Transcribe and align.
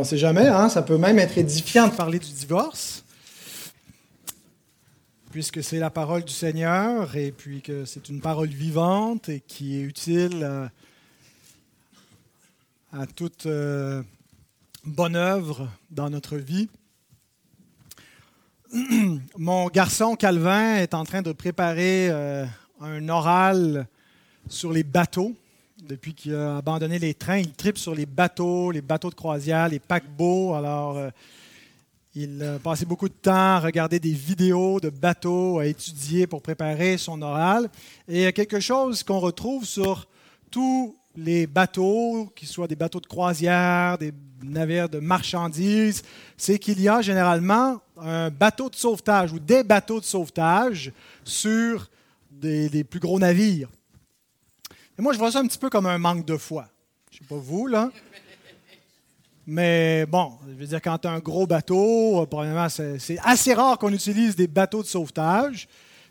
on 0.00 0.02
ne 0.02 0.08
sait 0.08 0.16
jamais, 0.16 0.48
hein, 0.48 0.70
ça 0.70 0.80
peut 0.80 0.96
même 0.96 1.18
être 1.18 1.36
édifiant 1.36 1.86
de 1.86 1.92
parler 1.94 2.18
du 2.18 2.32
divorce, 2.32 3.04
puisque 5.30 5.62
c'est 5.62 5.78
la 5.78 5.90
parole 5.90 6.24
du 6.24 6.32
Seigneur 6.32 7.14
et 7.16 7.32
puis 7.32 7.60
que 7.60 7.84
c'est 7.84 8.08
une 8.08 8.22
parole 8.22 8.48
vivante 8.48 9.28
et 9.28 9.40
qui 9.40 9.78
est 9.78 9.82
utile 9.82 10.70
à, 12.94 13.02
à 13.02 13.06
toute 13.06 13.44
euh, 13.44 14.02
bonne 14.86 15.16
œuvre 15.16 15.68
dans 15.90 16.08
notre 16.08 16.38
vie. 16.38 16.70
Mon 19.36 19.66
garçon 19.66 20.16
Calvin 20.16 20.76
est 20.76 20.94
en 20.94 21.04
train 21.04 21.20
de 21.20 21.32
préparer 21.32 22.08
euh, 22.08 22.46
un 22.80 23.06
oral 23.10 23.86
sur 24.48 24.72
les 24.72 24.82
bateaux. 24.82 25.36
Depuis 25.90 26.14
qu'il 26.14 26.36
a 26.36 26.58
abandonné 26.58 27.00
les 27.00 27.14
trains, 27.14 27.38
il 27.38 27.52
tripe 27.52 27.76
sur 27.76 27.96
les 27.96 28.06
bateaux, 28.06 28.70
les 28.70 28.80
bateaux 28.80 29.10
de 29.10 29.16
croisière, 29.16 29.68
les 29.68 29.80
paquebots. 29.80 30.54
Alors, 30.54 30.96
euh, 30.96 31.10
il 32.14 32.40
a 32.44 32.60
passé 32.60 32.86
beaucoup 32.86 33.08
de 33.08 33.14
temps 33.14 33.32
à 33.32 33.58
regarder 33.58 33.98
des 33.98 34.12
vidéos 34.12 34.78
de 34.78 34.88
bateaux, 34.88 35.58
à 35.58 35.66
étudier 35.66 36.28
pour 36.28 36.42
préparer 36.42 36.96
son 36.96 37.20
oral. 37.22 37.68
Et 38.06 38.18
il 38.18 38.20
y 38.20 38.26
a 38.26 38.30
quelque 38.30 38.60
chose 38.60 39.02
qu'on 39.02 39.18
retrouve 39.18 39.64
sur 39.64 40.06
tous 40.48 40.94
les 41.16 41.48
bateaux, 41.48 42.30
qu'ils 42.36 42.46
soient 42.46 42.68
des 42.68 42.76
bateaux 42.76 43.00
de 43.00 43.08
croisière, 43.08 43.98
des 43.98 44.12
navires 44.44 44.88
de 44.88 45.00
marchandises, 45.00 46.04
c'est 46.36 46.60
qu'il 46.60 46.80
y 46.80 46.88
a 46.88 47.02
généralement 47.02 47.80
un 48.00 48.30
bateau 48.30 48.70
de 48.70 48.76
sauvetage 48.76 49.32
ou 49.32 49.40
des 49.40 49.64
bateaux 49.64 49.98
de 49.98 50.04
sauvetage 50.04 50.92
sur 51.24 51.90
des, 52.30 52.84
plus 52.84 53.00
gros 53.00 53.18
navires. 53.18 53.68
Et 55.00 55.02
moi, 55.02 55.14
je 55.14 55.18
vois 55.18 55.32
ça 55.32 55.38
un 55.38 55.46
petit 55.46 55.56
peu 55.56 55.70
comme 55.70 55.86
un 55.86 55.96
manque 55.96 56.26
de 56.26 56.36
foi. 56.36 56.66
Je 57.10 57.16
ne 57.16 57.20
sais 57.20 57.26
pas 57.26 57.40
vous, 57.40 57.66
là. 57.66 57.90
Mais 59.46 60.04
bon, 60.04 60.34
je 60.46 60.52
veux 60.52 60.66
dire, 60.66 60.82
quand 60.82 60.98
tu 60.98 61.08
as 61.08 61.12
un 61.12 61.20
gros 61.20 61.46
bateau, 61.46 62.26
probablement, 62.26 62.68
c'est 62.68 63.18
assez 63.24 63.54
rare 63.54 63.78
qu'on 63.78 63.94
utilise 63.94 64.36
des 64.36 64.46
bateaux 64.46 64.82
de 64.82 64.86
sauvetage. 64.86 65.68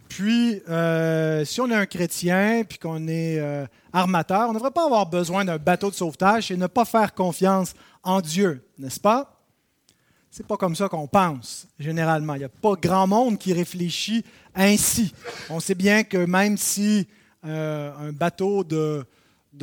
Puis, 0.08 0.64
euh, 0.68 1.46
si 1.46 1.62
on 1.62 1.70
est 1.70 1.76
un 1.76 1.86
chrétien, 1.86 2.64
puis 2.68 2.80
qu'on 2.80 3.08
est 3.08 3.38
euh, 3.38 3.68
armateur, 3.94 4.50
on 4.50 4.54
ne 4.54 4.58
devrait 4.58 4.72
pas 4.72 4.86
avoir 4.86 5.06
besoin 5.06 5.46
d'un 5.46 5.60
bateau 5.60 5.92
de 5.92 5.96
sauvetage 5.96 6.50
et 6.50 6.58
ne 6.58 6.66
pas 6.66 6.84
faire 6.84 7.14
confiance 7.14 7.76
en 8.02 8.22
Dieu, 8.22 8.66
n'est-ce 8.80 9.00
pas? 9.00 9.40
C'est 10.32 10.48
pas 10.48 10.58
comme 10.58 10.76
ça 10.76 10.90
qu'on 10.90 11.06
pense, 11.06 11.68
généralement. 11.78 12.34
Il 12.34 12.40
n'y 12.40 12.44
a 12.44 12.50
pas 12.50 12.74
grand 12.74 13.06
monde 13.06 13.38
qui 13.38 13.54
réfléchit 13.54 14.26
ainsi. 14.56 15.14
On 15.52 15.60
sait 15.60 15.76
bien 15.76 16.04
que 16.04 16.18
même 16.18 16.58
si 16.58 17.02
euh, 17.02 17.19
un 17.44 18.12
bateau 18.12 18.64
de, 18.64 19.06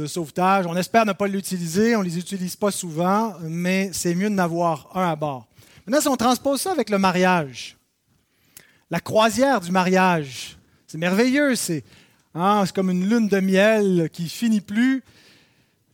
sauvetage, 0.06 0.66
on 0.66 0.76
espère 0.76 1.06
ne 1.06 1.12
pas 1.12 1.26
l'utiliser, 1.26 1.96
on 1.96 2.00
ne 2.00 2.04
les 2.04 2.18
utilise 2.18 2.56
pas 2.56 2.70
souvent, 2.70 3.34
mais 3.42 3.90
c'est 3.92 4.14
mieux 4.14 4.30
de 4.30 4.34
n'avoir 4.34 4.88
un 4.94 5.10
à 5.10 5.16
bord. 5.16 5.46
Maintenant, 5.86 6.00
si 6.00 6.08
on 6.08 6.16
transpose 6.16 6.60
ça 6.60 6.72
avec 6.72 6.90
le 6.90 6.98
mariage, 6.98 7.76
la 8.90 9.00
croisière 9.00 9.60
du 9.60 9.70
mariage. 9.70 10.56
C'est 10.86 10.98
merveilleux, 10.98 11.54
hein, 12.34 12.62
c'est 12.64 12.74
comme 12.74 12.90
une 12.90 13.08
lune 13.08 13.28
de 13.28 13.40
miel 13.40 14.08
qui 14.12 14.28
finit 14.28 14.60
plus. 14.60 15.02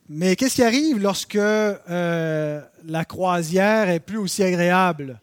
Mais 0.08 0.36
qu'est-ce 0.36 0.56
qui 0.56 0.62
arrive 0.62 0.98
lorsque 0.98 1.36
euh, 1.36 2.60
la 2.84 3.04
croisière 3.04 3.88
est 3.88 4.00
plus 4.00 4.18
aussi 4.18 4.42
agréable 4.42 5.20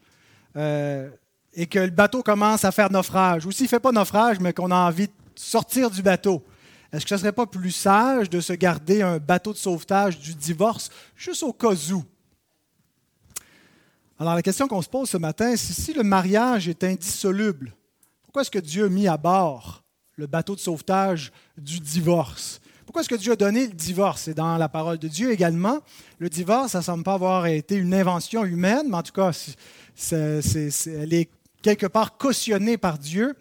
euh, 0.56 1.10
et 1.54 1.68
que 1.68 1.80
le 1.80 1.92
bateau 1.92 2.24
commence 2.24 2.66
à 2.66 2.72
faire 2.72 2.92
naufrage, 2.92 3.46
ou 3.46 3.52
s'il 3.52 3.66
ne 3.66 3.70
fait 3.70 3.80
pas 3.80 3.92
naufrage, 3.92 4.40
mais 4.40 4.54
qu'on 4.54 4.72
a 4.72 4.76
envie 4.76 5.08
de 5.08 5.14
sortir 5.40 5.90
du 5.90 6.02
bateau? 6.02 6.44
Est-ce 6.92 7.06
que 7.06 7.10
ce 7.10 7.14
ne 7.16 7.20
serait 7.20 7.32
pas 7.32 7.46
plus 7.46 7.72
sage 7.72 8.30
de 8.30 8.42
se 8.42 8.54
garder 8.54 9.02
un 9.02 9.20
bateau 9.20 9.54
de 9.54 9.58
sauvetage 9.58 10.20
du 10.20 10.36
divorce 10.36 10.90
juste 11.16 11.44
au 11.44 11.54
cas 11.54 11.74
où? 11.92 12.04
Alors 14.20 14.36
la 14.36 14.42
question 14.42 14.68
qu'on 14.68 14.82
se 14.82 14.90
pose 14.90 15.10
ce 15.10 15.18
matin, 15.18 15.56
c'est 15.56 15.74
si 15.74 15.94
le 15.94 16.04
mariage 16.04 16.68
est 16.68 16.84
indissoluble, 16.84 17.74
pourquoi 18.24 18.42
est-ce 18.42 18.52
que 18.52 18.60
Dieu 18.60 18.86
a 18.86 18.90
mis 18.90 19.08
à 19.08 19.18
bord 19.18 19.84
le 20.16 20.28
bateau 20.28 20.56
de 20.56 20.60
sauvetage 20.60 21.32
du 21.58 21.80
divorce? 21.80 22.60
Pourquoi 22.86 23.02
est-ce 23.02 23.10
que 23.10 23.16
Dieu 23.16 23.32
a 23.32 23.36
donné 23.36 23.68
le 23.68 23.74
divorce? 23.74 24.24
C'est 24.24 24.34
dans 24.34 24.58
la 24.58 24.68
parole 24.68 24.98
de 24.98 25.08
Dieu 25.08 25.32
également. 25.32 25.80
Le 26.18 26.28
divorce, 26.28 26.72
ça 26.72 26.80
ne 26.80 26.84
semble 26.84 27.04
pas 27.04 27.14
avoir 27.14 27.46
été 27.46 27.76
une 27.76 27.94
invention 27.94 28.44
humaine, 28.44 28.88
mais 28.90 28.98
en 28.98 29.04
tout 29.04 29.14
cas, 29.14 29.32
elle 30.12 31.14
est 31.14 31.30
quelque 31.62 31.86
part 31.86 32.18
cautionnée 32.18 32.78
par 32.78 32.98
Dieu. 32.98 33.36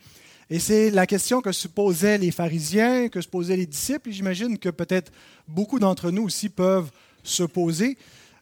Et 0.50 0.59
c'est 0.59 0.91
la 0.91 1.06
question 1.06 1.42
que 1.42 1.53
se 1.53 1.69
posaient 1.69 2.16
les 2.16 2.31
pharisiens, 2.31 3.09
que 3.09 3.20
se 3.20 3.28
posaient 3.28 3.56
les 3.56 3.66
disciples, 3.66 4.09
et 4.09 4.12
j'imagine 4.12 4.59
que 4.59 4.70
peut-être 4.70 5.12
beaucoup 5.47 5.78
d'entre 5.78 6.10
nous 6.10 6.22
aussi 6.22 6.48
peuvent 6.48 6.91
se 7.22 7.42
poser 7.42 7.98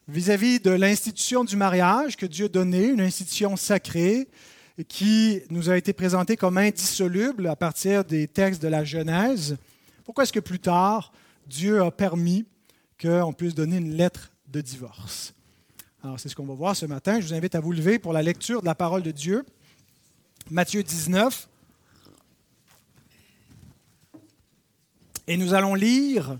vis-à-vis 0.07 0.61
de 0.61 0.71
l'institution 0.71 1.43
du 1.43 1.57
mariage 1.57 2.15
que 2.15 2.25
Dieu 2.25 2.45
a 2.45 2.49
donnée, 2.49 2.87
une 2.87 3.01
institution 3.01 3.57
sacrée 3.57 4.29
qui 4.87 5.41
nous 5.49 5.69
a 5.69 5.75
été 5.75 5.91
présentée 5.91 6.37
comme 6.37 6.57
indissoluble 6.57 7.47
à 7.47 7.55
partir 7.55 8.05
des 8.05 8.27
textes 8.27 8.61
de 8.61 8.69
la 8.69 8.85
Genèse. 8.85 9.57
Pourquoi 10.05 10.23
est-ce 10.23 10.31
que 10.31 10.39
plus 10.39 10.59
tard, 10.59 11.11
Dieu 11.47 11.81
a 11.81 11.91
permis 11.91 12.45
qu'on 13.01 13.33
puisse 13.33 13.53
donner 13.53 13.77
une 13.77 13.95
lettre 13.95 14.31
de 14.47 14.61
divorce? 14.61 15.33
Alors, 16.03 16.19
c'est 16.19 16.29
ce 16.29 16.35
qu'on 16.35 16.45
va 16.45 16.53
voir 16.53 16.75
ce 16.75 16.85
matin. 16.85 17.19
Je 17.19 17.27
vous 17.27 17.33
invite 17.33 17.55
à 17.55 17.59
vous 17.59 17.73
lever 17.73 17.99
pour 17.99 18.13
la 18.13 18.21
lecture 18.21 18.61
de 18.61 18.65
la 18.65 18.75
parole 18.75 19.01
de 19.01 19.11
Dieu. 19.11 19.43
Matthieu 20.49 20.83
19. 20.83 21.49
Et 25.27 25.35
nous 25.35 25.53
allons 25.53 25.75
lire 25.75 26.39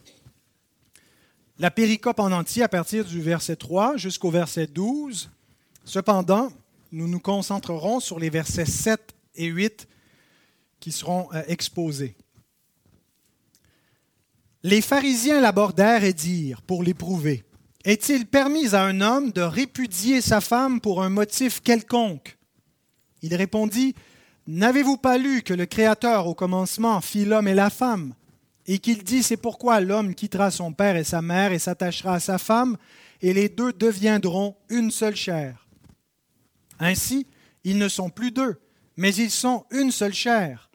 la 1.60 1.72
péricope 1.72 2.20
en 2.20 2.32
entier 2.32 2.64
à 2.64 2.70
partir 2.70 3.04
du 3.04 3.22
verset 3.22 3.58
3 3.58 3.98
jusqu'au 3.98 4.32
verset 4.32 4.68
12. 4.68 5.30
Cependant, 5.84 6.50
nous 6.92 7.08
nous 7.08 7.20
concentrerons 7.20 8.00
sur 8.00 8.20
les 8.20 8.30
versets 8.30 8.66
7 8.66 9.14
et 9.36 9.48
8 9.48 9.88
qui 10.80 10.92
seront 10.92 11.28
euh, 11.34 11.42
exposés. 11.48 12.16
Les 14.64 14.82
pharisiens 14.82 15.42
l'abordèrent 15.42 16.04
et 16.04 16.14
dirent, 16.14 16.62
pour 16.62 16.84
l'éprouver, 16.84 17.44
Est-il 17.84 18.26
permis 18.26 18.76
à 18.76 18.84
un 18.84 19.02
homme 19.02 19.32
de 19.32 19.42
répudier 19.42 20.22
sa 20.22 20.42
femme 20.42 20.82
pour 20.82 21.04
un 21.04 21.10
motif 21.10 21.62
quelconque? 21.62 22.38
Il 23.22 23.36
répondit, 23.36 23.96
N'avez-vous 24.48 24.98
pas 24.98 25.18
lu 25.18 25.42
que 25.42 25.54
le 25.54 25.66
Créateur 25.66 26.28
au 26.28 26.34
commencement 26.34 27.02
fit 27.02 27.26
l'homme 27.26 27.48
et 27.48 27.54
la 27.54 27.70
femme? 27.70 28.14
Et 28.68 28.80
qu'il 28.80 29.04
dit, 29.04 29.24
c'est 29.24 29.38
pourquoi 29.38 29.80
l'homme 29.80 30.14
quittera 30.14 30.52
son 30.52 30.74
père 30.74 30.98
et 30.98 31.04
sa 31.04 31.22
mère 31.22 31.54
et 31.54 31.60
s'attachera 31.60 32.16
à 32.16 32.20
sa 32.20 32.38
femme, 32.38 32.78
et 33.22 33.34
les 33.34 33.50
deux 33.50 33.74
deviendront 33.74 34.56
une 34.70 34.92
seule 34.92 35.16
chair. 35.16 35.68
Ainsi, 36.80 37.26
ils 37.64 37.78
ne 37.78 37.88
sont 37.88 38.10
plus 38.10 38.32
deux, 38.32 38.60
mais 38.98 39.14
ils 39.16 39.32
sont 39.32 39.66
une 39.72 39.92
seule 39.92 40.14
chair. 40.14 40.70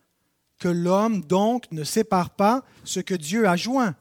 Que 0.59 0.69
l'homme 0.69 1.23
donc 1.23 1.71
ne 1.71 1.85
sépare 1.85 2.31
pas 2.31 2.65
ce 2.85 3.01
que 3.01 3.15
Dieu 3.15 3.47
a 3.47 3.57
joint. 3.57 3.95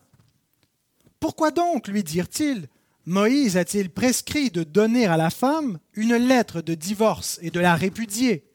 Pourquoi 1.19 1.52
donc, 1.52 1.88
lui 1.88 2.03
dirent-ils, 2.03 2.68
Moïse 3.06 3.58
a-t-il 3.58 3.90
prescrit 3.90 4.52
de 4.52 4.63
donner 4.63 5.06
à 5.06 5.18
la 5.18 5.31
femme 5.31 5.79
une 5.94 6.16
lettre 6.16 6.62
de 6.62 6.75
divorce 6.75 7.40
et 7.41 7.50
de 7.50 7.59
la 7.59 7.75
répudier? 7.75 8.46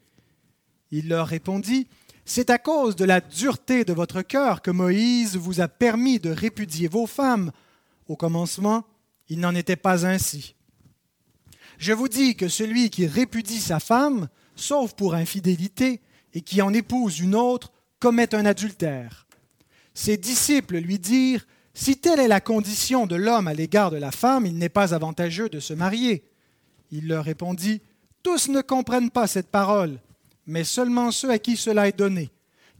Il 0.92 1.08
leur 1.08 1.26
répondit, 1.26 1.88
c'est 2.28 2.50
à 2.50 2.58
cause 2.58 2.96
de 2.96 3.04
la 3.04 3.20
dureté 3.20 3.84
de 3.84 3.92
votre 3.92 4.20
cœur 4.20 4.60
que 4.60 4.72
Moïse 4.72 5.36
vous 5.36 5.60
a 5.60 5.68
permis 5.68 6.18
de 6.18 6.30
répudier 6.30 6.88
vos 6.88 7.06
femmes. 7.06 7.52
Au 8.08 8.16
commencement, 8.16 8.84
il 9.28 9.38
n'en 9.38 9.54
était 9.54 9.76
pas 9.76 10.04
ainsi. 10.04 10.56
Je 11.78 11.92
vous 11.92 12.08
dis 12.08 12.34
que 12.34 12.48
celui 12.48 12.90
qui 12.90 13.06
répudie 13.06 13.60
sa 13.60 13.78
femme, 13.78 14.28
sauf 14.56 14.94
pour 14.94 15.14
infidélité, 15.14 16.00
et 16.34 16.40
qui 16.40 16.60
en 16.62 16.74
épouse 16.74 17.20
une 17.20 17.36
autre, 17.36 17.72
commet 18.00 18.34
un 18.34 18.44
adultère. 18.44 19.28
Ses 19.94 20.16
disciples 20.16 20.78
lui 20.78 20.98
dirent, 20.98 21.46
Si 21.74 21.96
telle 21.96 22.18
est 22.18 22.28
la 22.28 22.40
condition 22.40 23.06
de 23.06 23.14
l'homme 23.14 23.46
à 23.46 23.54
l'égard 23.54 23.92
de 23.92 23.98
la 23.98 24.10
femme, 24.10 24.46
il 24.46 24.58
n'est 24.58 24.68
pas 24.68 24.94
avantageux 24.94 25.48
de 25.48 25.60
se 25.60 25.74
marier. 25.74 26.24
Il 26.90 27.06
leur 27.06 27.24
répondit, 27.24 27.82
Tous 28.24 28.48
ne 28.48 28.62
comprennent 28.62 29.10
pas 29.10 29.28
cette 29.28 29.48
parole 29.48 30.00
mais 30.46 30.64
seulement 30.64 31.10
ceux 31.10 31.30
à 31.30 31.38
qui 31.38 31.56
cela 31.56 31.88
est 31.88 31.98
donné. 31.98 32.30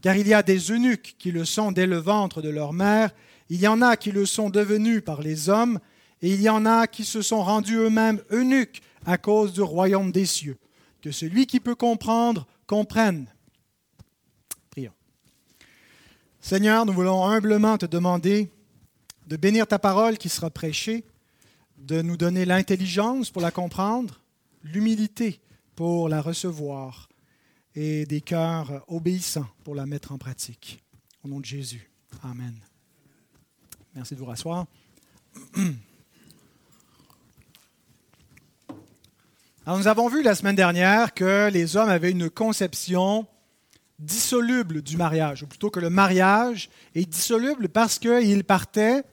Car 0.01 0.15
il 0.15 0.27
y 0.27 0.33
a 0.33 0.43
des 0.43 0.71
eunuques 0.71 1.15
qui 1.17 1.31
le 1.31 1.45
sont 1.45 1.71
dès 1.71 1.87
le 1.87 1.97
ventre 1.97 2.41
de 2.41 2.49
leur 2.49 2.73
mère, 2.73 3.11
il 3.49 3.59
y 3.59 3.67
en 3.67 3.81
a 3.81 3.97
qui 3.97 4.11
le 4.11 4.25
sont 4.25 4.49
devenus 4.49 5.03
par 5.03 5.21
les 5.21 5.49
hommes, 5.49 5.79
et 6.21 6.33
il 6.33 6.41
y 6.41 6.49
en 6.49 6.65
a 6.65 6.87
qui 6.87 7.03
se 7.05 7.21
sont 7.21 7.43
rendus 7.43 7.75
eux-mêmes 7.75 8.21
eunuques 8.31 8.81
à 9.05 9.17
cause 9.17 9.53
du 9.53 9.61
royaume 9.61 10.11
des 10.11 10.25
cieux. 10.25 10.57
Que 11.01 11.11
celui 11.11 11.45
qui 11.45 11.59
peut 11.59 11.75
comprendre, 11.75 12.47
comprenne. 12.65 13.27
Prions. 14.71 14.93
Seigneur, 16.41 16.85
nous 16.85 16.93
voulons 16.93 17.25
humblement 17.25 17.77
te 17.77 17.85
demander 17.85 18.49
de 19.27 19.37
bénir 19.37 19.67
ta 19.67 19.79
parole 19.79 20.17
qui 20.17 20.29
sera 20.29 20.49
prêchée, 20.49 21.03
de 21.77 22.01
nous 22.01 22.17
donner 22.17 22.45
l'intelligence 22.45 23.29
pour 23.29 23.41
la 23.41 23.51
comprendre, 23.51 24.21
l'humilité 24.63 25.39
pour 25.75 26.09
la 26.09 26.21
recevoir 26.21 27.09
et 27.79 28.07
des 28.07 28.21
cœurs 28.21 28.83
obéissants 28.87 29.45
pour 29.63 29.75
la 29.75 29.85
mettre 29.85 30.11
en 30.11 30.17
pratique. 30.17 30.83
Au 31.23 31.27
nom 31.27 31.39
de 31.39 31.45
Jésus. 31.45 31.91
Amen. 32.23 32.55
Merci 33.93 34.15
de 34.15 34.19
vous 34.19 34.25
rasseoir. 34.25 34.65
Alors, 39.63 39.77
nous 39.77 39.87
avons 39.87 40.07
vu 40.07 40.23
la 40.23 40.33
semaine 40.33 40.55
dernière 40.55 41.13
que 41.13 41.51
les 41.51 41.77
hommes 41.77 41.89
avaient 41.89 42.09
une 42.09 42.31
conception 42.31 43.27
dissoluble 43.99 44.81
du 44.81 44.97
mariage, 44.97 45.43
ou 45.43 45.47
plutôt 45.47 45.69
que 45.69 45.79
le 45.79 45.91
mariage 45.91 46.71
est 46.95 47.07
dissoluble 47.07 47.69
parce 47.69 47.99
qu'il 47.99 48.43
partait 48.43 49.03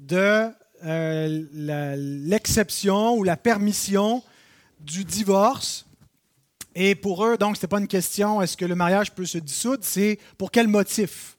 de 0.00 0.48
euh, 0.84 1.96
l'exception 1.98 3.12
ou 3.12 3.24
la 3.24 3.36
permission 3.36 4.22
du 4.80 5.04
divorce. 5.04 5.84
Et 6.74 6.94
pour 6.94 7.24
eux, 7.24 7.36
donc, 7.36 7.56
ce 7.56 7.60
n'était 7.60 7.68
pas 7.68 7.80
une 7.80 7.88
question 7.88 8.40
est-ce 8.42 8.56
que 8.56 8.64
le 8.64 8.74
mariage 8.74 9.12
peut 9.12 9.26
se 9.26 9.38
dissoudre, 9.38 9.82
c'est 9.82 10.18
pour 10.38 10.50
quel 10.50 10.68
motif? 10.68 11.36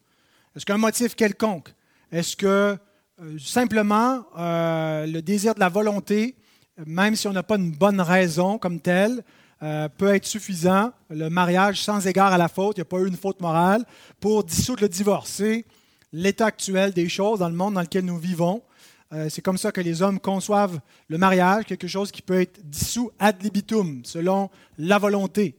Est-ce 0.56 0.66
qu'un 0.66 0.78
motif 0.78 1.16
quelconque? 1.16 1.74
Est-ce 2.12 2.36
que 2.36 2.78
euh, 3.22 3.40
simplement 3.40 4.26
euh, 4.38 5.06
le 5.06 5.22
désir 5.22 5.56
de 5.56 5.60
la 5.60 5.70
volonté 5.70 6.36
même 6.86 7.16
si 7.16 7.28
on 7.28 7.34
n'a 7.34 7.44
pas 7.44 7.58
une 7.58 7.72
bonne 7.72 8.02
raison 8.02 8.58
comme 8.58 8.80
telle, 8.80 9.24
euh, 9.64 9.88
peut 9.90 10.14
être 10.16 10.26
suffisant, 10.26 10.92
le 11.10 11.30
mariage 11.30 11.82
sans 11.82 12.08
égard 12.08 12.34
à 12.34 12.38
la 12.38 12.48
faute, 12.48 12.78
il 12.78 12.80
n'y 12.80 12.84
a 12.84 12.86
pas 12.86 13.00
eu 13.00 13.08
une 13.08 13.18
faute 13.18 13.42
morale, 13.42 13.86
pour 14.20 14.44
dissoudre 14.44 14.82
le 14.82 14.90
divorce? 14.90 15.30
C'est 15.30 15.66
l'état 16.14 16.48
actuel 16.48 16.94
des 16.94 17.08
choses 17.10 17.40
dans 17.40 17.50
le 17.50 17.56
monde 17.56 17.76
dans 17.76 17.82
lequel 17.82 18.06
nous 18.06 18.18
vivons. 18.18 18.62
Euh, 19.14 19.28
c'est 19.30 19.42
comme 19.42 19.58
ça 19.58 19.72
que 19.72 19.82
les 19.82 20.02
hommes 20.02 20.20
conçoivent 20.20 20.80
le 21.08 21.18
mariage, 21.18 21.66
quelque 21.66 21.88
chose 21.88 22.12
qui 22.12 22.22
peut 22.22 22.40
être 22.40 22.60
dissous 22.64 23.12
ad 23.20 23.42
libitum, 23.44 24.04
selon 24.06 24.50
la 24.78 24.98
volonté. 24.98 25.56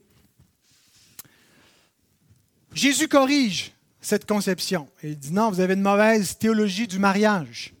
Jésus 2.73 3.07
corrige 3.07 3.71
cette 4.01 4.25
conception. 4.25 4.87
Il 5.03 5.17
dit 5.17 5.31
non, 5.31 5.51
vous 5.51 5.59
avez 5.59 5.75
une 5.75 5.81
mauvaise 5.81 6.37
théologie 6.37 6.87
du 6.87 6.97
mariage. 6.97 7.73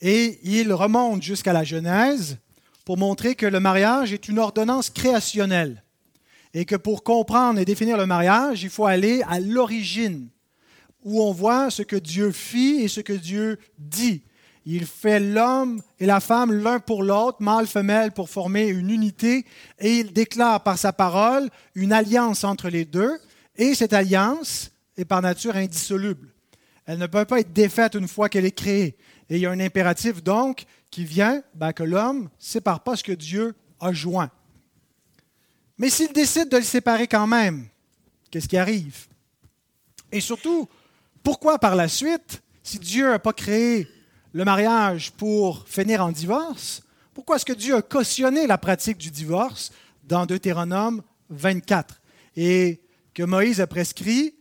Et 0.00 0.38
il 0.44 0.72
remonte 0.72 1.22
jusqu'à 1.22 1.52
la 1.52 1.64
Genèse 1.64 2.38
pour 2.84 2.96
montrer 2.96 3.34
que 3.34 3.46
le 3.46 3.58
mariage 3.58 4.12
est 4.12 4.28
une 4.28 4.38
ordonnance 4.38 4.90
créationnelle 4.90 5.82
et 6.54 6.64
que 6.64 6.76
pour 6.76 7.02
comprendre 7.02 7.58
et 7.58 7.64
définir 7.64 7.96
le 7.96 8.06
mariage, 8.06 8.62
il 8.62 8.70
faut 8.70 8.86
aller 8.86 9.22
à 9.28 9.40
l'origine, 9.40 10.28
où 11.02 11.22
on 11.22 11.32
voit 11.32 11.70
ce 11.70 11.82
que 11.82 11.96
Dieu 11.96 12.32
fit 12.32 12.80
et 12.82 12.88
ce 12.88 13.00
que 13.00 13.12
Dieu 13.12 13.58
dit. 13.78 14.22
Il 14.66 14.86
fait 14.86 15.20
l'homme 15.20 15.80
et 15.98 16.06
la 16.06 16.20
femme 16.20 16.52
l'un 16.52 16.78
pour 16.78 17.02
l'autre, 17.02 17.38
mâle, 17.40 17.66
femelle, 17.66 18.12
pour 18.12 18.28
former 18.28 18.68
une 18.68 18.90
unité, 18.90 19.46
et 19.78 19.98
il 19.98 20.12
déclare 20.12 20.62
par 20.62 20.78
sa 20.78 20.92
parole 20.92 21.48
une 21.74 21.92
alliance 21.92 22.44
entre 22.44 22.68
les 22.68 22.84
deux, 22.84 23.18
et 23.56 23.74
cette 23.74 23.92
alliance 23.92 24.70
est 24.96 25.04
par 25.04 25.22
nature 25.22 25.56
indissoluble. 25.56 26.28
Elle 26.86 26.98
ne 26.98 27.06
peut 27.06 27.24
pas 27.24 27.40
être 27.40 27.52
défaite 27.52 27.94
une 27.94 28.08
fois 28.08 28.28
qu'elle 28.28 28.46
est 28.46 28.50
créée. 28.50 28.96
Et 29.28 29.36
il 29.36 29.40
y 29.40 29.46
a 29.46 29.50
un 29.50 29.60
impératif 29.60 30.22
donc 30.22 30.64
qui 30.90 31.04
vient 31.04 31.42
ben, 31.54 31.72
que 31.72 31.82
l'homme 31.82 32.22
ne 32.22 32.28
sépare 32.38 32.80
pas 32.80 32.96
ce 32.96 33.04
que 33.04 33.12
Dieu 33.12 33.54
a 33.78 33.92
joint. 33.92 34.30
Mais 35.76 35.90
s'il 35.90 36.12
décide 36.12 36.48
de 36.48 36.56
le 36.56 36.62
séparer 36.62 37.06
quand 37.06 37.26
même, 37.26 37.68
qu'est-ce 38.30 38.48
qui 38.48 38.56
arrive? 38.56 39.06
Et 40.10 40.20
surtout, 40.20 40.68
pourquoi 41.22 41.58
par 41.58 41.76
la 41.76 41.88
suite, 41.88 42.42
si 42.62 42.78
Dieu 42.78 43.10
n'a 43.10 43.18
pas 43.18 43.32
créé 43.32 43.86
le 44.32 44.44
mariage 44.44 45.12
pour 45.12 45.66
finir 45.66 46.04
en 46.04 46.12
divorce, 46.12 46.82
pourquoi 47.14 47.36
est-ce 47.36 47.44
que 47.44 47.52
Dieu 47.52 47.76
a 47.76 47.82
cautionné 47.82 48.46
la 48.46 48.58
pratique 48.58 48.98
du 48.98 49.10
divorce 49.10 49.72
dans 50.04 50.26
Deutéronome 50.26 51.02
24 51.30 52.00
et 52.36 52.80
que 53.14 53.22
Moïse 53.22 53.60
a 53.60 53.66
prescrit 53.66 54.34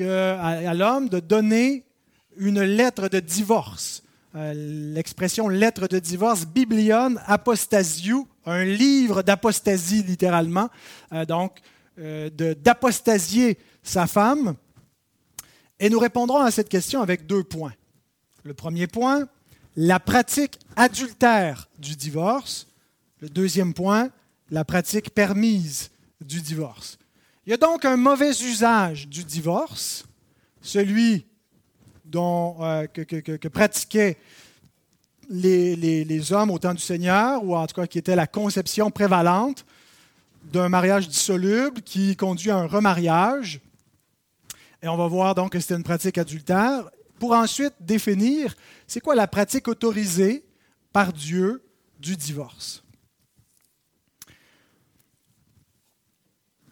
à 0.00 0.74
l'homme 0.74 1.08
de 1.08 1.20
donner 1.20 1.84
une 2.36 2.62
lettre 2.62 3.08
de 3.08 3.20
divorce 3.20 4.02
euh, 4.36 4.52
l'expression 4.54 5.48
lettre 5.48 5.88
de 5.88 5.98
divorce, 5.98 6.44
biblion 6.44 7.14
apostasiou, 7.24 8.28
un 8.44 8.64
livre 8.64 9.22
d'apostasie 9.22 10.02
littéralement, 10.02 10.68
euh, 11.14 11.24
donc 11.24 11.58
euh, 11.98 12.28
d'apostasier 12.28 13.56
sa 13.82 14.06
femme. 14.06 14.56
Et 15.80 15.88
nous 15.88 15.98
répondrons 15.98 16.40
à 16.40 16.50
cette 16.50 16.68
question 16.68 17.00
avec 17.00 17.26
deux 17.26 17.44
points. 17.44 17.72
Le 18.46 18.54
premier 18.54 18.86
point, 18.86 19.26
la 19.74 19.98
pratique 19.98 20.60
adultère 20.76 21.68
du 21.80 21.96
divorce. 21.96 22.68
Le 23.18 23.28
deuxième 23.28 23.74
point, 23.74 24.10
la 24.52 24.64
pratique 24.64 25.10
permise 25.10 25.90
du 26.20 26.40
divorce. 26.40 26.96
Il 27.44 27.50
y 27.50 27.54
a 27.54 27.56
donc 27.56 27.84
un 27.84 27.96
mauvais 27.96 28.30
usage 28.30 29.08
du 29.08 29.24
divorce, 29.24 30.04
celui 30.62 31.26
euh, 32.14 32.86
que, 32.86 33.48
pratiquaient 33.48 34.16
les, 35.28 36.32
hommes 36.32 36.52
au 36.52 36.60
temps 36.60 36.74
du 36.74 36.82
Seigneur, 36.82 37.42
ou 37.42 37.56
en 37.56 37.66
tout 37.66 37.74
cas 37.74 37.88
qui 37.88 37.98
était 37.98 38.14
la 38.14 38.28
conception 38.28 38.92
prévalente 38.92 39.66
d'un 40.52 40.68
mariage 40.68 41.08
dissoluble 41.08 41.82
qui 41.82 42.14
conduit 42.14 42.52
à 42.52 42.58
un 42.58 42.68
remariage. 42.68 43.58
Et 44.82 44.86
on 44.86 44.96
va 44.96 45.08
voir 45.08 45.34
donc 45.34 45.50
que 45.50 45.58
c'était 45.58 45.74
une 45.74 45.82
pratique 45.82 46.16
adultère, 46.16 46.84
pour 47.18 47.32
ensuite 47.32 47.74
définir 47.80 48.54
c'est 48.86 49.00
quoi 49.00 49.14
la 49.14 49.26
pratique 49.26 49.68
autorisée 49.68 50.44
par 50.92 51.12
Dieu 51.12 51.62
du 51.98 52.16
divorce. 52.16 52.82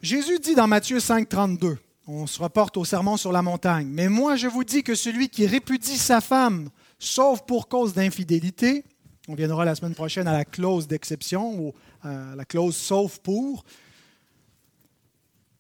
Jésus 0.01 0.39
dit 0.39 0.55
dans 0.55 0.67
Matthieu 0.67 1.01
5, 1.01 1.29
32, 1.29 1.79
on 2.07 2.27
se 2.27 2.41
reporte 2.43 2.77
au 2.77 2.85
sermon 2.85 3.17
sur 3.17 3.33
la 3.33 3.41
montagne. 3.41 3.87
Mais 3.89 4.09
moi, 4.09 4.37
je 4.37 4.47
vous 4.47 4.65
dis 4.65 4.83
que 4.83 4.95
celui 4.95 5.31
qui 5.31 5.47
répudie 5.47 5.97
sa 5.97 6.21
femme, 6.21 6.69
sauf 6.99 7.43
pour 7.47 7.69
cause 7.69 7.95
d'infidélité, 7.95 8.85
on 9.29 9.35
viendra 9.35 9.65
la 9.65 9.75
semaine 9.75 9.95
prochaine 9.95 10.29
à 10.29 10.33
la 10.33 10.45
clause 10.45 10.87
d'exception 10.87 11.59
ou 11.59 11.75
à 12.03 12.37
la 12.37 12.45
clause 12.45 12.77
sauf 12.77 13.19
pour, 13.19 13.65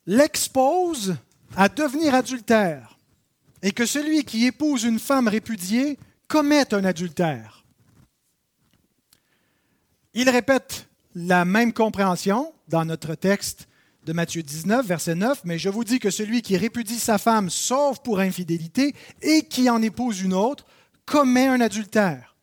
l'expose 0.06 1.16
à 1.56 1.68
devenir 1.70 2.14
adultère 2.14 2.93
et 3.64 3.72
que 3.72 3.86
celui 3.86 4.24
qui 4.24 4.44
épouse 4.44 4.84
une 4.84 4.98
femme 5.00 5.26
répudiée 5.26 5.98
commette 6.28 6.74
un 6.74 6.84
adultère. 6.84 7.64
Il 10.12 10.28
répète 10.28 10.86
la 11.14 11.46
même 11.46 11.72
compréhension 11.72 12.52
dans 12.68 12.84
notre 12.84 13.14
texte 13.14 13.66
de 14.04 14.12
Matthieu 14.12 14.42
19, 14.42 14.86
verset 14.86 15.14
9, 15.14 15.40
mais 15.44 15.58
je 15.58 15.70
vous 15.70 15.82
dis 15.82 15.98
que 15.98 16.10
celui 16.10 16.42
qui 16.42 16.58
répudie 16.58 16.98
sa 16.98 17.16
femme 17.16 17.48
sauf 17.48 18.00
pour 18.00 18.20
infidélité 18.20 18.94
et 19.22 19.42
qui 19.42 19.70
en 19.70 19.80
épouse 19.80 20.20
une 20.20 20.34
autre 20.34 20.66
commet 21.06 21.46
un 21.46 21.62
adultère. 21.62 22.36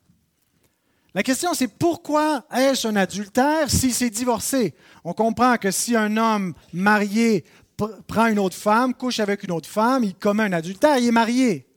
La 1.14 1.22
question 1.22 1.54
c'est 1.54 1.68
pourquoi 1.68 2.46
est-ce 2.52 2.88
un 2.88 2.96
adultère 2.96 3.70
si 3.70 3.92
c'est 3.92 4.10
divorcé? 4.10 4.74
On 5.04 5.14
comprend 5.14 5.58
que 5.58 5.70
si 5.70 5.96
un 5.96 6.18
homme 6.18 6.56
marié 6.74 7.46
prend 8.08 8.28
une 8.28 8.40
autre 8.40 8.56
femme, 8.56 8.94
couche 8.94 9.20
avec 9.20 9.44
une 9.44 9.52
autre 9.52 9.70
femme, 9.70 10.04
il 10.04 10.16
commet 10.16 10.44
un 10.44 10.54
adultère, 10.54 10.98
il 10.98 11.08
est 11.08 11.12
marié. 11.12 11.68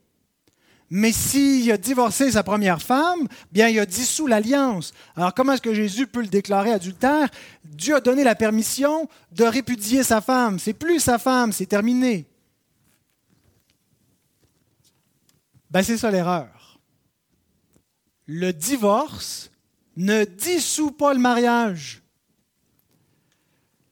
Mais 0.89 1.11
s'il 1.11 1.71
a 1.71 1.77
divorcé 1.77 2.31
sa 2.31 2.43
première 2.43 2.81
femme, 2.81 3.27
bien, 3.51 3.69
il 3.69 3.79
a 3.79 3.85
dissous 3.85 4.27
l'alliance. 4.27 4.93
Alors, 5.15 5.33
comment 5.33 5.53
est-ce 5.53 5.61
que 5.61 5.73
Jésus 5.73 6.05
peut 6.05 6.21
le 6.21 6.27
déclarer 6.27 6.71
adultère? 6.71 7.29
Dieu 7.63 7.95
a 7.95 8.01
donné 8.01 8.23
la 8.23 8.35
permission 8.35 9.09
de 9.31 9.43
répudier 9.43 10.03
sa 10.03 10.21
femme. 10.21 10.59
C'est 10.59 10.73
plus 10.73 10.99
sa 10.99 11.17
femme, 11.17 11.51
c'est 11.51 11.65
terminé. 11.65 12.27
Ben, 15.71 15.81
c'est 15.81 15.97
ça 15.97 16.11
l'erreur. 16.11 16.79
Le 18.27 18.53
divorce 18.53 19.51
ne 19.97 20.23
dissout 20.23 20.91
pas 20.91 21.13
le 21.13 21.19
mariage. 21.19 22.03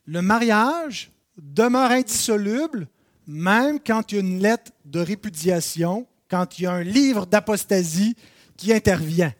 Le 0.06 0.22
mariage 0.22 1.10
demeure 1.36 1.90
indissoluble 1.90 2.88
même 3.26 3.80
quand 3.80 4.12
il 4.12 4.14
y 4.14 4.18
a 4.18 4.20
une 4.20 4.40
lettre 4.40 4.72
de 4.84 5.00
répudiation 5.00 6.06
quand 6.28 6.58
il 6.58 6.62
y 6.62 6.66
a 6.66 6.72
un 6.72 6.82
livre 6.82 7.26
d'apostasie 7.26 8.16
qui 8.56 8.72
intervient. 8.72 9.32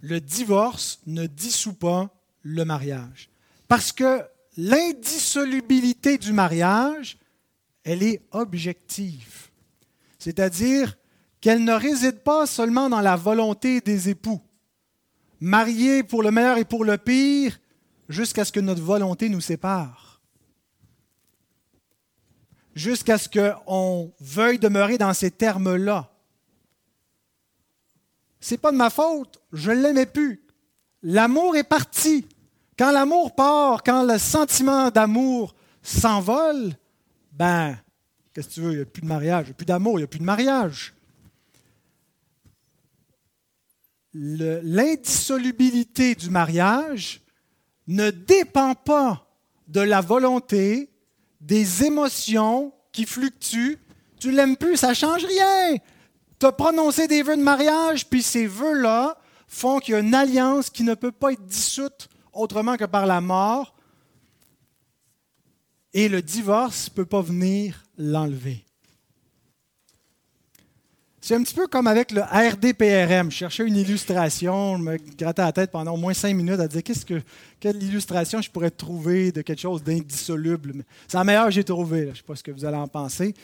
Le 0.00 0.20
divorce 0.20 1.00
ne 1.06 1.26
dissout 1.26 1.74
pas 1.74 2.10
le 2.42 2.64
mariage. 2.64 3.30
Parce 3.66 3.92
que 3.92 4.22
l'indissolubilité 4.56 6.18
du 6.18 6.32
mariage, 6.32 7.18
elle 7.84 8.02
est 8.02 8.22
objective. 8.30 9.48
C'est-à-dire 10.18 10.96
qu'elle 11.40 11.64
ne 11.64 11.72
réside 11.72 12.20
pas 12.20 12.46
seulement 12.46 12.88
dans 12.88 13.00
la 13.00 13.16
volonté 13.16 13.80
des 13.80 14.08
époux, 14.08 14.40
mariés 15.40 16.02
pour 16.02 16.22
le 16.22 16.30
meilleur 16.30 16.58
et 16.58 16.64
pour 16.64 16.84
le 16.84 16.98
pire, 16.98 17.58
jusqu'à 18.08 18.44
ce 18.44 18.52
que 18.52 18.60
notre 18.60 18.82
volonté 18.82 19.28
nous 19.28 19.40
sépare 19.40 20.08
jusqu'à 22.78 23.18
ce 23.18 23.28
qu'on 23.28 24.12
veuille 24.20 24.58
demeurer 24.58 24.98
dans 24.98 25.12
ces 25.12 25.30
termes-là. 25.30 26.10
Ce 28.40 28.54
n'est 28.54 28.58
pas 28.58 28.70
de 28.70 28.76
ma 28.76 28.88
faute, 28.88 29.42
je 29.52 29.72
ne 29.72 29.82
l'aimais 29.82 30.06
plus. 30.06 30.40
L'amour 31.02 31.56
est 31.56 31.64
parti. 31.64 32.26
Quand 32.78 32.92
l'amour 32.92 33.34
part, 33.34 33.82
quand 33.82 34.04
le 34.04 34.18
sentiment 34.18 34.90
d'amour 34.90 35.54
s'envole, 35.82 36.72
ben, 37.32 37.76
qu'est-ce 38.32 38.48
que 38.48 38.54
tu 38.54 38.60
veux, 38.60 38.72
il 38.72 38.76
n'y 38.76 38.82
a 38.82 38.86
plus 38.86 39.02
de 39.02 39.08
mariage, 39.08 39.46
il 39.46 39.48
n'y 39.48 39.52
a 39.52 39.54
plus 39.54 39.66
d'amour, 39.66 39.98
il 39.98 40.02
n'y 40.02 40.04
a 40.04 40.08
plus 40.08 40.20
de 40.20 40.24
mariage. 40.24 40.94
l'indissolubilité 44.14 46.16
du 46.16 46.30
mariage 46.30 47.20
ne 47.88 48.10
dépend 48.10 48.74
pas 48.74 49.26
de 49.66 49.80
la 49.80 50.00
volonté, 50.00 50.90
des 51.40 51.84
émotions 51.84 52.72
qui 52.92 53.06
fluctuent. 53.06 53.78
Tu 54.20 54.30
l'aimes 54.30 54.56
plus, 54.56 54.76
ça 54.76 54.94
change 54.94 55.24
rien. 55.24 55.76
Tu 56.38 56.46
as 56.46 56.52
prononcé 56.52 57.08
des 57.08 57.22
vœux 57.22 57.36
de 57.36 57.42
mariage, 57.42 58.06
puis 58.06 58.22
ces 58.22 58.46
vœux-là 58.46 59.18
font 59.48 59.78
qu'il 59.78 59.92
y 59.92 59.96
a 59.96 60.00
une 60.00 60.14
alliance 60.14 60.70
qui 60.70 60.82
ne 60.82 60.94
peut 60.94 61.12
pas 61.12 61.32
être 61.32 61.44
dissoute 61.44 62.08
autrement 62.32 62.76
que 62.76 62.84
par 62.84 63.06
la 63.06 63.20
mort. 63.20 63.74
Et 65.94 66.08
le 66.08 66.20
divorce 66.20 66.90
ne 66.90 66.94
peut 66.94 67.06
pas 67.06 67.22
venir 67.22 67.84
l'enlever. 67.96 68.67
C'est 71.28 71.34
un 71.34 71.42
petit 71.42 71.52
peu 71.52 71.66
comme 71.66 71.86
avec 71.86 72.10
le 72.10 72.22
RDPRM. 72.22 73.30
Je 73.30 73.36
cherchais 73.36 73.66
une 73.66 73.76
illustration, 73.76 74.78
je 74.78 74.82
me 74.82 74.96
grattais 74.96 75.42
la 75.42 75.52
tête 75.52 75.70
pendant 75.70 75.92
au 75.92 75.98
moins 75.98 76.14
cinq 76.14 76.34
minutes 76.34 76.58
à 76.58 76.66
dire 76.66 76.82
qu'est-ce 76.82 77.04
que, 77.04 77.20
quelle 77.60 77.82
illustration 77.82 78.40
je 78.40 78.50
pourrais 78.50 78.70
trouver 78.70 79.30
de 79.30 79.42
quelque 79.42 79.60
chose 79.60 79.82
d'indissoluble? 79.82 80.82
C'est 81.06 81.18
la 81.18 81.24
meilleure 81.24 81.44
que 81.44 81.50
j'ai 81.50 81.64
trouvée. 81.64 82.04
Je 82.04 82.08
ne 82.08 82.14
sais 82.14 82.22
pas 82.26 82.34
ce 82.34 82.42
que 82.42 82.50
vous 82.50 82.64
allez 82.64 82.78
en 82.78 82.88
penser. 82.88 83.34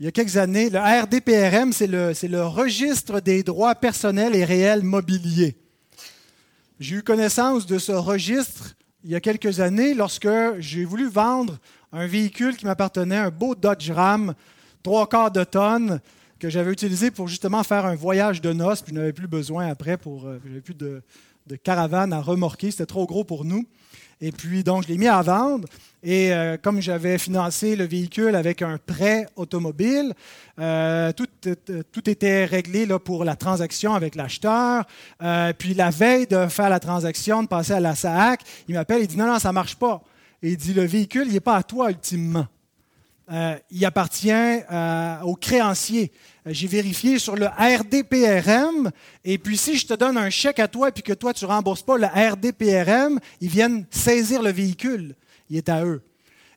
Il 0.00 0.06
y 0.06 0.08
a 0.08 0.12
quelques 0.12 0.38
années, 0.38 0.70
le 0.70 0.78
RDPRM, 0.78 1.74
c'est 1.74 1.88
le, 1.88 2.14
c'est 2.14 2.26
le 2.26 2.42
registre 2.46 3.20
des 3.20 3.42
droits 3.42 3.74
personnels 3.74 4.34
et 4.34 4.46
réels 4.46 4.82
mobiliers. 4.82 5.58
J'ai 6.80 6.96
eu 6.96 7.02
connaissance 7.02 7.66
de 7.66 7.78
ce 7.78 7.92
registre 7.92 8.76
il 9.04 9.10
y 9.10 9.14
a 9.14 9.20
quelques 9.20 9.60
années 9.60 9.92
lorsque 9.92 10.26
j'ai 10.58 10.86
voulu 10.86 11.06
vendre 11.06 11.58
un 11.92 12.06
véhicule 12.06 12.56
qui 12.56 12.64
m'appartenait, 12.64 13.18
un 13.18 13.30
beau 13.30 13.54
Dodge 13.54 13.90
Ram, 13.90 14.32
trois 14.82 15.06
quarts 15.06 15.30
de 15.30 15.44
tonne, 15.44 16.00
que 16.38 16.48
j'avais 16.48 16.72
utilisé 16.72 17.10
pour 17.10 17.28
justement 17.28 17.62
faire 17.62 17.86
un 17.86 17.94
voyage 17.94 18.40
de 18.40 18.52
noces, 18.52 18.82
puis 18.82 18.94
je 18.94 18.98
n'avais 19.00 19.12
plus 19.12 19.28
besoin 19.28 19.68
après 19.68 19.96
pour. 19.96 20.26
Euh, 20.26 20.40
j'avais 20.46 20.60
plus 20.60 20.74
de, 20.74 21.02
caravane 21.64 22.12
à 22.12 22.20
remorquer, 22.20 22.70
c'était 22.70 22.86
trop 22.86 23.06
gros 23.06 23.24
pour 23.24 23.44
nous. 23.44 23.64
Et 24.20 24.32
puis, 24.32 24.62
donc, 24.64 24.82
je 24.82 24.88
l'ai 24.88 24.98
mis 24.98 25.06
à 25.06 25.22
vendre. 25.22 25.66
Et 26.02 26.32
euh, 26.32 26.58
comme 26.60 26.82
j'avais 26.82 27.16
financé 27.16 27.74
le 27.74 27.84
véhicule 27.84 28.34
avec 28.34 28.60
un 28.60 28.76
prêt 28.76 29.26
automobile, 29.34 30.12
euh, 30.58 31.10
tout, 31.12 32.10
était 32.10 32.44
réglé 32.44 32.84
là, 32.84 32.98
pour 32.98 33.24
la 33.24 33.34
transaction 33.34 33.94
avec 33.94 34.14
l'acheteur. 34.14 34.84
puis, 35.56 35.72
la 35.72 35.88
veille 35.88 36.26
de 36.26 36.48
faire 36.48 36.68
la 36.68 36.80
transaction, 36.80 37.42
de 37.44 37.48
passer 37.48 37.72
à 37.72 37.80
la 37.80 37.94
SAAC, 37.94 38.40
il 38.68 38.74
m'appelle, 38.74 39.00
il 39.00 39.06
dit 39.06 39.16
Non, 39.16 39.26
non, 39.26 39.38
ça 39.38 39.48
ne 39.48 39.54
marche 39.54 39.76
pas. 39.76 40.02
Et 40.42 40.50
il 40.50 40.56
dit 40.58 40.74
Le 40.74 40.84
véhicule, 40.84 41.24
il 41.26 41.32
n'est 41.32 41.40
pas 41.40 41.56
à 41.56 41.62
toi 41.62 41.90
ultimement. 41.90 42.46
Euh, 43.30 43.56
il 43.70 43.84
appartient 43.84 44.30
euh, 44.32 45.20
au 45.20 45.34
créancier. 45.34 46.12
Euh, 46.46 46.50
j'ai 46.52 46.66
vérifié 46.66 47.18
sur 47.18 47.36
le 47.36 47.46
RDPRM, 47.46 48.90
et 49.22 49.36
puis 49.36 49.58
si 49.58 49.76
je 49.76 49.86
te 49.86 49.92
donne 49.92 50.16
un 50.16 50.30
chèque 50.30 50.60
à 50.60 50.68
toi 50.68 50.88
et 50.88 51.02
que 51.02 51.12
toi 51.12 51.34
tu 51.34 51.44
ne 51.44 51.50
rembourses 51.50 51.82
pas 51.82 51.98
le 51.98 52.06
RDPRM, 52.06 53.20
ils 53.42 53.50
viennent 53.50 53.84
saisir 53.90 54.40
le 54.40 54.50
véhicule. 54.50 55.14
Il 55.50 55.58
est 55.58 55.68
à 55.68 55.84
eux. 55.84 56.02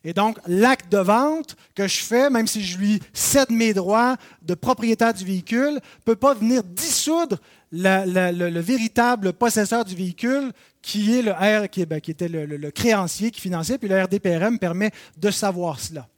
Et 0.02 0.14
donc, 0.14 0.38
l'acte 0.46 0.90
de 0.90 0.98
vente 0.98 1.56
que 1.74 1.86
je 1.86 2.00
fais, 2.00 2.30
même 2.30 2.46
si 2.46 2.64
je 2.64 2.78
lui 2.78 3.00
cède 3.12 3.50
mes 3.50 3.74
droits 3.74 4.16
de 4.40 4.54
propriétaire 4.54 5.14
du 5.14 5.24
véhicule, 5.24 5.74
ne 5.74 6.04
peut 6.04 6.16
pas 6.16 6.34
venir 6.34 6.64
dissoudre 6.64 7.38
le, 7.70 8.60
véritable 8.60 9.34
possesseur 9.34 9.84
du 9.84 9.94
véhicule 9.94 10.52
qui 10.80 11.16
est 11.18 11.22
le 11.22 11.32
R, 11.32 11.68
qui, 11.68 11.84
ben, 11.86 12.00
était 12.04 12.28
le, 12.28 12.46
le, 12.46 12.70
créancier 12.70 13.30
qui 13.30 13.40
finançait, 13.42 13.78
puis 13.78 13.88
le 13.88 14.02
RDPRM 14.02 14.58
permet 14.58 14.90
de 15.18 15.30
savoir 15.30 15.78
cela. 15.78 16.08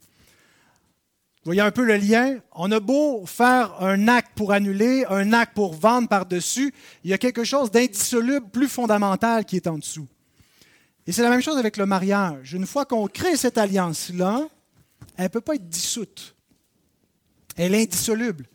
Voyez 1.45 1.61
un 1.61 1.71
peu 1.71 1.85
le 1.85 1.97
lien? 1.97 2.39
On 2.53 2.71
a 2.71 2.79
beau 2.79 3.23
faire 3.27 3.75
un 3.79 4.07
acte 4.07 4.31
pour 4.35 4.51
annuler, 4.51 5.05
un 5.09 5.31
acte 5.31 5.53
pour 5.53 5.75
vendre 5.75 6.09
par-dessus, 6.09 6.73
il 7.03 7.11
y 7.11 7.13
a 7.13 7.19
quelque 7.19 7.43
chose 7.43 7.69
d'indissoluble, 7.69 8.49
plus 8.49 8.67
fondamental 8.67 9.45
qui 9.45 9.55
est 9.55 9.67
en 9.67 9.77
dessous. 9.77 10.07
Et 11.05 11.11
c'est 11.11 11.21
la 11.21 11.29
même 11.29 11.41
chose 11.41 11.57
avec 11.57 11.77
le 11.77 11.85
mariage. 11.85 12.53
Une 12.55 12.65
fois 12.65 12.85
qu'on 12.85 13.07
crée 13.07 13.37
cette 13.37 13.59
alliance-là, 13.59 14.47
elle 15.17 15.25
ne 15.25 15.29
peut 15.29 15.41
pas 15.41 15.53
être 15.53 15.69
dissoute. 15.69 16.35
Elle 17.55 17.75
est 17.75 17.83
indissoluble. 17.83 18.47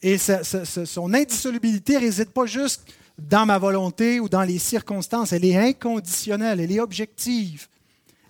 Et 0.00 0.16
son 0.16 1.12
indissolubilité 1.12 1.94
ne 1.94 2.00
réside 2.00 2.30
pas 2.30 2.46
juste 2.46 2.86
dans 3.18 3.44
ma 3.44 3.58
volonté 3.58 4.20
ou 4.20 4.28
dans 4.28 4.42
les 4.42 4.58
circonstances. 4.58 5.34
Elle 5.34 5.44
est 5.44 5.56
inconditionnelle, 5.56 6.60
elle 6.60 6.72
est 6.72 6.80
objective. 6.80 7.68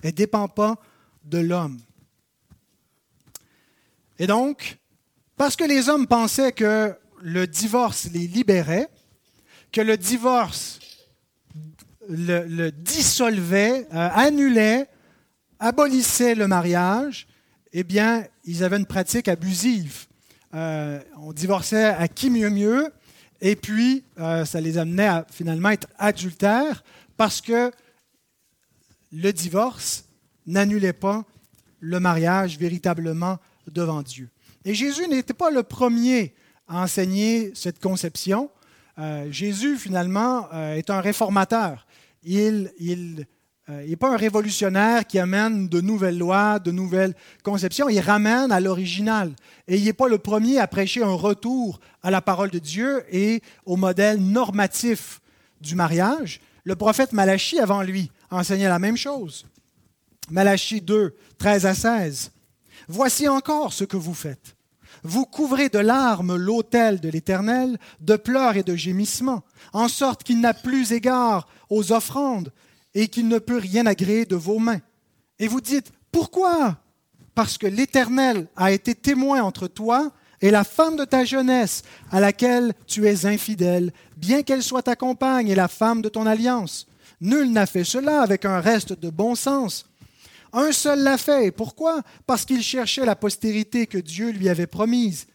Elle 0.03 0.11
ne 0.11 0.17
dépend 0.17 0.49
pas 0.49 0.77
de 1.25 1.39
l'homme. 1.39 1.79
Et 4.19 4.27
donc, 4.27 4.79
parce 5.37 5.57
que 5.57 5.65
les 5.65 5.89
hommes 5.89 6.07
pensaient 6.07 6.53
que 6.53 6.95
le 7.23 7.47
divorce 7.47 8.09
les 8.13 8.27
libérait, 8.27 8.89
que 9.73 9.81
le 9.81 9.97
divorce 9.97 10.81
le, 12.09 12.71
dissolvait, 12.71 13.87
euh, 13.93 14.09
annulait, 14.13 14.89
abolissait 15.59 16.35
le 16.35 16.49
mariage, 16.49 17.27
eh 17.73 17.85
bien, 17.85 18.25
ils 18.45 18.65
avaient 18.65 18.79
une 18.79 18.87
pratique 18.87 19.29
abusive. 19.29 20.07
Euh, 20.55 21.01
on 21.19 21.33
divorçait 21.33 21.85
à 21.85 22.09
qui 22.09 22.31
mieux 22.31 22.51
mieux, 22.51 22.93
et 23.41 23.55
puis 23.55 24.05
euh, 24.19 24.45
ça 24.45 24.61
les 24.61 24.79
amenait 24.79 25.07
à 25.07 25.27
finalement 25.31 25.71
être 25.71 25.87
adultères 25.99 26.83
parce 27.17 27.41
que 27.41 27.71
le 29.13 29.33
divorce 29.33 30.05
n'annulait 30.47 30.93
pas 30.93 31.25
le 31.81 32.01
mariage 32.01 32.59
véritablement 32.59 33.39
devant 33.73 34.03
Dieu. 34.03 34.29
Et 34.65 34.75
Jésus 34.75 35.09
n'était 35.09 35.35
pas 35.35 35.51
le 35.51 35.63
premier 35.63 36.35
à 36.67 36.83
enseigner 36.83 37.53
cette 37.55 37.81
conception. 37.81 38.51
Euh, 38.99 39.31
Jésus, 39.31 39.77
finalement, 39.77 40.49
euh, 40.53 40.75
est 40.75 40.91
un 40.91 41.01
réformateur. 41.01 41.87
Il 42.25 42.73
n'est 42.79 43.27
euh, 43.71 43.97
pas 43.97 44.13
un 44.13 44.17
révolutionnaire 44.17 45.07
qui 45.07 45.19
amène 45.19 45.69
de 45.69 45.81
nouvelles 45.81 46.19
lois, 46.19 46.59
de 46.59 46.71
nouvelles 46.71 47.15
conceptions. 47.43 47.89
Il 47.89 48.01
ramène 48.01 48.51
à 48.51 48.61
l'original. 48.61 49.33
Et 49.69 49.77
il 49.77 49.85
n'est 49.85 49.93
pas 49.93 50.09
le 50.09 50.19
premier 50.19 50.59
à 50.59 50.67
prêcher 50.67 51.03
un 51.03 51.15
retour 51.15 51.81
à 52.03 52.11
la 52.11 52.21
parole 52.21 52.51
de 52.51 52.59
Dieu 52.59 53.05
et 53.11 53.41
au 53.65 53.77
modèle 53.77 54.21
normatif 54.21 55.21
du 55.61 55.75
mariage. 55.75 56.41
Le 56.65 56.77
prophète 56.77 57.13
Malachie, 57.13 57.61
avant 57.61 57.83
lui, 57.83 58.11
enseignait 58.31 58.69
la 58.69 58.79
même 58.79 58.97
chose. 58.97 59.47
Malachie 60.31 60.81
2, 60.81 61.15
13 61.39 61.67
à 61.67 61.75
16. 61.75 62.33
Voici 62.89 63.29
encore 63.29 63.75
ce 63.75 63.85
que 63.85 63.99
vous 63.99 64.15
faites. 64.15 64.57
Vous 65.03 65.27
couvrez 65.27 65.69
de 65.69 65.79
larmes 65.79 66.37
l'autel 66.37 67.01
de 67.01 67.09
l'Éternel, 67.09 67.79
de 68.01 68.17
pleurs 68.17 68.57
et 68.57 68.63
de 68.63 68.75
gémissements, 68.75 69.45
en 69.73 69.89
sorte 69.89 70.25
qu'il 70.25 70.41
n'a 70.41 70.55
plus 70.55 70.93
égard 70.93 71.47
aux 71.69 71.93
offrandes 71.93 72.53
et 72.95 73.09
qu'il 73.09 73.29
ne 73.29 73.39
peut 73.39 73.59
rien 73.59 73.87
agréer 73.87 74.25
de 74.25 74.37
vos 74.37 74.59
mains. 74.59 74.81
Et 75.39 75.47
vous 75.47 75.61
dites, 75.61 75.93
pourquoi? 76.11 76.79
Parce 77.35 77.59
que 77.59 77.67
l'Éternel 77.67 78.49
a 78.57 78.73
été 78.73 78.95
témoin 78.95 79.43
entre 79.43 79.69
toi 79.69 80.11
et 80.41 80.51
la 80.51 80.65
femme 80.65 80.97
de 80.97 81.05
ta 81.05 81.25
jeunesse, 81.25 81.83
à 82.11 82.21
laquelle 82.21 82.73
tu 82.87 83.07
es 83.07 83.27
infidèle, 83.27 83.93
bien 84.17 84.43
qu'elle 84.43 84.63
soit 84.63 84.83
ta 84.83 84.97
compagne 84.97 85.49
et 85.49 85.55
la 85.55 85.69
femme 85.69 86.01
de 86.01 86.09
ton 86.09 86.27
alliance. 86.27 86.87
Nul 87.21 87.53
n'a 87.53 87.67
fait 87.67 87.85
cela 87.85 88.23
avec 88.23 88.45
un 88.45 88.61
reste 88.61 88.99
de 88.99 89.11
bon 89.11 89.35
sens 89.35 89.88
un 90.53 90.73
seul 90.73 91.03
l'a 91.03 91.19
fait. 91.19 91.51
Pourquoi? 91.51 92.03
Parce 92.27 92.45
qu'il 92.45 92.63
cherchait 92.63 93.05
la 93.05 93.17
postérité 93.17 93.87
que 93.87 93.99
Dieu 93.99 94.31
lui 94.31 94.49
avait 94.49 94.67
promise. 94.67 95.27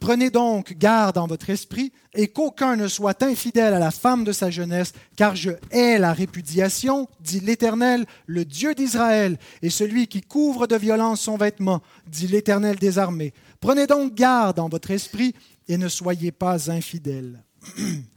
Prenez 0.00 0.28
donc 0.28 0.74
garde 0.74 1.16
en 1.16 1.26
votre 1.26 1.48
esprit 1.48 1.92
et 2.14 2.28
qu'aucun 2.28 2.76
ne 2.76 2.88
soit 2.88 3.22
infidèle 3.22 3.72
à 3.72 3.78
la 3.78 3.90
femme 3.90 4.24
de 4.24 4.32
sa 4.32 4.50
jeunesse, 4.50 4.92
car 5.16 5.34
je 5.34 5.52
hais 5.70 5.98
la 5.98 6.12
répudiation, 6.12 7.08
dit 7.20 7.40
l'Éternel, 7.40 8.04
le 8.26 8.44
Dieu 8.44 8.74
d'Israël, 8.74 9.38
et 9.62 9.70
celui 9.70 10.06
qui 10.06 10.20
couvre 10.20 10.66
de 10.66 10.76
violence 10.76 11.22
son 11.22 11.36
vêtement, 11.36 11.80
dit 12.06 12.26
l'Éternel 12.26 12.76
des 12.76 12.98
armées. 12.98 13.32
Prenez 13.60 13.86
donc 13.86 14.14
garde 14.14 14.58
en 14.58 14.68
votre 14.68 14.90
esprit 14.90 15.34
et 15.68 15.78
ne 15.78 15.88
soyez 15.88 16.32
pas 16.32 16.70
infidèles. 16.70 17.42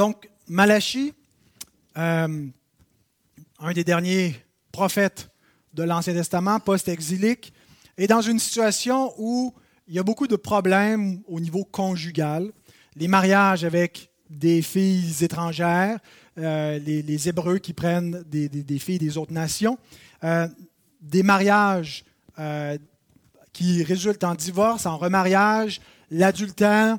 Donc, 0.00 0.30
Malachie, 0.48 1.12
euh, 1.98 2.46
un 3.58 3.72
des 3.74 3.84
derniers 3.84 4.34
prophètes 4.72 5.28
de 5.74 5.82
l'Ancien 5.82 6.14
Testament, 6.14 6.58
post-exilique, 6.58 7.52
est 7.98 8.06
dans 8.06 8.22
une 8.22 8.38
situation 8.38 9.12
où 9.18 9.52
il 9.88 9.92
y 9.92 9.98
a 9.98 10.02
beaucoup 10.02 10.26
de 10.26 10.36
problèmes 10.36 11.20
au 11.28 11.38
niveau 11.38 11.64
conjugal. 11.64 12.50
Les 12.96 13.08
mariages 13.08 13.62
avec 13.62 14.08
des 14.30 14.62
filles 14.62 15.22
étrangères, 15.22 15.98
euh, 16.38 16.78
les, 16.78 17.28
Hébreux 17.28 17.58
qui 17.58 17.74
prennent 17.74 18.24
des, 18.26 18.78
filles 18.78 19.00
des 19.00 19.18
autres 19.18 19.34
nations, 19.34 19.76
euh, 20.24 20.48
des 21.02 21.22
mariages 21.22 22.06
qui 23.52 23.84
résultent 23.84 24.24
en 24.24 24.34
divorce, 24.34 24.86
en 24.86 24.96
remariage, 24.96 25.82
l'adultère. 26.10 26.96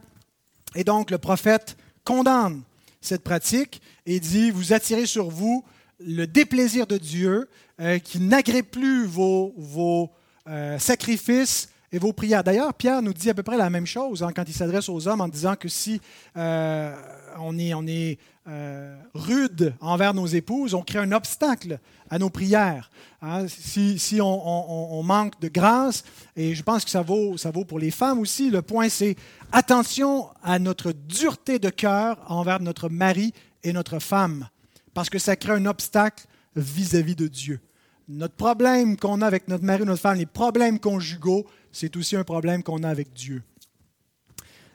Et 0.76 0.84
donc 0.84 1.10
le 1.10 1.18
prophète 1.18 1.76
condamne 2.04 2.62
cette 3.02 3.24
pratique 3.24 3.82
et 4.06 4.20
dit, 4.20 4.52
vous 4.52 4.74
attirez 4.74 5.06
sur 5.06 5.30
vous 5.30 5.66
le 6.00 6.26
déplaisir 6.26 6.88
de 6.88 6.98
Dieu, 6.98 7.48
euh, 7.80 8.00
qui 8.00 8.20
n'agrée 8.20 8.64
plus 8.64 9.06
vos, 9.06 9.54
vos 9.58 10.12
euh, 10.48 10.80
sacrifices 10.80 11.70
et 11.92 12.00
vos 12.00 12.14
prières. 12.14 12.44
D'ailleurs, 12.44 12.74
Pierre 12.74 13.02
nous 13.02 13.14
dit 13.14 13.30
à 13.30 13.34
peu 13.34 13.44
près 13.44 13.58
la 13.58 13.70
même 13.70 13.86
chose 13.86 14.24
hein, 14.24 14.32
quand 14.36 14.44
il 14.48 14.54
s'adresse 14.54 14.90
aux 14.90 15.08
hommes 15.08 15.22
en 15.22 15.28
disant 15.28 15.56
que 15.56 15.68
si 15.68 16.00
euh, 16.38 16.96
on 17.40 17.58
est, 17.58 17.74
on 17.74 17.86
est 17.86 18.18
euh, 18.48 18.98
rude 19.14 19.76
envers 19.82 20.14
nos 20.14 20.26
épouses, 20.26 20.74
on 20.74 20.82
crée 20.82 21.00
un 21.00 21.12
obstacle 21.12 21.80
à 22.10 22.18
nos 22.18 22.30
prières. 22.30 22.90
Hein. 23.22 23.48
si, 23.48 24.00
si 24.00 24.20
on, 24.22 25.04
manque 25.04 25.40
de 25.40 25.48
grâce, 25.48 26.04
et 26.36 26.56
je 26.56 26.64
pense 26.64 26.84
que 26.84 26.90
ça 26.90 27.02
vaut, 27.02 27.38
ça 27.38 27.52
vaut 27.52 27.66
pour 27.66 27.80
les 27.80 27.92
femmes 27.92 28.20
aussi, 28.20 28.50
le 28.50 28.62
point 28.62 28.90
c'est 28.90 29.16
attention 29.52 30.30
à 30.44 30.60
notre 30.60 30.92
dureté 30.92 31.60
de 31.60 31.70
cœur 31.70 32.18
envers 32.28 32.60
notre 32.62 32.90
mari 32.90 33.34
et 33.64 33.74
notre 33.74 34.00
femme, 34.00 34.48
parce 34.94 35.10
que 35.10 35.20
ça 35.20 35.36
crée 35.36 35.54
un 35.54 35.66
obstacle 35.66 36.26
vis-à-vis 36.56 37.16
de 37.16 37.28
Dieu. 37.28 37.60
Notre 38.08 38.36
problème 38.36 38.98
qu'on 38.98 39.22
a 39.22 39.28
avec 39.28 39.48
notre 39.48 39.64
mari 39.64 39.84
ou 39.84 39.86
notre 39.86 40.02
femme, 40.02 40.18
les 40.18 40.26
problèmes 40.26 40.80
conjugaux, 40.80 41.46
c'est 41.72 41.96
aussi 41.96 42.16
un 42.16 42.24
problème 42.24 42.64
qu'on 42.64 42.84
a 42.84 42.90
avec 42.90 43.14
Dieu. 43.14 43.44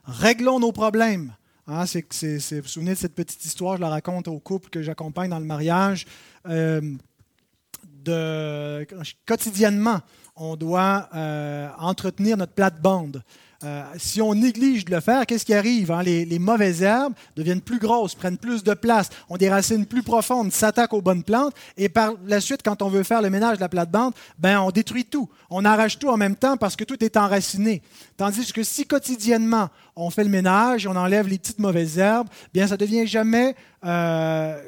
Réglons 0.04 0.60
nos 0.60 0.72
problèmes. 0.72 1.34
Hein, 1.68 1.84
vous 1.84 2.60
vous 2.60 2.68
souvenez 2.68 2.92
de 2.92 2.98
cette 2.98 3.14
petite 3.14 3.44
histoire, 3.44 3.76
je 3.76 3.80
la 3.80 3.88
raconte 3.88 4.28
aux 4.28 4.38
couples 4.38 4.70
que 4.70 4.82
j'accompagne 4.82 5.30
dans 5.30 5.40
le 5.40 5.44
mariage. 5.44 6.06
Euh, 6.46 6.80
quotidiennement, 9.26 10.00
on 10.36 10.54
doit 10.56 11.08
euh, 11.14 11.68
entretenir 11.78 12.36
notre 12.36 12.52
plate-bande. 12.52 13.24
Euh, 13.64 13.82
si 13.96 14.20
on 14.20 14.34
néglige 14.34 14.84
de 14.84 14.94
le 14.94 15.00
faire, 15.00 15.24
qu'est-ce 15.24 15.46
qui 15.46 15.54
arrive? 15.54 15.90
Hein? 15.90 16.02
Les, 16.02 16.38
mauvaises 16.38 16.82
herbes 16.82 17.14
deviennent 17.36 17.62
plus 17.62 17.78
grosses, 17.78 18.14
prennent 18.14 18.36
plus 18.36 18.62
de 18.62 18.74
place, 18.74 19.08
ont 19.30 19.36
des 19.36 19.48
racines 19.48 19.86
plus 19.86 20.02
profondes, 20.02 20.52
s'attaquent 20.52 20.92
aux 20.92 21.00
bonnes 21.00 21.22
plantes, 21.22 21.54
et 21.78 21.88
par 21.88 22.12
la 22.26 22.40
suite, 22.40 22.60
quand 22.62 22.82
on 22.82 22.88
veut 22.88 23.02
faire 23.02 23.22
le 23.22 23.30
ménage 23.30 23.56
de 23.56 23.62
la 23.62 23.68
plate-bande, 23.68 24.12
ben, 24.38 24.60
on 24.60 24.70
détruit 24.70 25.06
tout. 25.06 25.28
On 25.48 25.64
arrache 25.64 25.98
tout 25.98 26.08
en 26.08 26.18
même 26.18 26.36
temps 26.36 26.56
parce 26.58 26.76
que 26.76 26.84
tout 26.84 27.02
est 27.02 27.16
enraciné. 27.16 27.82
Tandis 28.16 28.52
que 28.52 28.62
si 28.62 28.86
quotidiennement, 28.86 29.70
on 29.94 30.10
fait 30.10 30.24
le 30.24 30.30
ménage, 30.30 30.86
on 30.86 30.94
enlève 30.96 31.26
les 31.26 31.38
petites 31.38 31.58
mauvaises 31.58 31.98
herbes, 31.98 32.28
bien, 32.52 32.66
ça 32.66 32.74
ne 32.74 32.80
devient 32.80 33.06
jamais 33.06 33.56
euh, 33.84 34.60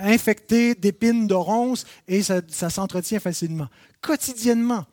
infecté 0.00 0.74
d'épines, 0.74 1.26
de 1.26 1.34
ronces, 1.34 1.84
et 2.08 2.22
ça, 2.22 2.40
s'entretient 2.70 3.20
facilement. 3.20 3.68
Quotidiennement, 4.00 4.86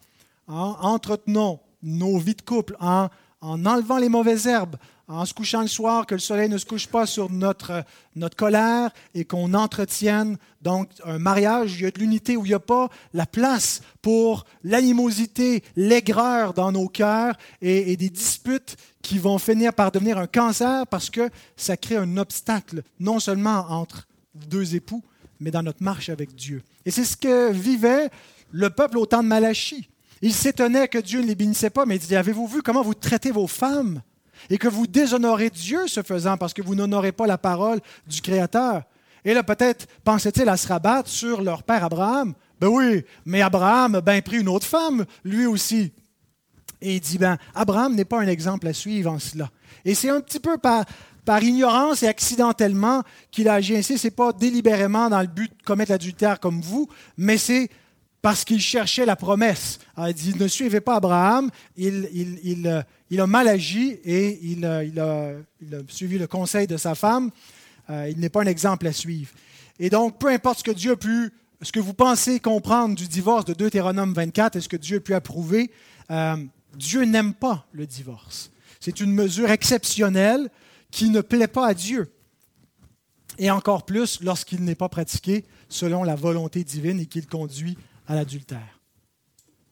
hein, 0.49 0.75
entretenons 0.81 1.59
nos 1.81 2.17
vies 2.17 2.35
de 2.35 2.41
couple 2.41 2.75
en 2.81 3.07
en 3.41 3.65
enlevant 3.65 3.97
les 3.97 4.09
mauvaises 4.09 4.47
herbes, 4.47 4.75
en 5.07 5.25
se 5.25 5.33
couchant 5.33 5.61
le 5.61 5.67
soir, 5.67 6.05
que 6.05 6.13
le 6.13 6.19
soleil 6.19 6.49
ne 6.49 6.57
se 6.57 6.65
couche 6.65 6.87
pas 6.87 7.07
sur 7.07 7.31
notre, 7.31 7.83
notre 8.15 8.35
colère 8.35 8.91
et 9.15 9.25
qu'on 9.25 9.55
entretienne 9.55 10.37
donc 10.61 10.89
un 11.03 11.17
mariage, 11.17 11.79
il 11.79 11.83
y 11.83 11.85
a 11.87 11.91
de 11.91 11.99
l'unité 11.99 12.37
où 12.37 12.45
il 12.45 12.49
n'y 12.49 12.53
a 12.53 12.59
pas 12.59 12.89
la 13.13 13.25
place 13.25 13.81
pour 14.03 14.45
l'animosité, 14.63 15.63
l'aigreur 15.75 16.53
dans 16.53 16.71
nos 16.71 16.87
cœurs 16.87 17.35
et, 17.61 17.91
et, 17.91 17.97
des 17.97 18.09
disputes 18.09 18.75
qui 19.01 19.17
vont 19.17 19.39
finir 19.39 19.73
par 19.73 19.91
devenir 19.91 20.19
un 20.19 20.27
cancer 20.27 20.85
parce 20.85 21.09
que 21.09 21.29
ça 21.55 21.75
crée 21.75 21.97
un 21.97 22.17
obstacle, 22.17 22.83
non 22.99 23.19
seulement 23.19 23.65
entre 23.69 24.07
deux 24.35 24.75
époux, 24.75 25.03
mais 25.39 25.49
dans 25.49 25.63
notre 25.63 25.83
marche 25.83 26.09
avec 26.09 26.35
Dieu. 26.35 26.61
Et 26.85 26.91
c'est 26.91 27.05
ce 27.05 27.17
que 27.17 27.51
vivait 27.51 28.09
le 28.51 28.69
peuple 28.69 28.97
au 28.97 29.05
temps 29.05 29.23
de 29.23 29.27
Malachie. 29.27 29.89
Il 30.21 30.33
s'étonnait 30.33 30.87
que 30.87 30.97
Dieu 30.97 31.21
ne 31.21 31.27
les 31.27 31.35
bénissait 31.35 31.69
pas, 31.69 31.85
mais 31.85 31.95
il 31.95 31.99
dit, 31.99 32.15
avez-vous 32.15 32.47
vu 32.47 32.61
comment 32.61 32.81
vous 32.81 32.93
traitez 32.93 33.31
vos 33.31 33.47
femmes? 33.47 34.01
Et 34.49 34.57
que 34.57 34.67
vous 34.67 34.87
déshonorez 34.87 35.49
Dieu 35.49 35.87
ce 35.87 36.01
faisant 36.01 36.37
parce 36.37 36.53
que 36.53 36.61
vous 36.61 36.75
n'honorez 36.75 37.11
pas 37.11 37.27
la 37.27 37.37
parole 37.37 37.79
du 38.07 38.21
Créateur? 38.21 38.83
Et 39.25 39.33
là, 39.33 39.43
peut-être 39.43 39.87
pensaient-ils 40.03 40.47
à 40.47 40.57
se 40.57 40.67
rabattre 40.67 41.09
sur 41.09 41.41
leur 41.41 41.63
père 41.63 41.83
Abraham. 41.83 42.33
Ben 42.59 42.67
oui, 42.67 43.03
mais 43.25 43.41
Abraham 43.41 43.95
a 43.95 44.01
bien 44.01 44.21
pris 44.21 44.39
une 44.39 44.49
autre 44.49 44.65
femme, 44.65 45.05
lui 45.23 45.45
aussi. 45.45 45.91
Et 46.81 46.95
il 46.95 46.99
dit, 47.01 47.17
ben, 47.17 47.37
Abraham 47.53 47.95
n'est 47.95 48.05
pas 48.05 48.21
un 48.21 48.27
exemple 48.27 48.67
à 48.67 48.73
suivre 48.73 49.11
en 49.11 49.19
cela. 49.19 49.49
Et 49.83 49.95
c'est 49.95 50.09
un 50.09 50.21
petit 50.21 50.39
peu 50.39 50.57
par, 50.57 50.85
ignorance 51.41 52.01
et 52.01 52.07
accidentellement 52.07 53.03
qu'il 53.29 53.49
a 53.49 53.55
agi 53.55 53.75
ainsi. 53.75 53.97
Ce 53.97 54.07
pas 54.07 54.33
délibérément 54.33 55.09
dans 55.09 55.21
le 55.21 55.27
but 55.27 55.51
de 55.51 55.63
commettre 55.63 55.91
l'adultère 55.91 56.39
comme 56.39 56.61
vous, 56.61 56.87
mais 57.17 57.37
c'est 57.37 57.69
parce 58.21 58.43
qu'il 58.43 58.59
cherchait 58.59 59.05
la 59.05 59.15
promesse. 59.15 59.79
il 59.97 60.37
ne 60.37 60.47
suivez 60.47 60.81
pas 60.81 60.95
Abraham, 60.95 61.49
il, 61.77 62.67
a 62.67 63.27
mal 63.27 63.47
agi 63.47 63.97
et 64.03 64.39
il, 64.41 64.65
a, 64.65 65.31
suivi 65.87 66.17
le 66.17 66.27
conseil 66.27 66.67
de 66.67 66.77
sa 66.77 66.95
femme. 66.95 67.31
Euh, 67.89 68.09
il 68.09 68.19
n'est 68.19 68.29
pas 68.29 68.41
un 68.41 68.47
exemple 68.47 68.87
à 68.87 68.93
suivre. 68.93 69.31
Et 69.79 69.89
donc, 69.89 70.19
peu 70.19 70.27
importe 70.27 70.59
ce 70.59 70.63
que 70.63 70.71
Dieu 70.71 70.91
a 70.91 70.95
pu, 70.95 71.31
ce 71.61 71.71
que 71.71 71.79
vous 71.79 71.93
pensez 71.93 72.39
comprendre 72.39 72.95
du 72.95 73.07
divorce 73.07 73.45
de 73.45 73.53
Deutéronome 73.53 74.13
24 74.13 74.57
et 74.57 74.61
ce 74.61 74.69
que 74.69 74.77
Dieu 74.77 74.97
a 74.97 74.99
pu 74.99 75.13
approuver, 75.13 75.71
euh, 76.11 76.35
Dieu 76.75 77.03
n'aime 77.03 77.33
pas 77.33 77.65
le 77.71 77.87
divorce. 77.87 78.51
C'est 78.79 78.99
une 78.99 79.13
mesure 79.13 79.49
exceptionnelle 79.49 80.49
qui 80.91 81.09
ne 81.09 81.21
plaît 81.21 81.47
pas 81.47 81.67
à 81.67 81.73
Dieu. 81.73 82.11
Et 83.37 83.49
encore 83.49 83.85
plus 83.85 84.21
lorsqu'il 84.21 84.63
n'est 84.63 84.75
pas 84.75 84.89
pratiqué 84.89 85.45
selon 85.69 86.03
la 86.03 86.15
volonté 86.15 86.63
divine 86.63 86.99
et 86.99 87.05
qu'il 87.05 87.27
conduit 87.27 87.77
à 88.09 88.15
l'adultère. 88.15 88.81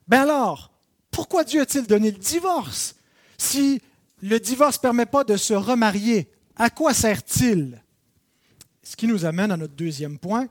Ben 0.08 0.22
alors, 0.22 0.72
pourquoi 1.12 1.44
Dieu 1.44 1.60
a-t-il 1.60 1.88
donné 1.88 2.12
le 2.12 2.18
divorce? 2.18 2.96
Si 3.38 3.82
le 4.22 4.40
divorce 4.40 4.78
ne 4.78 4.82
permet 4.82 5.06
pas 5.08 5.24
de 5.24 5.36
se 5.36 5.54
remarier, 5.54 6.32
à 6.56 6.70
quoi 6.70 6.94
sert-il? 6.94 7.84
Ce 8.84 8.96
qui 8.96 9.08
nous 9.08 9.26
amène 9.26 9.52
à 9.52 9.58
notre 9.58 9.74
deuxième 9.74 10.20
point, 10.20 10.48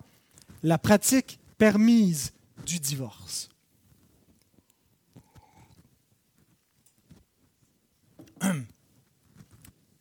la 0.62 0.78
pratique 0.78 1.38
permise 1.56 2.32
du 2.66 2.80
divorce. 2.80 3.48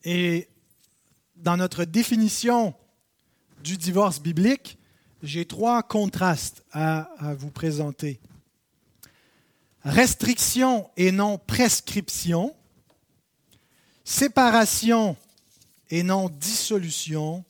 Et 0.04 0.48
dans 1.36 1.56
notre 1.56 1.84
définition 1.84 2.74
du 3.62 3.76
divorce 3.76 4.20
biblique, 4.20 4.76
j'ai 5.22 5.44
trois 5.44 5.82
contrastes 5.82 6.64
à, 6.72 7.08
vous 7.38 7.50
présenter. 7.50 8.20
Restriction 9.84 10.90
et 10.96 11.12
non 11.12 11.38
prescription, 11.38 12.54
séparation 14.04 15.16
et 15.90 16.02
non 16.02 16.28
dissolution, 16.28 17.44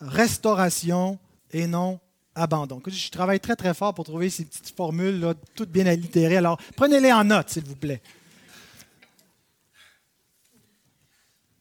restauration 0.00 1.18
et 1.52 1.66
non 1.66 2.00
abandon. 2.34 2.82
Je 2.86 3.10
travaille 3.10 3.40
très 3.40 3.56
très 3.56 3.74
fort 3.74 3.94
pour 3.94 4.04
trouver 4.04 4.30
ces 4.30 4.44
petites 4.44 4.74
formules 4.74 5.20
là, 5.20 5.34
toutes 5.54 5.70
bien 5.70 5.86
allitérées. 5.86 6.36
Alors 6.36 6.60
prenez-les 6.76 7.12
en 7.12 7.24
note, 7.24 7.50
s'il 7.50 7.64
vous 7.64 7.76
plaît. 7.76 8.02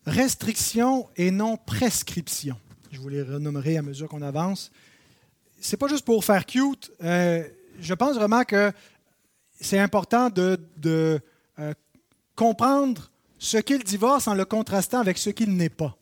Restriction 0.06 1.10
et 1.16 1.32
non 1.32 1.58
prescription. 1.58 2.60
Je 2.92 3.00
vous 3.00 3.08
les 3.08 3.22
renommerai 3.22 3.78
à 3.78 3.82
mesure 3.82 4.10
qu'on 4.10 4.22
avance 4.22 4.72
c'est 5.62 5.78
pas 5.78 5.88
juste 5.88 6.06
pour 6.06 6.26
faire 6.26 6.46
cute. 6.46 6.92
Euh, 7.04 7.48
je 7.80 7.94
pense 7.94 8.16
vraiment 8.16 8.44
que 8.44 8.72
c'est 9.60 9.80
important 9.80 10.30
de, 10.30 10.60
euh, 11.60 11.74
comprendre 12.36 13.12
ce 13.38 13.58
qu'est 13.58 13.78
le 13.78 13.84
divorce 13.84 14.28
en 14.28 14.34
le 14.34 14.46
contrastant 14.46 15.00
avec 15.00 15.18
ce 15.18 15.30
qu'il 15.30 15.56
n'est 15.56 15.70
pas. 15.70 15.96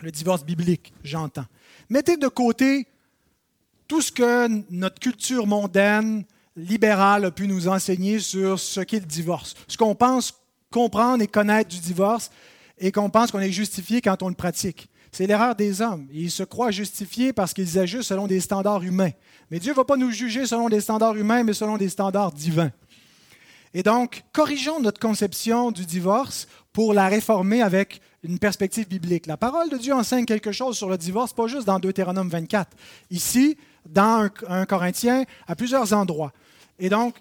Le 0.00 0.10
divorce 0.10 0.44
biblique, 0.44 0.92
j'entends. 1.02 1.46
Mettez 1.88 2.16
de 2.16 2.28
côté 2.28 2.86
tout 3.86 4.02
ce 4.02 4.12
que 4.12 4.48
notre 4.70 5.00
culture 5.00 5.46
mondaine, 5.46 6.24
libérale, 6.56 7.24
a 7.24 7.30
pu 7.30 7.48
nous 7.48 7.68
enseigner 7.68 8.18
sur 8.18 8.58
ce 8.58 8.80
qu'est 8.80 9.00
le 9.00 9.06
divorce. 9.06 9.54
Ce 9.66 9.76
qu'on 9.76 9.94
pense 9.94 10.34
comprendre 10.70 11.22
et 11.22 11.26
connaître 11.26 11.70
du 11.70 11.78
divorce 11.78 12.30
et 12.78 12.92
qu'on 12.92 13.10
pense 13.10 13.30
qu'on 13.30 13.40
est 13.40 13.52
justifié 13.52 14.00
quand 14.00 14.22
on 14.22 14.28
le 14.28 14.34
pratique. 14.34 14.88
C'est 15.12 15.26
l'erreur 15.26 15.54
des 15.54 15.80
hommes. 15.80 16.06
Ils 16.12 16.30
se 16.30 16.42
croient 16.42 16.70
justifiés 16.70 17.32
parce 17.32 17.54
qu'ils 17.54 17.78
agissent 17.78 18.06
selon 18.06 18.26
des 18.26 18.40
standards 18.40 18.82
humains. 18.82 19.10
Mais 19.50 19.58
Dieu 19.58 19.72
ne 19.72 19.76
va 19.76 19.84
pas 19.84 19.96
nous 19.96 20.10
juger 20.10 20.46
selon 20.46 20.68
des 20.68 20.80
standards 20.80 21.16
humains, 21.16 21.42
mais 21.42 21.54
selon 21.54 21.76
des 21.76 21.88
standards 21.88 22.32
divins. 22.32 22.70
Et 23.74 23.82
donc, 23.82 24.24
corrigeons 24.32 24.80
notre 24.80 25.00
conception 25.00 25.70
du 25.70 25.84
divorce 25.84 26.48
pour 26.72 26.94
la 26.94 27.08
réformer 27.08 27.62
avec 27.62 28.00
une 28.22 28.38
perspective 28.38 28.88
biblique. 28.88 29.26
La 29.26 29.36
parole 29.36 29.68
de 29.70 29.76
Dieu 29.76 29.92
enseigne 29.92 30.24
quelque 30.24 30.52
chose 30.52 30.76
sur 30.76 30.88
le 30.88 30.98
divorce, 30.98 31.32
pas 31.32 31.46
juste 31.46 31.66
dans 31.66 31.78
Deutéronome 31.78 32.28
24. 32.28 32.76
Ici, 33.10 33.56
dans 33.86 34.28
un, 34.48 34.66
Corinthien, 34.66 35.24
à 35.46 35.54
plusieurs 35.54 35.92
endroits. 35.92 36.32
Et 36.78 36.88
donc, 36.88 37.14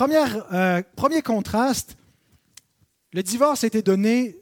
euh, 0.00 0.82
premier 0.96 1.22
contraste, 1.22 1.96
le 3.12 3.22
divorce 3.22 3.64
été 3.64 3.82
donné 3.82 4.41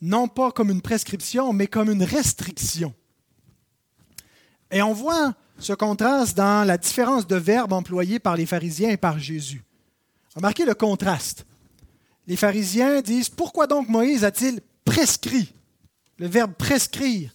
non 0.00 0.28
pas 0.28 0.52
comme 0.52 0.70
une 0.70 0.82
prescription, 0.82 1.52
mais 1.52 1.66
comme 1.66 1.90
une 1.90 2.02
restriction. 2.02 2.94
Et 4.70 4.82
on 4.82 4.92
voit 4.92 5.34
ce 5.58 5.72
contraste 5.72 6.36
dans 6.36 6.66
la 6.66 6.78
différence 6.78 7.26
de 7.26 7.36
verbes 7.36 7.72
employés 7.72 8.18
par 8.18 8.36
les 8.36 8.46
pharisiens 8.46 8.90
et 8.90 8.96
par 8.96 9.18
Jésus. 9.18 9.64
Remarquez 10.34 10.64
le 10.64 10.74
contraste. 10.74 11.46
Les 12.26 12.36
pharisiens 12.36 13.00
disent, 13.00 13.30
pourquoi 13.30 13.66
donc 13.66 13.88
Moïse 13.88 14.24
a-t-il 14.24 14.60
prescrit, 14.84 15.52
le 16.18 16.28
verbe 16.28 16.52
prescrire, 16.52 17.34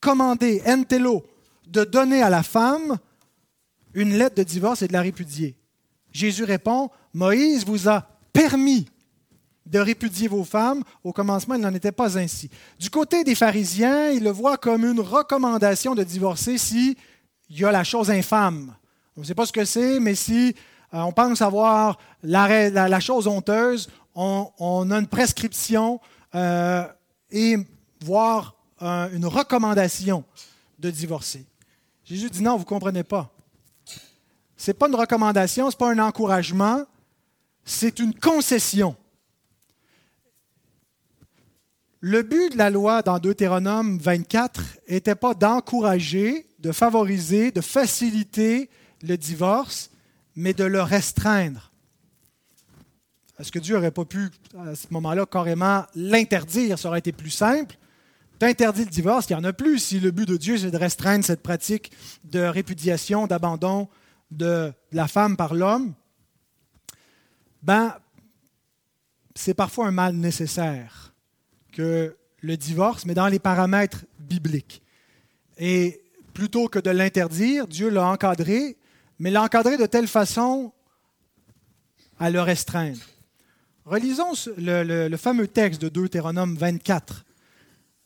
commander, 0.00 0.62
entelo, 0.66 1.24
de 1.66 1.84
donner 1.84 2.22
à 2.22 2.30
la 2.30 2.42
femme 2.42 2.98
une 3.94 4.16
lettre 4.16 4.36
de 4.36 4.42
divorce 4.42 4.82
et 4.82 4.88
de 4.88 4.92
la 4.92 5.02
répudier? 5.02 5.56
Jésus 6.12 6.44
répond, 6.44 6.90
Moïse 7.14 7.64
vous 7.64 7.88
a 7.88 8.06
permis 8.32 8.86
de 9.70 9.78
répudier 9.78 10.28
vos 10.28 10.44
femmes. 10.44 10.82
Au 11.04 11.12
commencement, 11.12 11.54
il 11.54 11.60
n'en 11.60 11.74
était 11.74 11.92
pas 11.92 12.18
ainsi. 12.18 12.50
Du 12.78 12.90
côté 12.90 13.24
des 13.24 13.34
pharisiens, 13.34 14.10
ils 14.10 14.22
le 14.22 14.30
voient 14.30 14.56
comme 14.56 14.84
une 14.84 15.00
recommandation 15.00 15.94
de 15.94 16.02
divorcer 16.02 16.58
si 16.58 16.96
il 17.50 17.60
y 17.60 17.64
a 17.64 17.72
la 17.72 17.84
chose 17.84 18.10
infâme. 18.10 18.74
On 19.16 19.20
ne 19.20 19.26
sait 19.26 19.34
pas 19.34 19.46
ce 19.46 19.52
que 19.52 19.64
c'est, 19.64 20.00
mais 20.00 20.14
si 20.14 20.54
euh, 20.94 21.00
on 21.00 21.12
pense 21.12 21.42
avoir 21.42 21.98
la, 22.22 23.00
chose 23.00 23.26
honteuse, 23.26 23.88
on, 24.14 24.90
a 24.90 24.98
une 24.98 25.06
prescription 25.06 26.00
euh, 26.34 26.84
et 27.30 27.56
voire 28.04 28.54
une 28.80 29.26
recommandation 29.26 30.24
de 30.78 30.90
divorcer. 30.90 31.44
Jésus 32.04 32.30
dit 32.30 32.42
non, 32.42 32.52
vous 32.52 32.60
ne 32.60 32.64
comprenez 32.64 33.02
pas. 33.02 33.30
Ce 34.56 34.70
n'est 34.70 34.74
pas 34.74 34.88
une 34.88 34.94
recommandation, 34.94 35.70
ce 35.70 35.74
n'est 35.74 35.78
pas 35.78 35.90
un 35.90 35.98
encouragement, 35.98 36.84
c'est 37.64 37.98
une 37.98 38.14
concession. 38.14 38.96
Le 42.00 42.22
but 42.22 42.52
de 42.52 42.58
la 42.58 42.70
loi 42.70 43.02
dans 43.02 43.18
Deutéronome 43.18 43.98
24 43.98 44.62
n'était 44.88 45.16
pas 45.16 45.34
d'encourager, 45.34 46.46
de 46.60 46.70
favoriser, 46.70 47.50
de 47.50 47.60
faciliter 47.60 48.70
le 49.02 49.16
divorce, 49.16 49.90
mais 50.36 50.54
de 50.54 50.62
le 50.62 50.80
restreindre. 50.80 51.72
Est-ce 53.40 53.50
que 53.50 53.58
Dieu 53.58 53.74
n'aurait 53.74 53.90
pas 53.90 54.04
pu, 54.04 54.30
à 54.56 54.76
ce 54.76 54.86
moment-là, 54.90 55.26
carrément 55.26 55.84
l'interdire? 55.96 56.78
Ça 56.78 56.88
aurait 56.88 57.00
été 57.00 57.10
plus 57.10 57.30
simple. 57.30 57.76
D'interdire 58.38 58.84
le 58.84 58.90
divorce, 58.90 59.26
il 59.28 59.32
n'y 59.32 59.40
en 59.40 59.44
a 59.44 59.52
plus 59.52 59.80
si 59.80 59.98
le 59.98 60.12
but 60.12 60.28
de 60.28 60.36
Dieu, 60.36 60.56
c'est 60.56 60.70
de 60.70 60.76
restreindre 60.76 61.24
cette 61.24 61.42
pratique 61.42 61.90
de 62.22 62.40
répudiation, 62.40 63.26
d'abandon 63.26 63.88
de 64.30 64.72
la 64.92 65.08
femme 65.08 65.36
par 65.36 65.52
l'homme. 65.54 65.94
Ben, 67.64 67.96
c'est 69.34 69.54
parfois 69.54 69.88
un 69.88 69.92
mal 69.92 70.14
nécessaire 70.14 71.08
que 71.78 72.16
le 72.40 72.56
divorce, 72.56 73.06
mais 73.06 73.14
dans 73.14 73.28
les 73.28 73.38
paramètres 73.38 74.04
bibliques. 74.18 74.82
Et 75.58 76.02
plutôt 76.34 76.66
que 76.66 76.80
de 76.80 76.90
l'interdire, 76.90 77.68
Dieu 77.68 77.88
l'a 77.88 78.04
encadré, 78.04 78.76
mais 79.20 79.30
l'a 79.30 79.44
encadré 79.44 79.76
de 79.76 79.86
telle 79.86 80.08
façon 80.08 80.72
à 82.18 82.30
le 82.30 82.40
restreindre. 82.40 82.98
Relisons 83.84 84.32
le, 84.56 85.16
fameux 85.16 85.46
texte 85.46 85.80
de 85.80 85.88
Deutéronome 85.88 86.56
24, 86.56 87.24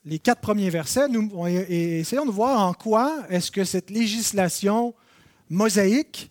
les 0.05 0.19
quatre 0.19 0.43
premiers 0.43 0.69
versets, 0.69 1.09
nous, 1.09 1.31
et 1.49 2.01
essayons 2.01 2.27
de 2.27 2.31
voir 2.31 2.61
en 2.61 2.75
quoi 2.75 3.25
est-ce 3.31 3.51
que 3.51 3.65
cette 3.65 3.89
législation 3.89 4.95
mosaïque 5.49 6.31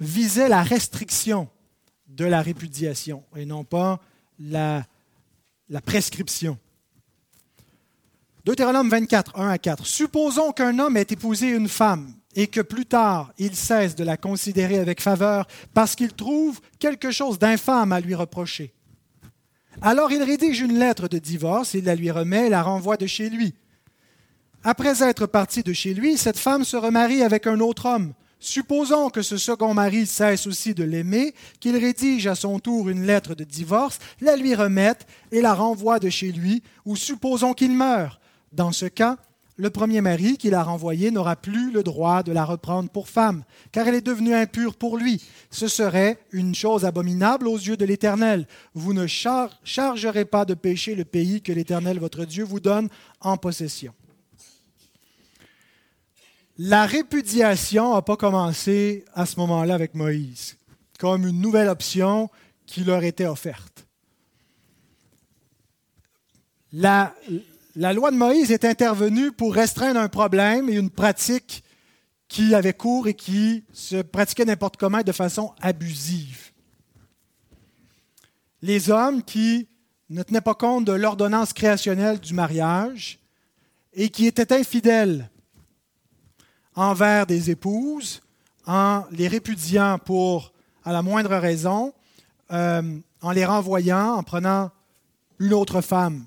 visait 0.00 0.48
la 0.48 0.64
restriction 0.64 1.48
de 2.08 2.24
la 2.24 2.42
répudiation 2.42 3.22
et 3.36 3.46
non 3.46 3.62
pas 3.62 4.00
la, 4.40 4.84
la 5.68 5.80
prescription. 5.80 6.58
Deutéronome 8.44 8.88
24, 8.88 9.38
1 9.38 9.48
à 9.48 9.58
4. 9.58 9.86
Supposons 9.86 10.52
qu'un 10.52 10.78
homme 10.78 10.96
ait 10.96 11.06
épousé 11.10 11.48
une 11.48 11.68
femme 11.68 12.14
et 12.36 12.46
que 12.46 12.60
plus 12.60 12.86
tard 12.86 13.32
il 13.38 13.56
cesse 13.56 13.96
de 13.96 14.04
la 14.04 14.16
considérer 14.16 14.78
avec 14.78 15.00
faveur 15.00 15.48
parce 15.74 15.96
qu'il 15.96 16.12
trouve 16.12 16.60
quelque 16.78 17.10
chose 17.10 17.38
d'infâme 17.38 17.92
à 17.92 18.00
lui 18.00 18.14
reprocher. 18.14 18.72
Alors 19.82 20.12
il 20.12 20.22
rédige 20.22 20.60
une 20.60 20.78
lettre 20.78 21.08
de 21.08 21.18
divorce, 21.18 21.74
il 21.74 21.84
la 21.84 21.96
lui 21.96 22.10
remet 22.10 22.46
et 22.46 22.50
la 22.50 22.62
renvoie 22.62 22.96
de 22.96 23.06
chez 23.06 23.28
lui. 23.28 23.54
Après 24.62 25.02
être 25.02 25.26
parti 25.26 25.62
de 25.62 25.72
chez 25.72 25.94
lui, 25.94 26.16
cette 26.16 26.38
femme 26.38 26.64
se 26.64 26.76
remarie 26.76 27.22
avec 27.22 27.46
un 27.46 27.60
autre 27.60 27.86
homme. 27.86 28.14
Supposons 28.46 29.10
que 29.10 29.22
ce 29.22 29.38
second 29.38 29.74
mari 29.74 30.06
cesse 30.06 30.46
aussi 30.46 30.72
de 30.72 30.84
l'aimer, 30.84 31.34
qu'il 31.58 31.76
rédige 31.76 32.28
à 32.28 32.36
son 32.36 32.60
tour 32.60 32.88
une 32.88 33.04
lettre 33.04 33.34
de 33.34 33.42
divorce, 33.42 33.98
la 34.20 34.36
lui 34.36 34.54
remette 34.54 35.04
et 35.32 35.40
la 35.40 35.52
renvoie 35.52 35.98
de 35.98 36.08
chez 36.08 36.30
lui, 36.30 36.62
ou 36.84 36.94
supposons 36.94 37.54
qu'il 37.54 37.72
meure. 37.72 38.20
Dans 38.52 38.70
ce 38.70 38.86
cas, 38.86 39.16
le 39.56 39.68
premier 39.68 40.00
mari 40.00 40.36
qui 40.36 40.48
l'a 40.48 40.62
renvoyée 40.62 41.10
n'aura 41.10 41.34
plus 41.34 41.72
le 41.72 41.82
droit 41.82 42.22
de 42.22 42.30
la 42.30 42.44
reprendre 42.44 42.88
pour 42.88 43.08
femme, 43.08 43.42
car 43.72 43.88
elle 43.88 43.96
est 43.96 44.00
devenue 44.00 44.32
impure 44.32 44.76
pour 44.76 44.96
lui. 44.96 45.20
Ce 45.50 45.66
serait 45.66 46.16
une 46.30 46.54
chose 46.54 46.84
abominable 46.84 47.48
aux 47.48 47.58
yeux 47.58 47.76
de 47.76 47.84
l'Éternel. 47.84 48.46
Vous 48.74 48.94
ne 48.94 49.08
chargerez 49.08 50.24
pas 50.24 50.44
de 50.44 50.54
péché 50.54 50.94
le 50.94 51.04
pays 51.04 51.42
que 51.42 51.52
l'Éternel 51.52 51.98
votre 51.98 52.24
Dieu 52.24 52.44
vous 52.44 52.60
donne 52.60 52.90
en 53.20 53.38
possession. 53.38 53.92
La 56.58 56.86
répudiation 56.86 57.94
n'a 57.94 58.02
pas 58.02 58.16
commencé 58.16 59.04
à 59.12 59.26
ce 59.26 59.38
moment-là 59.40 59.74
avec 59.74 59.94
Moïse, 59.94 60.56
comme 60.98 61.26
une 61.26 61.40
nouvelle 61.40 61.68
option 61.68 62.30
qui 62.64 62.82
leur 62.82 63.04
était 63.04 63.26
offerte. 63.26 63.86
La, 66.72 67.14
loi 67.74 68.10
de 68.10 68.16
Moïse 68.16 68.50
est 68.50 68.64
intervenue 68.64 69.32
pour 69.32 69.54
restreindre 69.54 70.00
un 70.00 70.08
problème 70.08 70.70
et 70.70 70.74
une 70.74 70.90
pratique 70.90 71.62
qui 72.26 72.54
avait 72.54 72.72
cours 72.72 73.06
et 73.06 73.14
qui 73.14 73.64
se 73.72 74.00
pratiquait 74.00 74.46
n'importe 74.46 74.78
comment 74.78 75.02
de 75.02 75.12
façon 75.12 75.52
abusive. 75.60 76.52
Les 78.62 78.90
hommes 78.90 79.22
qui 79.22 79.68
ne 80.08 80.22
tenaient 80.22 80.40
pas 80.40 80.54
compte 80.54 80.86
de 80.86 80.92
l'ordonnance 80.92 81.52
créationnelle 81.52 82.18
du 82.18 82.32
mariage 82.32 83.18
et 83.92 84.08
qui 84.08 84.26
étaient 84.26 84.54
infidèles 84.54 85.30
envers 86.76 87.26
des 87.26 87.50
épouses 87.50 88.22
en 88.66 89.04
les 89.10 89.28
répudiant 89.28 89.98
pour, 89.98 90.52
à 90.84 90.92
la 90.92 91.02
moindre 91.02 91.36
raison, 91.36 91.92
euh, 92.52 92.98
en 93.22 93.30
les 93.32 93.44
renvoyant, 93.44 94.14
en 94.14 94.22
prenant 94.22 94.70
une 95.40 95.54
autre 95.54 95.80
femme. 95.80 96.26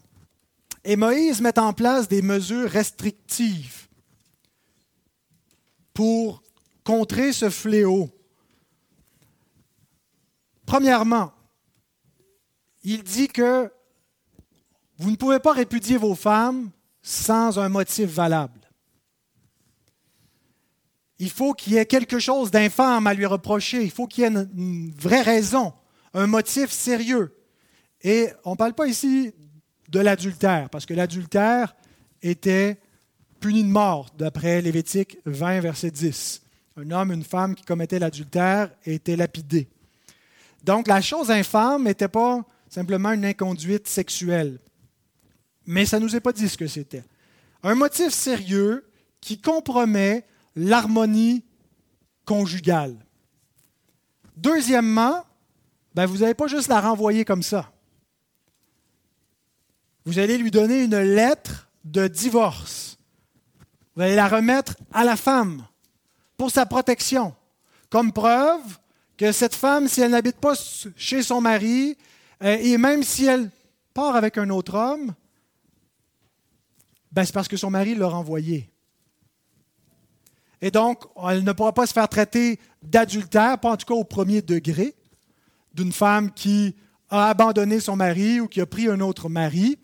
Et 0.83 0.95
Moïse 0.95 1.41
met 1.41 1.57
en 1.59 1.73
place 1.73 2.07
des 2.07 2.21
mesures 2.21 2.69
restrictives 2.69 3.87
pour 5.93 6.41
contrer 6.83 7.33
ce 7.33 7.49
fléau. 7.49 8.09
Premièrement, 10.65 11.31
il 12.83 13.03
dit 13.03 13.27
que 13.27 13.71
vous 14.97 15.11
ne 15.11 15.15
pouvez 15.15 15.39
pas 15.39 15.53
répudier 15.53 15.97
vos 15.97 16.15
femmes 16.15 16.71
sans 17.01 17.59
un 17.59 17.69
motif 17.69 18.09
valable. 18.09 18.58
Il 21.19 21.29
faut 21.29 21.53
qu'il 21.53 21.73
y 21.73 21.77
ait 21.77 21.85
quelque 21.85 22.19
chose 22.19 22.49
d'infâme 22.49 23.05
à 23.05 23.13
lui 23.13 23.25
reprocher. 23.25 23.83
Il 23.83 23.91
faut 23.91 24.07
qu'il 24.07 24.23
y 24.23 24.27
ait 24.27 24.29
une, 24.29 24.91
vraie 24.97 25.21
raison, 25.21 25.73
un 26.13 26.27
motif 26.27 26.71
sérieux. 26.71 27.35
Et 28.01 28.29
on 28.45 28.51
ne 28.51 28.55
parle 28.55 28.73
pas 28.73 28.87
ici 28.87 29.33
de 29.89 29.99
l'adultère, 29.99 30.69
parce 30.69 30.85
que 30.85 30.93
l'adultère 30.93 31.75
était 32.21 32.79
puni 33.39 33.63
de 33.63 33.69
mort, 33.69 34.09
d'après 34.17 34.61
Lévitique 34.61 35.17
20, 35.25 35.59
verset 35.59 35.91
10. 35.91 36.41
Un 36.77 36.91
homme, 36.91 37.11
une 37.11 37.23
femme 37.23 37.55
qui 37.55 37.65
commettait 37.65 37.99
l'adultère 37.99 38.71
était 38.85 39.15
lapidé. 39.15 39.67
Donc 40.63 40.87
la 40.87 41.01
chose 41.01 41.31
infâme 41.31 41.83
n'était 41.83 42.07
pas 42.07 42.45
simplement 42.69 43.11
une 43.11 43.25
inconduite 43.25 43.87
sexuelle. 43.87 44.59
Mais 45.65 45.85
ça 45.85 45.99
ne 45.99 46.05
nous 46.05 46.15
est 46.15 46.21
pas 46.21 46.31
dit 46.31 46.47
ce 46.47 46.57
que 46.57 46.67
c'était. 46.67 47.03
Un 47.63 47.75
motif 47.75 48.13
sérieux 48.13 48.85
qui 49.21 49.39
compromet 49.39 50.25
l'harmonie 50.59 51.43
conjugale. 52.25 52.95
Deuxièmement, 54.35 55.25
ben 55.95 56.05
vous 56.05 56.17
n'allez 56.19 56.33
pas 56.33 56.47
juste 56.47 56.67
la 56.67 56.81
renvoyer 56.81 57.25
comme 57.25 57.43
ça. 57.43 57.71
Vous 60.05 60.19
allez 60.19 60.37
lui 60.37 60.51
donner 60.51 60.83
une 60.83 60.99
lettre 60.99 61.69
de 61.85 62.07
divorce. 62.07 62.97
Vous 63.95 64.01
allez 64.01 64.15
la 64.15 64.27
remettre 64.27 64.75
à 64.91 65.03
la 65.03 65.15
femme 65.15 65.65
pour 66.37 66.51
sa 66.51 66.65
protection, 66.65 67.35
comme 67.89 68.11
preuve 68.11 68.79
que 69.17 69.31
cette 69.31 69.55
femme, 69.55 69.87
si 69.87 70.01
elle 70.01 70.11
n'habite 70.11 70.37
pas 70.37 70.53
chez 70.95 71.23
son 71.23 71.41
mari, 71.41 71.97
euh, 72.43 72.57
et 72.59 72.77
même 72.77 73.03
si 73.03 73.25
elle 73.25 73.49
part 73.93 74.15
avec 74.15 74.37
un 74.37 74.49
autre 74.49 74.75
homme, 74.75 75.13
ben 77.11 77.25
c'est 77.25 77.33
parce 77.33 77.47
que 77.47 77.57
son 77.57 77.69
mari 77.69 77.95
l'a 77.95 78.07
renvoyée. 78.07 78.69
Et 80.61 80.71
donc, 80.71 81.03
elle 81.29 81.43
ne 81.43 81.51
pourra 81.53 81.73
pas 81.73 81.85
se 81.85 81.93
faire 81.93 82.09
traiter 82.09 82.59
d'adultère, 82.83 83.59
pas 83.59 83.71
en 83.71 83.77
tout 83.77 83.85
cas 83.85 83.93
au 83.93 84.03
premier 84.03 84.41
degré, 84.41 84.95
d'une 85.73 85.93
femme 85.93 86.31
qui 86.31 86.75
a 87.09 87.29
abandonné 87.29 87.79
son 87.79 87.95
mari 87.95 88.39
ou 88.39 88.47
qui 88.47 88.61
a 88.61 88.65
pris 88.65 88.87
un 88.87 88.99
autre 88.99 89.29
mari. 89.29 89.79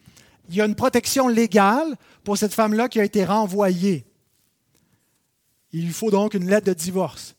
Il 0.49 0.55
y 0.55 0.61
a 0.61 0.65
une 0.65 0.75
protection 0.75 1.27
légale 1.27 1.95
pour 2.23 2.38
cette 2.38 2.53
femme-là 2.53 2.89
qui 2.89 2.99
a 2.99 3.03
été 3.03 3.23
renvoyée. 3.25 4.05
Il 5.71 5.85
lui 5.85 5.93
faut 5.93 6.11
donc 6.11 6.33
une 6.33 6.49
lettre 6.49 6.67
de 6.67 6.73
divorce. 6.73 7.35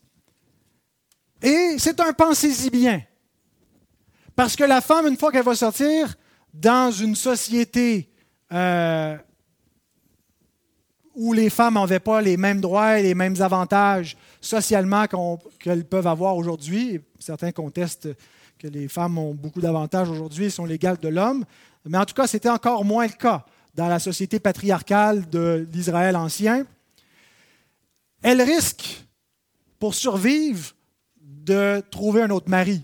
Et 1.41 1.75
c'est 1.77 1.99
un 1.99 2.13
pensez-y 2.13 2.69
bien. 2.69 3.01
Parce 4.35 4.55
que 4.55 4.63
la 4.63 4.81
femme, 4.81 5.07
une 5.07 5.17
fois 5.17 5.31
qu'elle 5.31 5.45
va 5.45 5.55
sortir 5.55 6.15
dans 6.53 6.91
une 6.91 7.15
société 7.15 8.09
euh, 8.51 9.17
où 11.17 11.33
les 11.33 11.49
femmes 11.49 11.73
n'avaient 11.73 11.99
pas 11.99 12.21
les 12.21 12.37
mêmes 12.37 12.61
droits 12.61 12.99
et 12.99 13.03
les 13.03 13.15
mêmes 13.15 13.41
avantages 13.41 14.15
socialement 14.39 15.05
qu'elles 15.59 15.83
peuvent 15.83 16.05
avoir 16.05 16.37
aujourd'hui. 16.37 17.01
Certains 17.19 17.51
contestent 17.51 18.09
que 18.59 18.67
les 18.67 18.87
femmes 18.87 19.17
ont 19.17 19.33
beaucoup 19.33 19.59
d'avantages 19.59 20.09
aujourd'hui 20.09 20.45
et 20.45 20.49
sont 20.51 20.65
légales 20.65 20.99
de 20.99 21.07
l'homme. 21.07 21.43
Mais 21.85 21.97
en 21.97 22.05
tout 22.05 22.13
cas, 22.13 22.27
c'était 22.27 22.49
encore 22.49 22.85
moins 22.85 23.07
le 23.07 23.13
cas 23.13 23.45
dans 23.73 23.87
la 23.87 23.97
société 23.97 24.39
patriarcale 24.39 25.27
de 25.27 25.67
l'Israël 25.73 26.15
ancien. 26.15 26.65
Elle 28.21 28.41
risque, 28.41 29.03
pour 29.79 29.95
survivre, 29.95 30.75
de 31.19 31.81
trouver 31.89 32.21
un 32.21 32.29
autre 32.29 32.49
mari. 32.49 32.83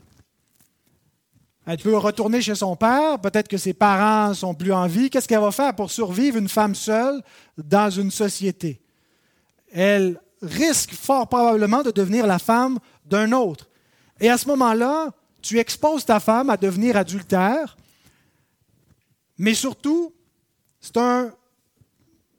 Elle 1.66 1.78
peut 1.78 1.96
retourner 1.96 2.42
chez 2.42 2.56
son 2.56 2.76
père, 2.76 3.20
peut-être 3.20 3.48
que 3.48 3.58
ses 3.58 3.74
parents 3.74 4.34
sont 4.34 4.54
plus 4.54 4.74
en 4.74 4.88
vie. 4.88 5.10
Qu'est-ce 5.10 5.28
qu'elle 5.28 5.40
va 5.40 5.52
faire 5.52 5.74
pour 5.76 5.92
survivre 5.92 6.38
une 6.38 6.50
femme 6.50 6.76
seule 6.76 7.22
dans 7.58 7.90
une 7.90 8.12
société? 8.12 8.82
Elle 9.72 10.20
risque 10.42 10.94
fort 10.94 11.28
probablement 11.30 11.82
de 11.82 11.92
devenir 11.92 12.28
la 12.28 12.38
femme 12.38 12.80
d'un 13.06 13.32
autre. 13.32 13.70
Et 14.20 14.30
à 14.30 14.38
ce 14.38 14.48
moment-là, 14.50 15.12
tu 15.42 15.58
exposes 15.58 16.06
ta 16.06 16.20
femme 16.20 16.50
à 16.50 16.58
devenir 16.58 16.98
adultère, 16.98 17.78
mais 19.38 19.54
surtout, 19.54 20.14
c'est 20.82 20.98
un, 20.98 21.32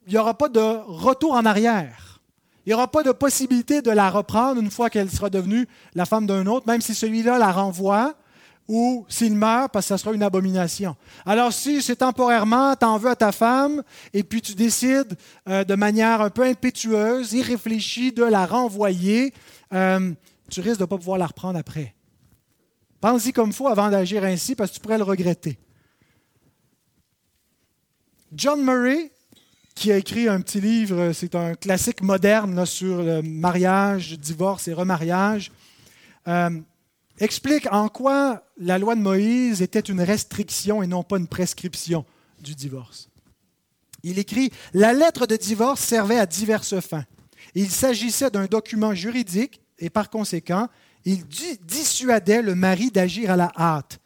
il 0.06 0.12
n'y 0.12 0.18
aura 0.18 0.36
pas 0.36 0.48
de 0.48 0.60
retour 0.86 1.32
en 1.32 1.46
arrière. 1.46 2.20
Il 2.64 2.70
n'y 2.70 2.74
aura 2.74 2.90
pas 2.90 3.02
de 3.02 3.12
possibilité 3.12 3.82
de 3.82 3.90
la 3.90 4.10
reprendre 4.10 4.60
une 4.60 4.70
fois 4.70 4.90
qu'elle 4.90 5.10
sera 5.10 5.28
devenue 5.28 5.66
la 5.94 6.06
femme 6.06 6.26
d'un 6.26 6.46
autre, 6.46 6.66
même 6.66 6.80
si 6.80 6.94
celui-là 6.94 7.38
la 7.38 7.52
renvoie 7.52 8.14
ou 8.68 9.04
s'il 9.08 9.34
meurt, 9.34 9.72
parce 9.72 9.86
que 9.86 9.88
ça 9.88 9.98
sera 9.98 10.14
une 10.14 10.22
abomination. 10.22 10.96
Alors 11.26 11.52
si 11.52 11.82
c'est 11.82 11.96
temporairement, 11.96 12.74
tu 12.76 12.86
en 12.86 12.98
veux 12.98 13.10
à 13.10 13.16
ta 13.16 13.32
femme, 13.32 13.82
et 14.12 14.22
puis 14.22 14.40
tu 14.40 14.54
décides 14.54 15.16
euh, 15.48 15.64
de 15.64 15.74
manière 15.74 16.20
un 16.20 16.30
peu 16.30 16.44
impétueuse, 16.44 17.32
irréfléchie, 17.32 18.12
de 18.12 18.24
la 18.24 18.46
renvoyer, 18.46 19.34
euh, 19.72 20.12
tu 20.50 20.60
risques 20.60 20.78
de 20.78 20.84
ne 20.84 20.88
pas 20.88 20.98
pouvoir 20.98 21.18
la 21.18 21.26
reprendre 21.26 21.58
après. 21.58 21.94
Pense-y 23.00 23.32
comme 23.32 23.50
il 23.50 23.54
faut 23.54 23.68
avant 23.68 23.90
d'agir 23.90 24.24
ainsi, 24.24 24.54
parce 24.54 24.70
que 24.70 24.76
tu 24.76 24.80
pourrais 24.80 24.98
le 24.98 25.04
regretter. 25.04 25.58
John 28.32 28.64
Murray, 28.64 29.12
qui 29.74 29.92
a 29.92 29.96
écrit 29.96 30.28
un 30.28 30.40
petit 30.40 30.60
livre, 30.60 31.12
c'est 31.12 31.34
un 31.34 31.54
classique 31.54 32.00
moderne 32.02 32.64
sur 32.64 33.02
le 33.02 33.22
mariage, 33.22 34.18
divorce 34.18 34.68
et 34.68 34.72
remariage, 34.72 35.52
euh, 36.28 36.50
explique 37.18 37.66
en 37.72 37.88
quoi 37.88 38.42
la 38.56 38.78
loi 38.78 38.94
de 38.94 39.00
Moïse 39.00 39.62
était 39.62 39.80
une 39.80 40.00
restriction 40.00 40.82
et 40.82 40.86
non 40.86 41.02
pas 41.02 41.18
une 41.18 41.28
prescription 41.28 42.04
du 42.40 42.54
divorce. 42.54 43.08
Il 44.02 44.18
écrit 44.18 44.50
La 44.72 44.92
lettre 44.92 45.26
de 45.26 45.36
divorce 45.36 45.80
servait 45.80 46.18
à 46.18 46.26
diverses 46.26 46.80
fins. 46.80 47.04
Il 47.54 47.70
s'agissait 47.70 48.30
d'un 48.30 48.46
document 48.46 48.94
juridique 48.94 49.60
et 49.78 49.90
par 49.90 50.10
conséquent, 50.10 50.68
il 51.04 51.24
dissuadait 51.62 52.42
le 52.42 52.54
mari 52.54 52.90
d'agir 52.90 53.30
à 53.30 53.36
la 53.36 53.52
hâte. 53.56 53.98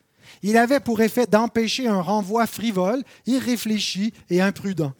Il 0.42 0.56
avait 0.56 0.80
pour 0.80 1.00
effet 1.00 1.26
d'empêcher 1.26 1.88
un 1.88 2.00
renvoi 2.00 2.46
frivole, 2.46 3.02
irréfléchi 3.26 4.12
et 4.30 4.40
imprudent. 4.40 4.92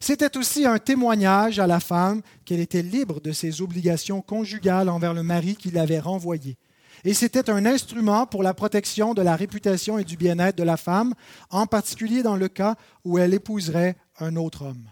C'était 0.00 0.36
aussi 0.36 0.66
un 0.66 0.78
témoignage 0.78 1.58
à 1.58 1.66
la 1.66 1.80
femme 1.80 2.22
qu'elle 2.44 2.60
était 2.60 2.82
libre 2.82 3.20
de 3.20 3.32
ses 3.32 3.62
obligations 3.62 4.20
conjugales 4.20 4.88
envers 4.88 5.14
le 5.14 5.22
mari 5.22 5.56
qui 5.56 5.70
l'avait 5.70 5.98
renvoyée 5.98 6.56
et 7.04 7.14
c'était 7.14 7.50
un 7.50 7.64
instrument 7.66 8.26
pour 8.26 8.42
la 8.42 8.54
protection 8.54 9.14
de 9.14 9.22
la 9.22 9.36
réputation 9.36 9.98
et 9.98 10.04
du 10.04 10.16
bien-être 10.16 10.56
de 10.56 10.62
la 10.62 10.76
femme, 10.76 11.14
en 11.50 11.66
particulier 11.66 12.22
dans 12.22 12.36
le 12.36 12.48
cas 12.48 12.76
où 13.04 13.18
elle 13.18 13.34
épouserait 13.34 13.96
un 14.20 14.36
autre 14.36 14.66
homme. 14.66 14.84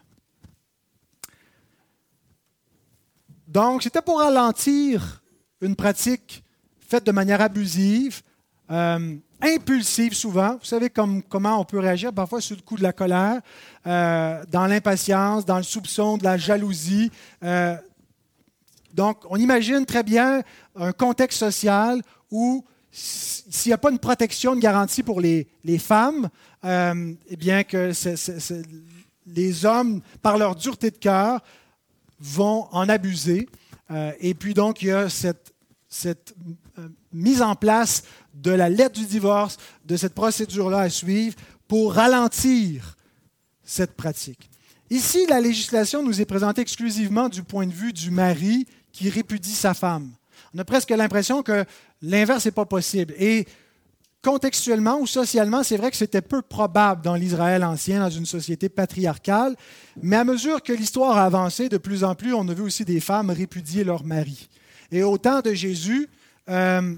Donc, 3.48 3.82
c'était 3.82 4.02
pour 4.02 4.18
ralentir 4.18 5.22
une 5.60 5.76
pratique 5.76 6.42
faite 6.80 7.06
de 7.06 7.12
manière 7.12 7.40
abusive, 7.40 8.22
euh, 8.70 9.16
impulsive 9.40 10.14
souvent. 10.14 10.52
Vous 10.54 10.64
savez 10.64 10.90
comment 10.90 11.60
on 11.60 11.64
peut 11.64 11.78
réagir 11.78 12.12
parfois 12.12 12.40
sous 12.40 12.54
le 12.54 12.62
coup 12.62 12.76
de 12.76 12.82
la 12.82 12.92
colère, 12.92 13.40
euh, 13.86 14.42
dans 14.50 14.66
l'impatience, 14.66 15.44
dans 15.44 15.58
le 15.58 15.62
soupçon, 15.62 16.16
de 16.16 16.24
la 16.24 16.36
jalousie. 16.36 17.10
Euh, 17.44 17.76
donc, 18.96 19.18
on 19.28 19.36
imagine 19.36 19.84
très 19.84 20.02
bien 20.02 20.42
un 20.74 20.92
contexte 20.92 21.38
social 21.38 22.00
où 22.30 22.64
s'il 22.90 23.68
n'y 23.68 23.74
a 23.74 23.78
pas 23.78 23.90
une 23.90 23.98
protection, 23.98 24.54
une 24.54 24.60
garantie 24.60 25.02
pour 25.02 25.20
les, 25.20 25.46
femmes, 25.78 26.30
euh, 26.64 27.12
eh 27.28 27.36
bien 27.36 27.62
que 27.62 27.92
les 29.26 29.66
hommes, 29.66 30.00
par 30.22 30.38
leur 30.38 30.56
dureté 30.56 30.90
de 30.90 30.96
cœur, 30.96 31.42
vont 32.18 32.68
en 32.72 32.88
abuser. 32.88 33.50
Euh, 33.90 34.12
et 34.18 34.32
puis 34.32 34.54
donc, 34.54 34.80
il 34.80 34.88
y 34.88 34.92
a 34.92 35.10
cette, 35.10 35.52
euh, 36.06 36.88
mise 37.12 37.42
en 37.42 37.54
place 37.54 38.04
de 38.32 38.50
la 38.50 38.70
lettre 38.70 38.98
du 38.98 39.04
divorce, 39.04 39.58
de 39.84 39.98
cette 39.98 40.14
procédure-là 40.14 40.78
à 40.78 40.88
suivre 40.88 41.36
pour 41.68 41.92
ralentir 41.92 42.96
cette 43.62 43.94
pratique. 43.94 44.48
Ici, 44.88 45.26
la 45.28 45.40
législation 45.40 46.02
nous 46.02 46.20
est 46.20 46.26
présentée 46.26 46.62
exclusivement 46.62 47.28
du 47.28 47.42
point 47.42 47.66
de 47.66 47.72
vue 47.72 47.92
du 47.92 48.10
mari 48.10 48.66
qui 48.96 49.10
répudie 49.10 49.52
sa 49.52 49.74
femme. 49.74 50.10
On 50.54 50.58
a 50.58 50.64
presque 50.64 50.90
l'impression 50.90 51.42
que 51.42 51.66
l'inverse 52.00 52.46
n'est 52.46 52.50
pas 52.50 52.64
possible. 52.64 53.14
Et 53.18 53.46
contextuellement 54.22 54.98
ou 54.98 55.06
socialement, 55.06 55.62
c'est 55.62 55.76
vrai 55.76 55.90
que 55.90 55.96
c'était 55.96 56.22
peu 56.22 56.40
probable 56.40 57.02
dans 57.02 57.14
l'Israël 57.14 57.62
ancien, 57.62 58.00
dans 58.00 58.10
une 58.10 58.26
société 58.26 58.68
patriarcale, 58.68 59.54
mais 60.02 60.16
à 60.16 60.24
mesure 60.24 60.62
que 60.62 60.72
l'histoire 60.72 61.18
a 61.18 61.24
avancé, 61.24 61.68
de 61.68 61.76
plus 61.76 62.04
en 62.04 62.14
plus, 62.14 62.32
on 62.32 62.48
a 62.48 62.54
vu 62.54 62.62
aussi 62.62 62.84
des 62.84 63.00
femmes 63.00 63.30
répudier 63.30 63.84
leur 63.84 64.02
mari. 64.02 64.48
Et 64.90 65.02
au 65.02 65.18
temps 65.18 65.42
de 65.42 65.52
Jésus, 65.52 66.08
euh, 66.48 66.94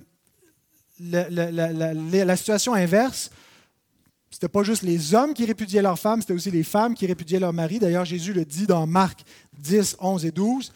la, 1.00 2.37
situation 2.37 2.74
inverse, 2.74 3.30
ce 4.30 4.37
n'était 4.37 4.48
pas 4.48 4.62
juste 4.62 4.82
les 4.82 5.14
hommes 5.14 5.34
qui 5.34 5.44
répudiaient 5.44 5.82
leurs 5.82 5.98
femmes, 5.98 6.20
c'était 6.20 6.34
aussi 6.34 6.50
les 6.50 6.62
femmes 6.62 6.94
qui 6.94 7.06
répudiaient 7.06 7.40
leur 7.40 7.52
mari. 7.52 7.80
D'ailleurs, 7.80 8.04
Jésus 8.04 8.32
le 8.32 8.44
dit 8.44 8.66
dans 8.66 8.87
Marc 8.87 9.24
10, 9.58 9.96
11 10.00 10.24
et 10.26 10.30
12. 10.30 10.72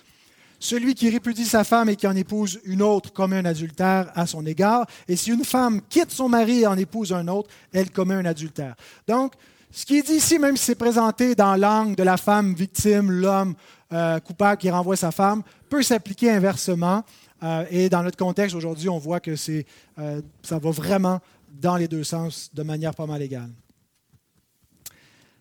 Celui 0.62 0.94
qui 0.94 1.11
répudie 1.11 1.44
sa 1.44 1.64
femme 1.64 1.88
et 1.88 1.96
qui 1.96 2.07
en 2.07 2.14
épouse 2.14 2.61
une 2.64 2.83
autre 2.83 3.12
commet 3.12 3.37
un 3.37 3.44
adultère 3.46 4.12
à 4.14 4.29
son 4.29 4.46
égard. 4.46 4.87
Et 5.09 5.16
si 5.16 5.33
une 5.33 5.44
femme 5.44 5.81
quitte 5.88 6.12
son 6.12 6.29
mari 6.29 6.61
et 6.61 6.68
en 6.68 6.79
épouse 6.79 7.12
un 7.12 7.27
autre, 7.27 7.51
elle 7.72 7.90
commet 7.90 8.14
un 8.14 8.25
adultère. 8.27 8.77
Donc, 9.09 9.33
ce 9.72 9.85
qui 9.85 9.98
est 9.98 10.03
dit 10.03 10.12
ici, 10.12 10.38
même 10.38 10.57
si 10.57 10.66
c'est 10.66 10.77
présenté 10.77 11.35
dans 11.35 11.57
l'angle 11.57 11.96
de 11.96 12.05
la 12.05 12.16
femme 12.16 12.55
victime, 12.55 13.11
l'homme 13.11 13.57
euh, 13.92 14.20
coupable 14.20 14.57
qui 14.57 14.70
renvoie 14.70 14.94
sa 14.94 15.11
femme, 15.11 15.42
peut 15.68 15.83
s'appliquer 15.83 16.31
inversement. 16.31 17.03
Euh, 17.42 17.64
et 17.68 17.88
dans 17.88 18.05
notre 18.05 18.16
contexte 18.16 18.55
aujourd'hui, 18.55 18.88
on 18.88 18.98
voit 18.98 19.18
que 19.18 19.33
euh, 19.33 20.22
ça 20.44 20.59
va 20.61 20.70
vraiment 20.70 21.18
dans 21.51 21.77
les 21.77 21.88
deux 21.88 22.05
sens 22.05 22.51
de 22.55 22.62
manière 22.62 22.94
pas 22.94 23.07
mal 23.07 23.20
égale. 23.20 23.51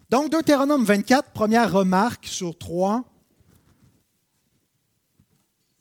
Donc, 0.09 0.31
Deutéronome 0.31 0.83
24, 0.83 1.29
première 1.29 1.71
remarque 1.71 2.25
sur 2.25 2.57
trois 2.57 3.03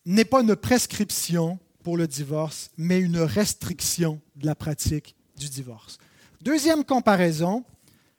n'est 0.06 0.24
pas 0.24 0.40
une 0.40 0.56
prescription 0.56 1.58
pour 1.82 1.96
le 1.96 2.06
divorce, 2.06 2.70
mais 2.76 3.00
une 3.00 3.18
restriction 3.18 4.20
de 4.36 4.46
la 4.46 4.54
pratique 4.54 5.14
du 5.38 5.48
divorce. 5.48 5.98
Deuxième 6.42 6.84
comparaison, 6.84 7.64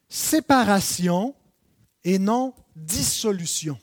séparation 0.10 1.36
et 2.04 2.20
non 2.20 2.54
dissolution. 2.76 3.80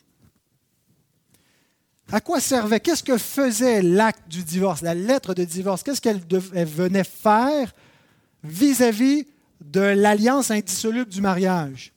À 2.10 2.20
quoi 2.20 2.40
servait, 2.40 2.80
qu'est-ce 2.80 3.02
que 3.02 3.18
faisait 3.18 3.82
l'acte 3.82 4.28
du 4.28 4.42
divorce, 4.42 4.80
la 4.80 4.94
lettre 4.94 5.34
de 5.34 5.44
divorce, 5.44 5.82
qu'est-ce 5.82 6.00
qu'elle 6.00 6.20
venait 6.20 7.04
faire 7.04 7.74
vis-à-vis 8.42 9.22
-vis 9.22 9.26
de 9.60 9.80
l'alliance 9.80 10.50
indissoluble 10.50 11.10
du 11.10 11.20
mariage? 11.20 11.92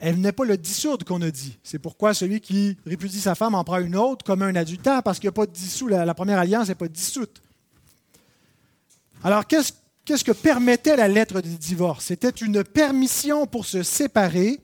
Elle 0.00 0.18
n'est 0.18 0.32
pas 0.32 0.44
le 0.44 0.56
dissoudre 0.56 1.04
qu'on 1.04 1.20
a 1.20 1.30
dit. 1.30 1.58
C'est 1.62 1.78
pourquoi 1.78 2.14
celui 2.14 2.40
qui 2.40 2.78
répudie 2.86 3.20
sa 3.20 3.34
femme 3.34 3.54
en 3.54 3.62
prend 3.62 3.78
une 3.78 3.96
autre 3.96 4.24
comme 4.24 4.40
un 4.40 4.56
adultère, 4.56 5.02
parce 5.02 5.18
qu'il 5.18 5.28
n'y 5.28 5.32
a 5.32 5.32
pas 5.32 5.46
de 5.46 5.52
dissous. 5.52 5.88
La, 5.88 6.14
première 6.14 6.38
alliance 6.38 6.68
n'est 6.68 6.74
pas 6.74 6.88
dissoute. 6.88 7.42
Alors, 9.22 9.46
qu'est-ce, 9.46 10.24
que 10.24 10.32
permettait 10.32 10.96
la 10.96 11.06
lettre 11.06 11.42
de 11.42 11.48
divorce? 11.48 12.06
C'était 12.06 12.30
une 12.30 12.64
permission 12.64 13.46
pour 13.46 13.66
se 13.66 13.82
séparer 13.82 14.60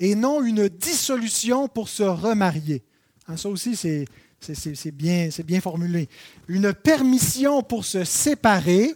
et 0.00 0.14
non 0.14 0.42
une 0.42 0.70
dissolution 0.70 1.68
pour 1.68 1.90
se 1.90 2.04
remarier. 2.04 2.82
Hein, 3.28 3.36
ça 3.36 3.50
aussi, 3.50 3.76
c'est 3.76 4.90
bien 4.92 5.60
formulé. 5.60 6.08
Une 6.48 6.72
permission 6.72 7.62
pour 7.62 7.84
se 7.84 8.04
séparer 8.04 8.94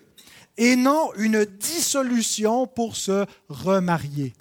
et 0.56 0.74
non 0.74 1.12
une 1.18 1.44
dissolution 1.44 2.66
pour 2.66 2.96
se 2.96 3.26
remarier 3.50 4.32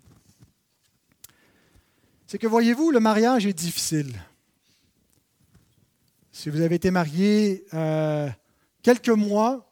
c'est 2.32 2.38
que 2.38 2.48
voyez-vous, 2.48 2.92
le 2.92 3.02
mariage 3.02 3.46
est 3.46 3.52
difficile. 3.52 4.14
Si 6.32 6.50
vous 6.50 6.62
avez 6.62 6.76
été 6.76 6.90
marié 6.90 7.66
euh, 7.74 8.30
quelques 8.82 9.10
mois, 9.10 9.70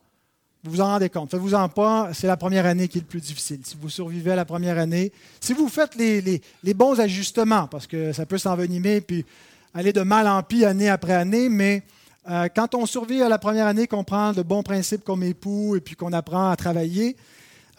vous 0.65 0.71
vous 0.71 0.81
en 0.81 0.87
rendez 0.87 1.07
compte. 1.07 1.31
Faites-vous-en 1.31 1.69
pas, 1.69 2.09
c'est 2.13 2.27
la 2.27 2.35
première 2.35 2.65
année 2.65 2.89
qui 2.89 2.97
est 2.97 3.01
le 3.01 3.07
plus 3.07 3.21
difficile. 3.21 3.61
Si 3.63 3.77
vous 3.79 3.87
survivez 3.87 4.31
à 4.31 4.35
la 4.35 4.43
première 4.43 4.77
année, 4.77 5.13
si 5.39 5.53
vous 5.53 5.69
faites 5.69 5.95
les, 5.95 6.41
bons 6.73 6.99
ajustements, 6.99 7.67
parce 7.67 7.87
que 7.87 8.11
ça 8.11 8.25
peut 8.25 8.37
s'envenimer 8.37 8.99
puis 8.99 9.25
aller 9.73 9.93
de 9.93 10.01
mal 10.01 10.27
en 10.27 10.43
pis 10.43 10.65
année 10.65 10.89
après 10.89 11.13
année, 11.13 11.47
mais 11.47 11.83
Euh, 12.29 12.47
quand 12.53 12.75
on 12.75 12.85
survit 12.85 13.23
à 13.23 13.29
la 13.29 13.39
première 13.39 13.65
année, 13.65 13.87
qu'on 13.87 14.03
prend 14.03 14.33
de 14.33 14.43
bons 14.43 14.61
principes 14.61 15.03
comme 15.03 15.23
époux 15.23 15.77
et 15.77 15.81
puis 15.81 15.95
qu'on 15.95 16.11
apprend 16.11 16.51
à 16.51 16.55
travailler, 16.57 17.15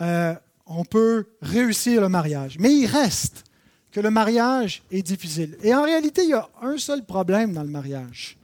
euh, 0.00 0.34
on 0.66 0.84
peut 0.84 1.26
réussir 1.42 2.00
le 2.00 2.08
mariage. 2.08 2.56
Mais 2.58 2.72
il 2.72 2.86
reste 2.86 3.44
que 3.92 4.00
le 4.00 4.10
mariage 4.10 4.82
est 4.90 5.02
difficile. 5.02 5.56
Et 5.62 5.74
en 5.74 5.82
réalité, 5.82 6.22
il 6.24 6.30
y 6.30 6.34
a 6.34 6.48
un 6.62 6.78
seul 6.78 7.04
problème 7.04 7.52
dans 7.52 7.62
le 7.62 7.68
mariage, 7.68 8.36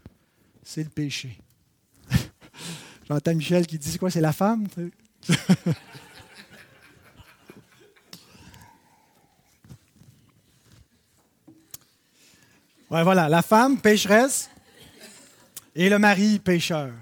c'est 0.62 0.82
le 0.82 0.90
péché. 0.90 1.38
J'entends 3.08 3.34
Michel 3.34 3.66
qui 3.66 3.78
dit, 3.78 3.98
quoi, 3.98 4.10
c'est 4.10 4.20
la 4.20 4.32
femme 4.32 4.66
Ouais, 12.88 13.02
voilà, 13.02 13.28
la 13.28 13.42
femme 13.42 13.78
pécheresse 13.78 14.48
et 15.74 15.88
le 15.88 15.98
mari 15.98 16.38
pécheur. 16.38 16.92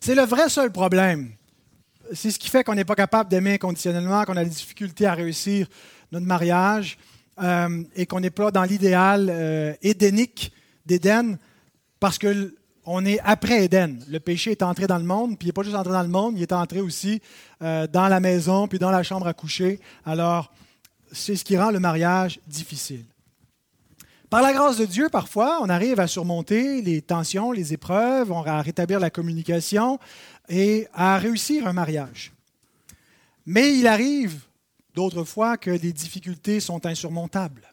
C'est 0.00 0.14
le 0.14 0.22
vrai 0.22 0.50
seul 0.50 0.70
problème. 0.70 1.32
C'est 2.12 2.30
ce 2.30 2.38
qui 2.38 2.50
fait 2.50 2.62
qu'on 2.62 2.74
n'est 2.74 2.84
pas 2.84 2.94
capable 2.94 3.30
d'aimer 3.30 3.54
inconditionnellement, 3.54 4.24
qu'on 4.24 4.36
a 4.36 4.44
des 4.44 4.50
difficultés 4.50 5.06
à 5.06 5.14
réussir 5.14 5.66
notre 6.12 6.26
mariage 6.26 6.98
euh, 7.42 7.84
et 7.94 8.06
qu'on 8.06 8.20
n'est 8.20 8.30
pas 8.30 8.50
dans 8.50 8.64
l'idéal 8.64 9.28
euh, 9.30 9.74
édénique 9.82 10.52
d'Éden 10.86 11.38
parce 12.00 12.18
qu'on 12.18 13.04
est 13.04 13.20
après 13.20 13.64
Éden. 13.64 13.98
Le 14.08 14.18
péché 14.18 14.52
est 14.52 14.62
entré 14.62 14.86
dans 14.86 14.98
le 14.98 15.04
monde, 15.04 15.38
puis 15.38 15.46
il 15.46 15.48
n'est 15.48 15.52
pas 15.52 15.62
juste 15.62 15.76
entré 15.76 15.92
dans 15.92 16.02
le 16.02 16.08
monde, 16.08 16.34
il 16.36 16.42
est 16.42 16.52
entré 16.52 16.80
aussi 16.80 17.20
euh, 17.62 17.86
dans 17.86 18.08
la 18.08 18.20
maison, 18.20 18.66
puis 18.66 18.78
dans 18.78 18.90
la 18.90 19.02
chambre 19.02 19.26
à 19.26 19.34
coucher. 19.34 19.80
Alors, 20.04 20.52
c'est 21.12 21.36
ce 21.36 21.44
qui 21.44 21.56
rend 21.56 21.70
le 21.70 21.80
mariage 21.80 22.40
difficile. 22.46 23.04
Par 24.30 24.42
la 24.42 24.52
grâce 24.52 24.76
de 24.76 24.84
Dieu, 24.84 25.08
parfois, 25.08 25.58
on 25.62 25.68
arrive 25.70 26.00
à 26.00 26.06
surmonter 26.06 26.82
les 26.82 27.00
tensions, 27.00 27.50
les 27.50 27.72
épreuves, 27.72 28.30
on 28.30 28.42
à 28.42 28.60
rétablir 28.60 29.00
la 29.00 29.08
communication 29.10 29.98
et 30.48 30.86
à 30.92 31.16
réussir 31.18 31.66
un 31.66 31.72
mariage. 31.72 32.32
Mais 33.46 33.78
il 33.78 33.86
arrive 33.86 34.47
d'autres 34.98 35.22
fois 35.22 35.56
que 35.56 35.70
les 35.70 35.92
difficultés 35.92 36.58
sont 36.58 36.84
insurmontables. 36.84 37.70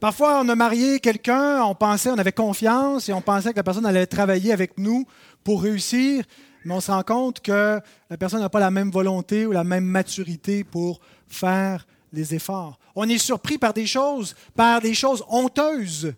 Parfois, 0.00 0.42
on 0.42 0.48
a 0.50 0.54
marié 0.54 1.00
quelqu'un, 1.00 1.62
on 1.64 1.74
pensait, 1.74 2.10
on 2.10 2.18
avait 2.18 2.30
confiance 2.32 3.08
et 3.08 3.14
on 3.14 3.22
pensait 3.22 3.52
que 3.52 3.56
la 3.56 3.62
personne 3.62 3.86
allait 3.86 4.04
travailler 4.06 4.52
avec 4.52 4.76
nous 4.76 5.06
pour 5.44 5.62
réussir, 5.62 6.26
mais 6.66 6.74
on 6.74 6.80
se 6.80 6.90
rend 6.90 7.04
compte 7.04 7.40
que 7.40 7.80
la 8.10 8.16
personne 8.18 8.40
n'a 8.40 8.50
pas 8.50 8.60
la 8.60 8.70
même 8.70 8.90
volonté 8.90 9.46
ou 9.46 9.52
la 9.52 9.64
même 9.64 9.86
maturité 9.86 10.62
pour 10.62 11.00
faire 11.26 11.86
les 12.12 12.34
efforts. 12.34 12.78
On 12.94 13.08
est 13.08 13.16
surpris 13.16 13.56
par 13.56 13.72
des 13.72 13.86
choses, 13.86 14.36
par 14.54 14.82
des 14.82 14.92
choses 14.92 15.24
honteuses 15.30 16.12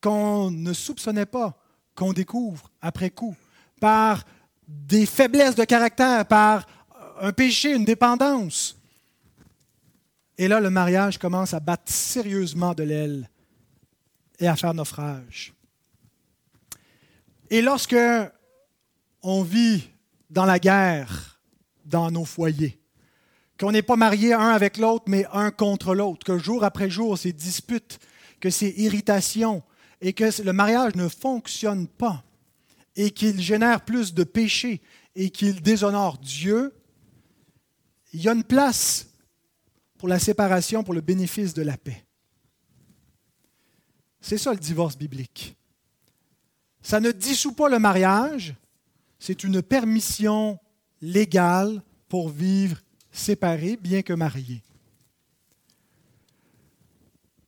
qu'on 0.00 0.50
ne 0.50 0.72
soupçonnait 0.72 1.26
pas, 1.26 1.54
qu'on 1.94 2.14
découvre 2.14 2.70
après 2.80 3.10
coup, 3.10 3.36
par 3.78 4.24
des 4.66 5.04
faiblesses 5.04 5.54
de 5.54 5.64
caractère, 5.64 6.24
par 6.24 6.66
un 7.20 7.32
péché, 7.32 7.74
une 7.74 7.84
dépendance. 7.84 8.78
Et 10.36 10.48
là, 10.48 10.60
le 10.60 10.70
mariage 10.70 11.18
commence 11.18 11.54
à 11.54 11.60
battre 11.60 11.92
sérieusement 11.92 12.74
de 12.74 12.82
l'aile 12.82 13.30
et 14.38 14.48
à 14.48 14.56
faire 14.56 14.74
naufrage. 14.74 15.54
Et 17.50 17.62
lorsque 17.62 17.96
on 19.22 19.42
vit 19.42 19.88
dans 20.30 20.44
la 20.44 20.58
guerre 20.58 21.40
dans 21.84 22.10
nos 22.10 22.24
foyers, 22.24 22.78
qu'on 23.58 23.70
n'est 23.70 23.82
pas 23.82 23.96
marié 23.96 24.32
un 24.32 24.50
avec 24.50 24.78
l'autre, 24.78 25.04
mais 25.06 25.26
un 25.32 25.50
contre 25.50 25.94
l'autre, 25.94 26.26
que 26.26 26.38
jour 26.38 26.64
après 26.64 26.90
jour, 26.90 27.16
ces 27.16 27.32
disputes, 27.32 28.00
que 28.40 28.50
ces 28.50 28.74
irritations, 28.78 29.62
et 30.00 30.12
que 30.12 30.42
le 30.42 30.52
mariage 30.52 30.96
ne 30.96 31.08
fonctionne 31.08 31.86
pas, 31.86 32.24
et 32.96 33.10
qu'il 33.12 33.40
génère 33.40 33.82
plus 33.82 34.14
de 34.14 34.24
péchés, 34.24 34.82
et 35.14 35.30
qu'il 35.30 35.62
déshonore 35.62 36.18
Dieu, 36.18 36.74
il 38.12 38.22
y 38.22 38.28
a 38.28 38.32
une 38.32 38.44
place 38.44 39.13
pour 40.04 40.10
la 40.10 40.18
séparation, 40.18 40.84
pour 40.84 40.92
le 40.92 41.00
bénéfice 41.00 41.54
de 41.54 41.62
la 41.62 41.78
paix. 41.78 42.04
C'est 44.20 44.36
ça 44.36 44.52
le 44.52 44.58
divorce 44.58 44.98
biblique. 44.98 45.56
Ça 46.82 47.00
ne 47.00 47.10
dissout 47.10 47.54
pas 47.54 47.70
le 47.70 47.78
mariage, 47.78 48.54
c'est 49.18 49.44
une 49.44 49.62
permission 49.62 50.58
légale 51.00 51.80
pour 52.06 52.28
vivre 52.28 52.76
séparés, 53.12 53.78
bien 53.80 54.02
que 54.02 54.12
mariés. 54.12 54.62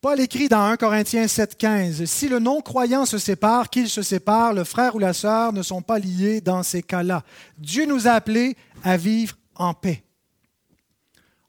Paul 0.01 0.19
écrit 0.19 0.49
dans 0.49 0.63
1 0.63 0.79
Corinthiens 0.79 1.27
7,15 1.27 2.07
Si 2.07 2.27
le 2.27 2.39
non-croyant 2.39 3.05
se 3.05 3.19
sépare, 3.19 3.69
qu'il 3.69 3.91
se 3.91 4.01
sépare, 4.01 4.55
le 4.55 4.65
frère 4.65 4.97
ou 4.97 4.99
la 4.99 5.13
sœur 5.13 5.53
ne 5.53 5.61
sont 5.61 5.83
pas 5.83 5.99
liés 5.99 6.41
dans 6.41 6.63
ces 6.63 6.83
cas-là. 6.83 7.23
Dieu 7.59 7.85
nous 7.85 8.09
a 8.09 8.13
appelés 8.13 8.57
à 8.83 8.97
vivre 8.97 9.37
en 9.57 9.75
paix. 9.75 10.06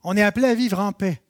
On 0.10 0.16
est 0.16 0.24
appelés 0.24 0.48
à 0.48 0.56
vivre 0.56 0.80
en 0.80 0.94
paix. 0.94 1.22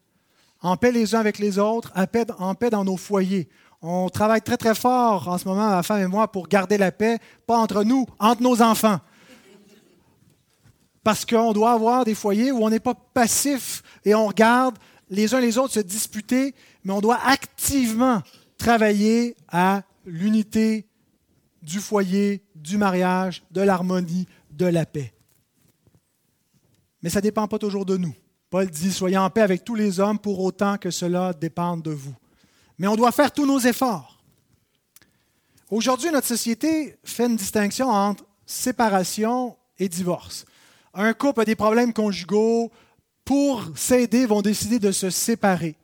En 0.62 0.78
paix 0.78 0.92
les 0.92 1.16
uns 1.16 1.20
avec 1.20 1.40
les 1.40 1.58
autres, 1.58 1.92
en 2.38 2.54
paix 2.54 2.70
dans 2.70 2.86
nos 2.86 2.96
foyers. 2.96 3.50
On 3.82 4.08
travaille 4.08 4.44
très 4.44 4.56
très 4.56 4.76
fort 4.76 5.28
en 5.28 5.40
ce 5.40 5.48
moment, 5.48 5.70
ma 5.72 5.82
femme 5.82 6.02
et 6.02 6.06
moi, 6.06 6.32
pour 6.32 6.48
garder 6.48 6.78
la 6.78 6.92
paix, 6.92 7.18
pas 7.48 7.58
entre 7.58 7.84
nous, 7.84 8.06
entre 8.20 8.44
nos 8.44 8.62
enfants 8.62 9.00
parce 11.08 11.26
qu'on 11.26 11.54
doit 11.54 11.72
avoir 11.72 12.04
des 12.04 12.16
foyers 12.16 12.52
où 12.52 12.66
on 12.66 12.70
n'est 12.70 12.82
pas 12.82 12.94
passif 12.94 13.82
et 14.04 14.14
on 14.14 14.28
regarde 14.28 14.78
les 15.10 15.34
uns 15.34 15.40
les 15.40 15.58
autres 15.58 15.76
se 15.76 15.80
disputer, 15.80 16.54
mais 16.84 16.92
on 16.92 17.00
doit 17.00 17.20
activement 17.26 18.22
travailler 18.58 19.38
à 19.48 19.84
l'unité 20.06 20.86
du 21.62 21.80
foyer, 21.80 22.44
du 22.56 22.78
mariage, 22.78 23.44
de 23.52 23.62
l'harmonie, 23.62 24.28
de 24.52 24.66
la 24.66 24.86
paix. 24.86 25.14
Mais 27.02 27.10
ça 27.10 27.20
ne 27.20 27.24
dépend 27.24 27.48
pas 27.48 27.58
toujours 27.58 27.86
de 27.86 27.96
nous. 27.96 28.14
Paul 28.50 28.70
dit, 28.70 28.92
soyez 28.92 29.18
en 29.18 29.30
paix 29.30 29.42
avec 29.42 29.64
tous 29.64 29.76
les 29.76 30.00
hommes 30.00 30.20
pour 30.20 30.40
autant 30.40 30.78
que 30.78 30.90
cela 30.90 31.34
dépende 31.34 31.82
de 31.82 31.92
vous. 31.92 32.16
Mais 32.78 32.88
on 32.88 32.96
doit 32.96 33.12
faire 33.12 33.32
tous 33.32 33.46
nos 33.46 33.60
efforts. 33.60 34.20
Aujourd'hui, 35.70 36.12
notre 36.12 36.28
société 36.28 36.98
fait 37.04 37.26
une 37.26 37.36
distinction 37.36 37.90
entre 37.90 38.24
séparation 38.46 39.58
et 39.78 39.90
divorce 39.90 40.46
un 40.98 41.14
couple 41.14 41.42
a 41.42 41.46
des 41.46 41.56
problèmes 41.56 41.94
conjugaux, 41.94 42.72
pour 43.24 43.64
s'aider, 43.76 44.26
vont 44.26 44.42
décider 44.42 44.80
de 44.80 44.92
se 44.92 45.10
séparer. 45.10 45.76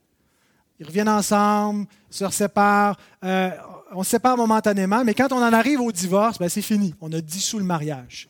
Ils 0.80 0.88
reviennent 0.88 1.10
ensemble, 1.10 1.86
se 2.10 2.28
séparent, 2.30 2.98
euh, 3.24 3.52
on 3.92 4.04
se 4.04 4.12
sépare 4.12 4.38
momentanément, 4.38 5.04
mais 5.04 5.14
quand 5.14 5.32
on 5.32 5.38
en 5.38 5.54
arrive 5.54 5.82
au 5.82 5.92
divorce, 5.92 6.40
ben 6.40 6.50
c'est 6.50 6.62
fini, 6.62 6.96
on 7.00 7.12
a 7.12 7.22
dissous 7.22 7.60
le 7.60 7.66
mariage. 7.66 8.30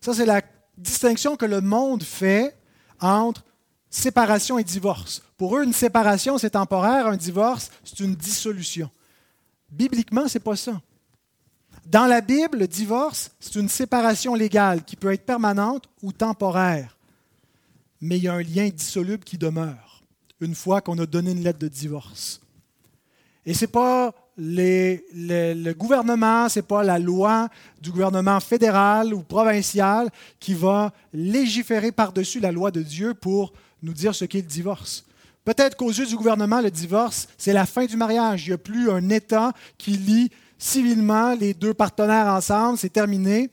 Ça, 0.00 0.14
c'est 0.14 0.24
la 0.24 0.42
distinction 0.78 1.36
que 1.36 1.44
le 1.44 1.60
monde 1.60 2.02
fait 2.02 2.56
entre 3.00 3.44
séparation 3.96 4.58
et 4.58 4.64
divorce. 4.64 5.22
Pour 5.36 5.56
eux, 5.56 5.64
une 5.64 5.72
séparation, 5.72 6.38
c'est 6.38 6.50
temporaire, 6.50 7.06
un 7.06 7.16
divorce, 7.16 7.70
c'est 7.82 8.00
une 8.00 8.14
dissolution. 8.14 8.90
Bibliquement, 9.70 10.28
ce 10.28 10.38
n'est 10.38 10.44
pas 10.44 10.56
ça. 10.56 10.80
Dans 11.86 12.06
la 12.06 12.20
Bible, 12.20 12.58
le 12.58 12.68
divorce, 12.68 13.30
c'est 13.40 13.54
une 13.54 13.68
séparation 13.68 14.34
légale 14.34 14.84
qui 14.84 14.96
peut 14.96 15.12
être 15.12 15.24
permanente 15.24 15.84
ou 16.02 16.12
temporaire. 16.12 16.96
Mais 18.00 18.18
il 18.18 18.24
y 18.24 18.28
a 18.28 18.34
un 18.34 18.42
lien 18.42 18.66
indissoluble 18.66 19.24
qui 19.24 19.38
demeure 19.38 20.02
une 20.40 20.54
fois 20.54 20.80
qu'on 20.82 20.98
a 20.98 21.06
donné 21.06 21.30
une 21.30 21.42
lettre 21.42 21.58
de 21.58 21.68
divorce. 21.68 22.40
Et 23.46 23.54
ce 23.54 23.64
n'est 23.64 23.70
pas 23.70 24.12
le 24.36 25.72
gouvernement, 25.72 26.48
ce 26.48 26.58
n'est 26.58 26.66
pas 26.66 26.82
la 26.82 26.98
loi 26.98 27.48
du 27.80 27.90
gouvernement 27.90 28.40
fédéral 28.40 29.14
ou 29.14 29.22
provincial 29.22 30.10
qui 30.38 30.52
va 30.52 30.92
légiférer 31.14 31.92
par-dessus 31.92 32.40
la 32.40 32.52
loi 32.52 32.70
de 32.70 32.82
Dieu 32.82 33.14
pour 33.14 33.52
nous 33.82 33.92
dire 33.92 34.14
ce 34.14 34.24
qu'est 34.24 34.40
le 34.40 34.46
divorce. 34.46 35.04
Peut-être 35.44 35.76
qu'aux 35.76 35.90
yeux 35.90 36.06
du 36.06 36.16
gouvernement, 36.16 36.60
le 36.60 36.70
divorce, 36.70 37.28
c'est 37.38 37.52
la 37.52 37.66
fin 37.66 37.86
du 37.86 37.96
mariage. 37.96 38.46
Il 38.46 38.50
n'y 38.50 38.54
a 38.54 38.58
plus 38.58 38.90
un 38.90 39.08
État 39.10 39.52
qui 39.78 39.92
lie 39.92 40.30
civilement 40.58 41.34
les 41.34 41.54
deux 41.54 41.74
partenaires 41.74 42.26
ensemble, 42.26 42.78
c'est 42.78 42.92
terminé. 42.92 43.50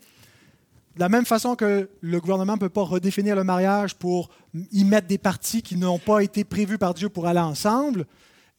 De 0.95 0.99
la 0.99 1.09
même 1.09 1.26
façon 1.26 1.55
que 1.55 1.89
le 2.01 2.19
gouvernement 2.19 2.53
ne 2.53 2.59
peut 2.59 2.69
pas 2.69 2.84
redéfinir 2.84 3.36
le 3.36 3.43
mariage 3.43 3.95
pour 3.95 4.30
y 4.71 4.84
mettre 4.84 5.07
des 5.07 5.17
parties 5.17 5.61
qui 5.61 5.76
n'ont 5.76 5.99
pas 5.99 6.21
été 6.21 6.43
prévues 6.43 6.78
par 6.78 6.93
Dieu 6.93 7.09
pour 7.09 7.28
aller 7.28 7.39
ensemble, 7.39 8.05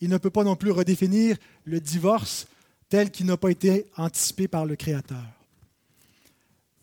il 0.00 0.08
ne 0.08 0.18
peut 0.18 0.30
pas 0.30 0.44
non 0.44 0.56
plus 0.56 0.70
redéfinir 0.70 1.36
le 1.64 1.80
divorce 1.80 2.46
tel 2.88 3.10
qu'il 3.10 3.26
n'a 3.26 3.36
pas 3.36 3.50
été 3.50 3.86
anticipé 3.96 4.48
par 4.48 4.66
le 4.66 4.76
Créateur. 4.76 5.24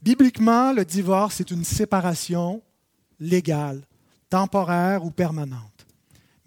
Bibliquement, 0.02 0.74
le 0.74 0.84
divorce 0.84 1.40
est 1.42 1.52
une 1.52 1.64
séparation 1.64 2.62
légale, 3.20 3.82
temporaire 4.32 5.06
ou 5.06 5.12
permanente. 5.12 5.86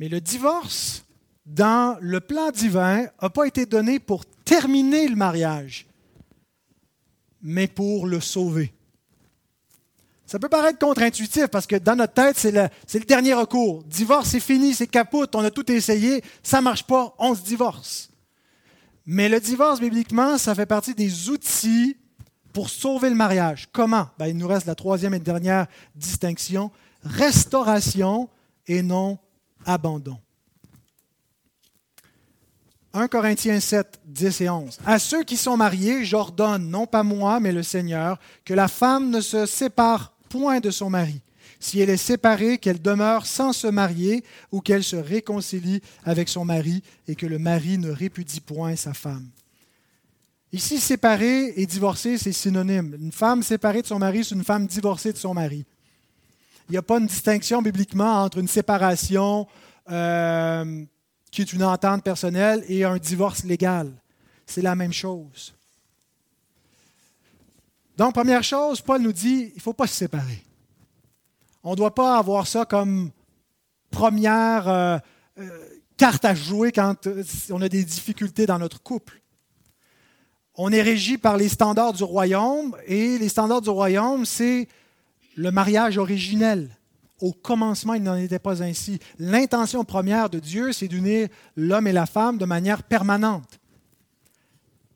Mais 0.01 0.09
le 0.09 0.21
divorce, 0.21 1.05
dans 1.47 1.97
le 2.01 2.21
plan 2.21 2.51
divin, 2.51 3.07
n'a 3.23 3.31
pas 3.31 3.47
été 3.47 3.67
donné 3.67 4.01
pour 4.01 4.25
terminer 4.45 5.07
le 5.07 5.15
mariage, 5.15 5.87
mais 7.43 7.69
pour 7.69 8.07
le 8.07 8.19
sauver. 8.21 8.73
Ça 10.27 10.39
peut 10.39 10.49
paraître 10.49 10.79
contre-intuitif 10.79 11.47
parce 11.49 11.67
que 11.67 11.77
dans 11.77 11.95
notre 11.95 12.15
tête, 12.15 12.39
c'est 12.39 12.51
le, 12.51 13.05
dernier 13.05 13.35
recours. 13.35 13.85
Divorce, 13.85 14.31
c'est 14.31 14.41
fini, 14.41 14.75
c'est 14.75 14.87
capote, 14.87 15.35
on 15.37 15.45
a 15.45 15.51
tout 15.51 15.71
essayé, 15.71 16.25
ça 16.43 16.59
ne 16.59 16.65
marche 16.65 16.85
pas, 16.85 17.15
on 17.19 17.35
se 17.35 17.43
divorce. 17.43 18.11
Mais 19.07 19.29
le 19.29 19.39
divorce, 19.39 19.79
bibliquement, 19.79 20.39
ça 20.39 20.55
fait 20.55 20.67
partie 20.67 20.95
des 20.95 21.29
outils 21.29 21.99
pour 22.55 22.71
sauver 22.71 23.11
le 23.11 23.17
mariage. 23.17 23.69
Comment? 23.71 24.09
Ben, 24.19 24.29
Il 24.29 24.39
nous 24.39 24.49
reste 24.49 24.67
la 24.67 24.75
troisième 24.75 25.13
et 25.13 25.19
dernière 25.19 25.67
distinction, 25.95 26.71
restauration 27.05 28.29
et 28.67 28.83
non 28.83 29.19
abandon. 29.65 30.19
1 32.93 33.09
Corinthiens 33.09 33.59
7, 33.59 34.01
10 34.07 34.41
et 34.43 34.49
11. 34.51 34.79
À 34.87 34.99
ceux 35.01 35.25
qui 35.25 35.37
sont 35.37 35.57
mariés, 35.57 36.05
j'ordonne, 36.05 36.71
non 36.71 36.87
pas 36.87 37.03
moi, 37.03 37.41
mais 37.41 37.51
le 37.51 37.65
Seigneur, 37.65 38.21
que 38.45 38.55
la 38.55 38.69
femme 38.69 39.11
ne 39.11 39.21
se 39.21 39.47
sépare 39.47 40.15
point 40.29 40.61
de 40.61 40.71
son 40.71 40.91
mari. 40.91 41.21
Si 41.59 41.81
elle 41.81 41.91
est 41.91 41.97
séparée, 41.97 42.59
qu'elle 42.59 42.81
demeure 42.81 43.27
sans 43.27 43.53
se 43.53 43.67
marier 43.67 44.23
ou 44.53 44.61
qu'elle 44.61 44.85
se 44.85 44.97
réconcilie 44.97 45.81
avec 46.05 46.29
son 46.29 46.45
mari 46.45 46.83
et 47.09 47.17
que 47.17 47.27
le 47.27 47.39
mari 47.39 47.79
ne 47.79 47.91
répudie 47.91 48.41
point 48.41 48.77
sa 48.77 48.95
femme. 48.95 49.29
Ici, 50.53 50.79
séparé 50.79 51.53
et 51.57 51.67
divorcé, 51.67 52.17
c'est 52.17 52.33
synonyme. 52.33 52.97
Une 53.01 53.11
femme 53.11 53.43
séparée 53.43 53.83
de 53.83 53.89
son 53.89 53.99
mari, 53.99 54.25
c'est 54.25 54.37
une 54.37 54.45
femme 54.45 54.69
divorcée 54.69 55.13
de 55.13 55.19
son 55.19 55.35
mari. 55.35 55.65
Il 56.69 56.73
n'y 56.73 56.79
a 56.79 56.83
pas 56.83 56.99
une 56.99 57.07
distinction 57.07 57.61
bibliquement 57.61 58.23
entre 58.23 58.39
une 58.39 58.49
séparation 58.49 59.47
euh, 59.91 60.85
qui 61.31 61.43
est 61.43 61.53
une 61.53 61.65
entente 61.65 62.03
personnelle 62.03 62.65
et 62.69 62.85
un 62.85 62.97
divorce 62.97 63.45
légal. 63.45 63.93
C'est 64.47 64.63
la 64.63 64.75
même 64.75 64.93
chose. 64.93 65.55
Donc, 67.97 68.15
première 68.15 68.43
chose, 68.43 68.81
Paul 68.81 69.03
nous 69.03 69.13
dit, 69.13 69.51
il 69.53 69.57
ne 69.57 69.61
faut 69.61 69.73
pas 69.73 69.87
se 69.87 69.95
séparer. 69.95 70.43
On 71.63 71.73
ne 71.73 71.77
doit 71.77 71.95
pas 71.95 72.19
avoir 72.19 72.47
ça 72.47 72.65
comme 72.65 73.11
première 73.91 74.69
euh, 74.69 74.99
euh, 75.39 75.69
carte 75.97 76.25
à 76.25 76.35
jouer 76.35 76.73
quand 76.73 77.09
on 77.51 77.63
a 77.63 77.69
des 77.69 77.85
difficultés 77.85 78.47
dans 78.47 78.59
notre 78.59 78.83
couple. 78.83 79.21
On 80.57 80.73
est 80.73 80.83
régi 80.83 81.19
par 81.19 81.37
les 81.37 81.49
standards 81.49 81.93
du 81.93 82.05
royaume 82.05 82.77
et 82.87 83.19
les 83.19 83.29
standards 83.29 83.63
du 83.63 83.71
royaume, 83.71 84.25
c'est 84.25 84.69
le 85.37 85.51
mariage 85.51 85.99
originel. 85.99 86.77
Au 87.21 87.33
commencement, 87.33 87.95
il 87.95 88.03
n'en 88.03 88.17
était 88.17 88.39
pas 88.39 88.63
ainsi. 88.63 88.99
L'intention 89.19 89.85
première 89.85 90.31
de 90.31 90.41
Dieu, 90.41 90.73
c'est 90.73 90.89
d'unir 90.89 91.29
l'homme 91.57 91.87
et 91.87 91.93
la 91.93 92.07
femme 92.07 92.39
de 92.39 92.45
manière 92.45 92.83
permanente. 92.83 93.61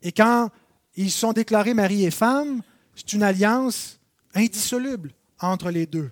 Et 0.03 0.12
quand 0.12 0.51
ils 0.97 1.11
sont 1.11 1.32
déclarés 1.32 1.74
mari 1.74 2.05
et 2.05 2.11
femme, 2.11 2.62
c'est 2.95 3.12
une 3.12 3.22
alliance 3.22 4.01
indissoluble 4.34 5.12
entre 5.41 5.70
les 5.70 5.86
deux. 5.86 6.11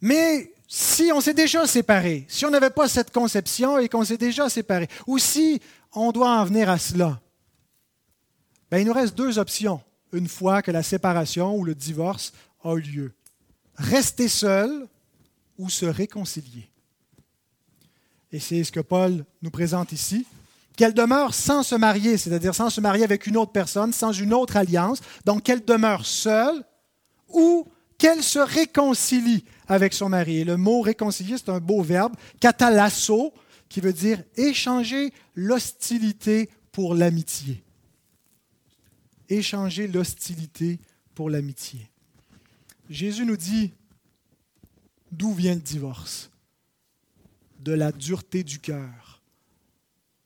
Mais 0.00 0.52
si 0.68 1.10
on 1.14 1.20
s'est 1.20 1.34
déjà 1.34 1.66
séparé, 1.66 2.26
si 2.28 2.44
on 2.44 2.50
n'avait 2.50 2.70
pas 2.70 2.88
cette 2.88 3.12
conception 3.12 3.78
et 3.78 3.88
qu'on 3.88 4.04
s'est 4.04 4.18
déjà 4.18 4.48
séparé, 4.48 4.88
ou 5.06 5.18
si 5.18 5.60
on 5.92 6.12
doit 6.12 6.30
en 6.30 6.44
venir 6.44 6.68
à 6.68 6.78
cela, 6.78 7.20
ben, 8.70 8.78
il 8.78 8.86
nous 8.86 8.92
reste 8.92 9.16
deux 9.16 9.38
options 9.38 9.80
une 10.16 10.28
fois 10.28 10.62
que 10.62 10.70
la 10.70 10.82
séparation 10.82 11.56
ou 11.56 11.64
le 11.64 11.74
divorce 11.74 12.32
a 12.64 12.74
eu 12.74 12.80
lieu 12.80 13.12
rester 13.78 14.28
seul 14.28 14.88
ou 15.58 15.68
se 15.70 15.86
réconcilier. 15.86 16.68
Et 18.32 18.40
c'est 18.40 18.64
ce 18.64 18.72
que 18.72 18.80
Paul 18.80 19.24
nous 19.42 19.50
présente 19.50 19.92
ici. 19.92 20.26
Qu'elle 20.76 20.92
demeure 20.92 21.32
sans 21.32 21.62
se 21.62 21.74
marier, 21.74 22.18
c'est-à-dire 22.18 22.54
sans 22.54 22.68
se 22.68 22.80
marier 22.80 23.04
avec 23.04 23.26
une 23.26 23.36
autre 23.36 23.52
personne, 23.52 23.92
sans 23.92 24.12
une 24.12 24.34
autre 24.34 24.56
alliance, 24.56 25.00
donc 25.24 25.42
qu'elle 25.42 25.64
demeure 25.64 26.04
seule 26.04 26.64
ou 27.28 27.66
qu'elle 27.96 28.22
se 28.22 28.38
réconcilie 28.38 29.44
avec 29.68 29.94
son 29.94 30.10
mari. 30.10 30.38
Et 30.38 30.44
le 30.44 30.58
mot 30.58 30.82
réconcilier, 30.82 31.36
c'est 31.38 31.48
un 31.48 31.60
beau 31.60 31.82
verbe, 31.82 32.14
catalasso, 32.40 33.32
qui 33.70 33.80
veut 33.80 33.94
dire 33.94 34.22
échanger 34.36 35.12
l'hostilité 35.34 36.50
pour 36.72 36.94
l'amitié. 36.94 37.64
Échanger 39.28 39.88
l'hostilité 39.88 40.78
pour 41.14 41.30
l'amitié. 41.30 41.90
Jésus 42.88 43.24
nous 43.24 43.36
dit 43.36 43.72
d'où 45.10 45.32
vient 45.32 45.54
le 45.54 45.60
divorce? 45.60 46.30
De 47.60 47.72
la 47.72 47.90
dureté 47.90 48.44
du 48.44 48.60
cœur. 48.60 49.22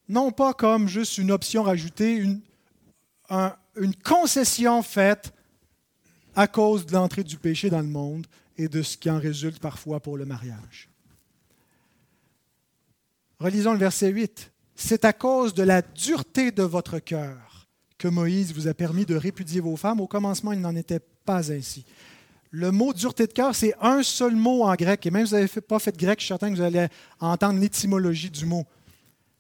Non 0.09 0.31
pas 0.33 0.53
comme 0.53 0.89
juste 0.89 1.17
une 1.19 1.31
option 1.31 1.63
rajoutée, 1.63 2.17
une, 2.17 2.41
une 3.77 3.95
concession 3.95 4.83
faite 4.83 5.33
à 6.35 6.47
cause 6.47 6.85
de 6.85 6.93
l'entrée 6.93 7.25
du 7.25 7.39
péché 7.39 7.71
dans 7.71 7.81
le 7.81 7.87
monde 7.87 8.27
et 8.59 8.69
de 8.69 8.83
ce 8.83 8.97
qui 8.97 9.09
en 9.09 9.19
résulte 9.19 9.61
parfois 9.61 10.01
pour 10.01 10.19
le 10.19 10.27
mariage. 10.27 10.91
Relisons 13.39 13.73
le 13.73 13.79
verset 13.79 14.11
8. 14.11 14.53
C'est 14.75 15.05
à 15.07 15.15
cause 15.15 15.55
de 15.55 15.63
la 15.63 15.81
dureté 15.81 16.51
de 16.51 16.63
votre 16.63 16.99
cœur 16.99 17.50
que 18.01 18.09
Moïse 18.09 18.55
vous 18.55 18.67
a 18.67 18.73
permis 18.73 19.05
de 19.05 19.15
répudier 19.15 19.61
vos 19.61 19.77
femmes. 19.77 20.01
Au 20.01 20.07
commencement, 20.07 20.53
il 20.53 20.61
n'en 20.61 20.75
était 20.75 21.01
pas 21.27 21.53
ainsi. 21.53 21.85
Le 22.51 22.73
mot 22.73 22.95
dureté 22.95 23.27
de 23.27 23.33
cœur, 23.33 23.55
c'est 23.55 23.75
un 23.79 24.03
seul 24.03 24.35
mot 24.35 24.65
en 24.65 24.75
grec. 24.75 25.05
Et 25.05 25.11
même 25.11 25.27
si 25.27 25.35
vous 25.35 25.37
n'avez 25.39 25.61
pas 25.61 25.79
fait 25.79 25.93
de 25.93 25.99
grec, 25.99 26.19
je 26.19 26.25
suis 26.25 26.29
certain 26.29 26.51
que 26.51 26.57
vous 26.57 26.63
allez 26.63 26.89
entendre 27.21 27.61
l'étymologie 27.61 28.31
du 28.31 28.47
mot. 28.47 28.67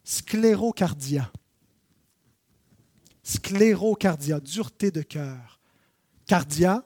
Sclérocardia. 0.04 1.32
Sclérocardia, 3.22 4.38
dureté 4.40 4.90
de 4.90 5.02
cœur. 5.02 5.58
Cardia, 6.26 6.84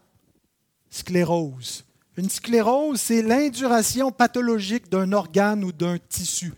sclérose. 0.90 1.84
Une 2.16 2.30
sclérose, 2.30 3.00
c'est 3.00 3.20
l'induration 3.20 4.12
pathologique 4.12 4.88
d'un 4.88 5.12
organe 5.12 5.64
ou 5.64 5.72
d'un 5.72 5.98
tissu. 5.98 6.54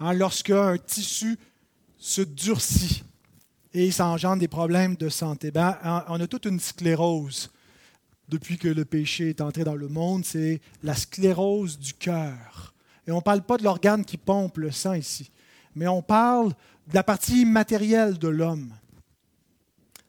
Hein, 0.00 0.14
lorsque 0.14 0.50
un 0.50 0.78
tissu 0.78 1.38
se 1.98 2.22
durcit 2.22 3.04
et 3.74 3.90
ça 3.90 4.06
engendre 4.06 4.38
des 4.38 4.48
problèmes 4.48 4.94
de 4.94 5.08
santé. 5.08 5.50
Ben, 5.50 5.76
on 6.08 6.20
a 6.20 6.26
toute 6.28 6.46
une 6.46 6.60
sclérose 6.60 7.50
depuis 8.28 8.56
que 8.56 8.68
le 8.68 8.84
péché 8.84 9.30
est 9.30 9.40
entré 9.40 9.64
dans 9.64 9.74
le 9.74 9.88
monde, 9.88 10.24
c'est 10.24 10.60
la 10.82 10.94
sclérose 10.94 11.78
du 11.78 11.92
cœur. 11.92 12.72
Et 13.06 13.10
on 13.10 13.16
ne 13.16 13.20
parle 13.20 13.42
pas 13.42 13.58
de 13.58 13.64
l'organe 13.64 14.04
qui 14.04 14.16
pompe 14.16 14.58
le 14.58 14.70
sang 14.70 14.94
ici, 14.94 15.30
mais 15.74 15.88
on 15.88 16.02
parle 16.02 16.50
de 16.86 16.94
la 16.94 17.02
partie 17.02 17.42
immatérielle 17.42 18.16
de 18.16 18.28
l'homme, 18.28 18.72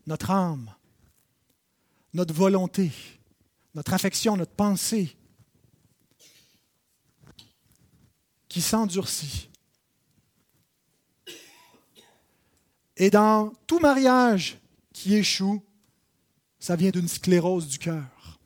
notre 0.08 0.32
âme, 0.32 0.72
notre 2.14 2.34
volonté, 2.34 2.92
notre 3.74 3.94
affection, 3.94 4.38
notre 4.38 4.54
pensée, 4.54 5.18
qui 8.48 8.62
s'endurcit. 8.62 9.50
Et 12.98 13.10
dans 13.10 13.52
tout 13.68 13.80
mariage 13.80 14.58
qui 14.94 15.16
échoue, 15.16 15.62
ça 16.60 16.76
vient 16.76 16.92
d'une 16.92 17.08
sclérose 17.08 17.68
du 17.68 17.78
cœur, 17.78 18.40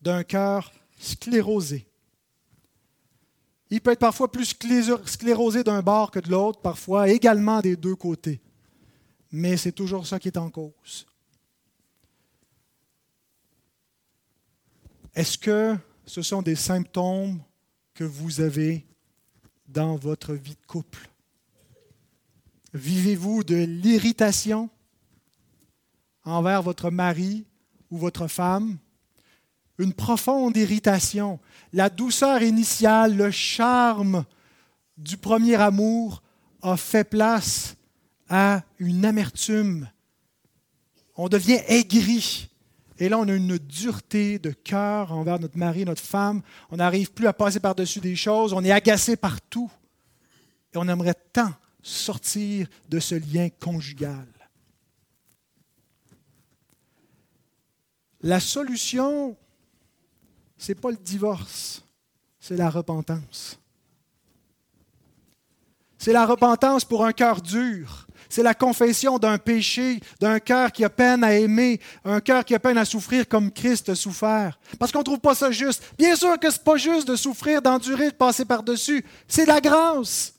d'un 0.00 0.22
cœur 0.22 0.72
sclérosé. 0.98 1.86
Il 3.70 3.80
peut 3.80 3.92
être 3.92 3.98
parfois 3.98 4.30
plus 4.30 4.56
sclérosé 5.06 5.64
d'un 5.64 5.82
bord 5.82 6.10
que 6.10 6.20
de 6.20 6.30
l'autre, 6.30 6.60
parfois 6.60 7.08
également 7.08 7.60
des 7.60 7.76
deux 7.76 7.96
côtés. 7.96 8.40
Mais 9.32 9.56
c'est 9.56 9.72
toujours 9.72 10.06
ça 10.06 10.20
qui 10.20 10.28
est 10.28 10.38
en 10.38 10.50
cause. 10.50 11.06
Est-ce 15.14 15.38
que 15.38 15.76
ce 16.04 16.22
sont 16.22 16.42
des 16.42 16.54
symptômes 16.54 17.42
que 17.94 18.04
vous 18.04 18.40
avez 18.40 18.86
dans 19.66 19.96
votre 19.96 20.34
vie 20.34 20.54
de 20.54 20.66
couple? 20.66 21.08
Vivez-vous 22.74 23.44
de 23.44 23.56
l'irritation, 23.56 24.68
envers 26.24 26.62
votre 26.62 26.90
mari 26.90 27.44
ou 27.90 27.98
votre 27.98 28.26
femme, 28.26 28.78
une 29.78 29.92
profonde 29.92 30.56
irritation, 30.56 31.38
la 31.72 31.90
douceur 31.90 32.42
initiale, 32.42 33.16
le 33.16 33.30
charme 33.30 34.24
du 34.96 35.16
premier 35.16 35.56
amour 35.56 36.22
a 36.62 36.76
fait 36.76 37.04
place 37.04 37.76
à 38.28 38.62
une 38.78 39.04
amertume. 39.04 39.88
On 41.16 41.28
devient 41.28 41.60
aigri. 41.68 42.50
Et 42.98 43.08
là, 43.08 43.18
on 43.18 43.28
a 43.28 43.34
une 43.34 43.58
dureté 43.58 44.38
de 44.38 44.50
cœur 44.50 45.12
envers 45.12 45.38
notre 45.38 45.58
mari, 45.58 45.84
notre 45.84 46.02
femme. 46.02 46.40
On 46.70 46.76
n'arrive 46.76 47.12
plus 47.12 47.26
à 47.26 47.34
passer 47.34 47.60
par-dessus 47.60 48.00
des 48.00 48.16
choses. 48.16 48.54
On 48.54 48.64
est 48.64 48.72
agacé 48.72 49.16
partout. 49.16 49.70
Et 50.74 50.78
on 50.78 50.88
aimerait 50.88 51.14
tant 51.32 51.52
sortir 51.86 52.66
de 52.88 52.98
ce 52.98 53.14
lien 53.14 53.48
conjugal. 53.60 54.26
La 58.22 58.40
solution, 58.40 59.36
ce 60.58 60.72
n'est 60.72 60.74
pas 60.74 60.90
le 60.90 60.96
divorce, 60.96 61.84
c'est 62.40 62.56
la 62.56 62.70
repentance. 62.70 63.58
C'est 65.98 66.12
la 66.12 66.26
repentance 66.26 66.84
pour 66.84 67.04
un 67.04 67.12
cœur 67.12 67.40
dur. 67.40 68.06
C'est 68.28 68.42
la 68.42 68.54
confession 68.54 69.18
d'un 69.18 69.38
péché, 69.38 70.00
d'un 70.20 70.40
cœur 70.40 70.72
qui 70.72 70.84
a 70.84 70.90
peine 70.90 71.22
à 71.22 71.34
aimer, 71.34 71.80
un 72.04 72.20
cœur 72.20 72.44
qui 72.44 72.54
a 72.54 72.58
peine 72.58 72.78
à 72.78 72.84
souffrir 72.84 73.28
comme 73.28 73.52
Christ 73.52 73.88
a 73.88 73.94
souffert. 73.94 74.58
Parce 74.78 74.90
qu'on 74.90 74.98
ne 74.98 75.04
trouve 75.04 75.20
pas 75.20 75.36
ça 75.36 75.52
juste. 75.52 75.82
Bien 75.96 76.16
sûr 76.16 76.38
que 76.38 76.50
ce 76.50 76.58
n'est 76.58 76.64
pas 76.64 76.76
juste 76.76 77.06
de 77.06 77.14
souffrir, 77.14 77.62
d'endurer, 77.62 78.10
de 78.10 78.16
passer 78.16 78.44
par-dessus. 78.44 79.04
C'est 79.28 79.46
la 79.46 79.60
grâce. 79.60 80.35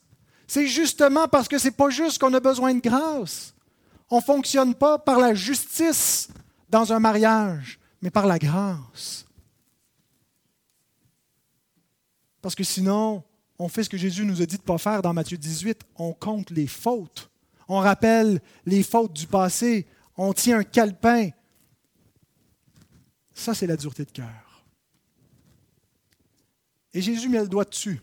C'est 0.47 0.67
justement 0.67 1.27
parce 1.27 1.47
que 1.47 1.57
c'est 1.57 1.71
pas 1.71 1.89
juste 1.89 2.19
qu'on 2.19 2.33
a 2.33 2.39
besoin 2.39 2.73
de 2.73 2.79
grâce. 2.79 3.53
On 4.09 4.17
ne 4.17 4.21
fonctionne 4.21 4.73
pas 4.73 4.97
par 4.97 5.19
la 5.19 5.33
justice 5.33 6.29
dans 6.69 6.93
un 6.93 6.99
mariage, 6.99 7.79
mais 8.01 8.09
par 8.09 8.25
la 8.25 8.39
grâce. 8.39 9.25
Parce 12.41 12.55
que 12.55 12.63
sinon, 12.63 13.23
on 13.59 13.67
fait 13.67 13.83
ce 13.83 13.89
que 13.89 13.97
Jésus 13.97 14.23
nous 14.23 14.41
a 14.41 14.45
dit 14.45 14.55
de 14.55 14.61
ne 14.61 14.65
pas 14.65 14.77
faire 14.77 15.01
dans 15.01 15.13
Matthieu 15.13 15.37
18, 15.37 15.81
on 15.97 16.13
compte 16.13 16.49
les 16.51 16.67
fautes. 16.67 17.29
On 17.67 17.79
rappelle 17.79 18.39
les 18.65 18.83
fautes 18.83 19.11
du 19.11 19.27
passé, 19.27 19.85
on 20.15 20.31
tient 20.31 20.59
un 20.59 20.63
calepin. 20.63 21.29
Ça, 23.33 23.53
c'est 23.53 23.67
la 23.67 23.75
dureté 23.75 24.05
de 24.05 24.11
cœur. 24.11 24.65
Et 26.93 27.01
Jésus 27.01 27.27
met 27.27 27.41
le 27.41 27.49
doigt 27.49 27.65
dessus. 27.65 28.01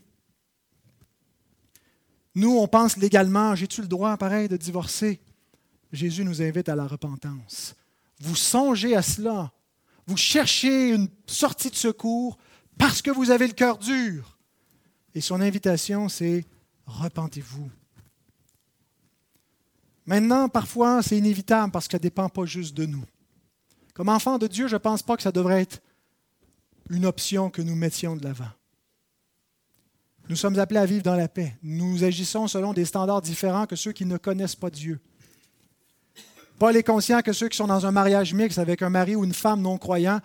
Nous, 2.35 2.51
on 2.51 2.67
pense 2.67 2.97
légalement, 2.97 3.55
j'ai-tu 3.55 3.81
le 3.81 3.87
droit, 3.87 4.17
pareil, 4.17 4.49
de 4.49 4.57
divorcer? 4.57 5.21
Jésus 5.91 6.25
nous 6.25 6.41
invite 6.41 6.67
à 6.67 6.75
la 6.75 6.85
repentance. 6.85 7.75
Vous 8.19 8.35
songez 8.35 8.95
à 8.95 9.01
cela. 9.01 9.51
Vous 10.05 10.17
cherchez 10.17 10.91
une 10.91 11.07
sortie 11.25 11.69
de 11.69 11.75
secours 11.75 12.37
parce 12.77 13.01
que 13.01 13.09
vous 13.09 13.31
avez 13.31 13.47
le 13.47 13.53
cœur 13.53 13.77
dur. 13.77 14.37
Et 15.13 15.21
son 15.21 15.39
invitation, 15.39 16.09
c'est 16.09 16.45
repentez-vous. 16.85 17.69
Maintenant, 20.05 20.49
parfois, 20.49 21.01
c'est 21.01 21.17
inévitable 21.17 21.71
parce 21.71 21.87
que 21.87 21.93
ça 21.93 21.97
ne 21.97 22.03
dépend 22.03 22.29
pas 22.29 22.45
juste 22.45 22.75
de 22.75 22.85
nous. 22.85 23.03
Comme 23.93 24.09
enfant 24.09 24.37
de 24.37 24.47
Dieu, 24.47 24.67
je 24.67 24.75
ne 24.75 24.79
pense 24.79 25.01
pas 25.01 25.15
que 25.15 25.23
ça 25.23 25.31
devrait 25.31 25.61
être 25.61 25.81
une 26.89 27.05
option 27.05 27.49
que 27.49 27.61
nous 27.61 27.75
mettions 27.75 28.15
de 28.15 28.23
l'avant. 28.23 28.51
Nous 30.27 30.35
sommes 30.35 30.57
appelés 30.57 30.79
à 30.79 30.85
vivre 30.85 31.03
dans 31.03 31.15
la 31.15 31.27
paix. 31.27 31.55
Nous 31.61 32.03
agissons 32.03 32.47
selon 32.47 32.73
des 32.73 32.85
standards 32.85 33.21
différents 33.21 33.67
que 33.67 33.75
ceux 33.75 33.91
qui 33.91 34.05
ne 34.05 34.17
connaissent 34.17 34.55
pas 34.55 34.71
Dieu. 34.71 34.99
Paul 36.57 36.75
est 36.75 36.83
conscient 36.83 37.21
que 37.21 37.33
ceux 37.33 37.47
qui 37.47 37.57
sont 37.57 37.67
dans 37.67 37.85
un 37.85 37.91
mariage 37.91 38.33
mixte 38.33 38.57
avec 38.57 38.81
un 38.81 38.89
mari 38.89 39.15
ou 39.15 39.23
une 39.23 39.33
femme 39.33 39.61
non 39.61 39.77
croyant 39.77 40.19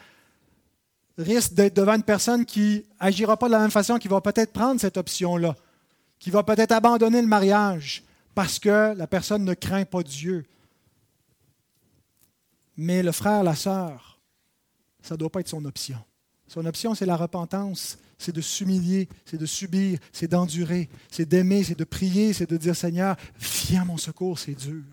risquent 1.19 1.53
d'être 1.53 1.77
devant 1.77 1.95
une 1.95 2.03
personne 2.03 2.47
qui 2.47 2.87
agira 2.99 3.37
pas 3.37 3.47
de 3.47 3.53
la 3.53 3.59
même 3.59 3.71
façon, 3.71 3.99
qui 3.99 4.09
va 4.09 4.21
peut-être 4.23 4.53
prendre 4.53 4.81
cette 4.81 4.97
option-là, 4.97 5.55
qui 6.19 6.31
va 6.31 6.43
peut-être 6.45 6.73
abandonner 6.73 7.21
le 7.21 7.27
mariage 7.27 8.05
parce 8.35 8.59
que 8.59 8.95
la 8.97 9.07
personne 9.07 9.45
ne 9.45 9.53
craint 9.53 9.85
pas 9.85 10.03
Dieu. 10.03 10.47
Mais 12.77 13.03
le 13.03 13.13
frère, 13.13 13.43
la 13.43 13.55
sœur, 13.55 14.19
ça 15.03 15.15
ne 15.15 15.19
doit 15.19 15.31
pas 15.31 15.41
être 15.41 15.49
son 15.49 15.65
option. 15.67 15.99
Son 16.47 16.65
option, 16.65 16.95
c'est 16.95 17.07
la 17.07 17.17
repentance, 17.17 17.99
c'est 18.21 18.33
de 18.33 18.43
s'humilier, 18.43 19.09
c'est 19.25 19.39
de 19.39 19.47
subir, 19.47 19.99
c'est 20.13 20.29
d'endurer, 20.29 20.91
c'est 21.11 21.25
d'aimer, 21.25 21.65
c'est 21.65 21.79
de 21.79 21.85
prier, 21.85 22.35
c'est 22.35 22.49
de 22.49 22.59
dire 22.59 22.77
Seigneur, 22.77 23.17
viens 23.39 23.81
à 23.81 23.85
mon 23.87 23.97
secours, 23.97 24.39
c'est 24.39 24.55
dur. 24.55 24.85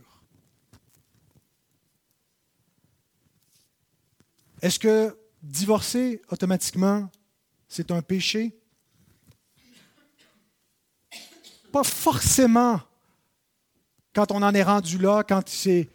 Est-ce 4.61 4.79
que 4.79 5.15
divorcer 5.43 6.21
automatiquement, 6.29 7.11
c'est 7.67 7.91
un 7.91 8.01
péché? 8.01 8.57
Pas 11.73 11.83
forcément 11.83 12.79
quand 14.15 14.31
on 14.31 14.41
en 14.41 14.55
est 14.55 14.63
rendu 14.63 14.97
là, 14.99 15.23
quand 15.27 15.47
c'est 15.49 15.89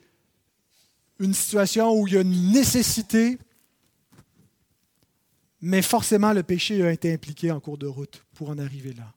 une 1.18 1.32
situation 1.32 1.98
où 1.98 2.06
il 2.06 2.12
y 2.12 2.16
a 2.18 2.20
une 2.20 2.52
nécessité, 2.52 3.38
mais 5.62 5.80
forcément, 5.80 6.32
le 6.32 6.42
péché 6.42 6.84
a 6.84 6.90
été 6.90 7.12
impliqué 7.12 7.52
en 7.52 7.60
cours 7.60 7.78
de 7.78 7.86
route 7.86 8.24
pour 8.34 8.50
en 8.50 8.58
arriver 8.58 8.92
là. 8.92 9.12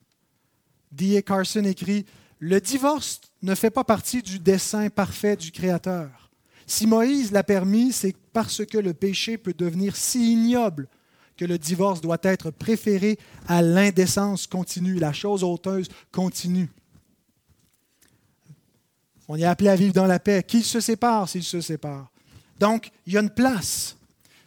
D.A. 0.91 1.23
Carson 1.23 1.63
écrit 1.63 2.05
Le 2.39 2.61
divorce 2.61 3.19
ne 3.41 3.55
fait 3.55 3.71
pas 3.71 3.83
partie 3.83 4.21
du 4.21 4.37
dessein 4.37 4.89
parfait 4.89 5.35
du 5.35 5.51
Créateur. 5.51 6.29
Si 6.67 6.85
Moïse 6.85 7.31
l'a 7.31 7.43
permis, 7.43 7.91
c'est 7.91 8.15
parce 8.31 8.63
que 8.63 8.77
le 8.77 8.93
péché 8.93 9.37
peut 9.39 9.55
devenir 9.57 9.95
si 9.95 10.33
ignoble 10.33 10.87
que 11.35 11.45
le 11.45 11.57
divorce 11.57 11.99
doit 11.99 12.19
être 12.21 12.51
préféré 12.51 13.17
à 13.47 13.61
l'indécence 13.61 14.47
continue, 14.47 14.99
la 14.99 15.13
chose 15.13 15.43
honteuse 15.43 15.89
continue. 16.11 16.69
On 19.27 19.35
est 19.35 19.43
appelé 19.43 19.69
à 19.69 19.75
vivre 19.75 19.93
dans 19.93 20.05
la 20.05 20.19
paix. 20.19 20.43
Qu'il 20.43 20.63
se 20.63 20.79
sépare 20.79 21.27
s'il 21.27 21.43
se 21.43 21.59
sépare. 21.59 22.11
Donc, 22.59 22.91
il 23.07 23.13
y 23.13 23.17
a 23.17 23.21
une 23.21 23.31
place 23.31 23.97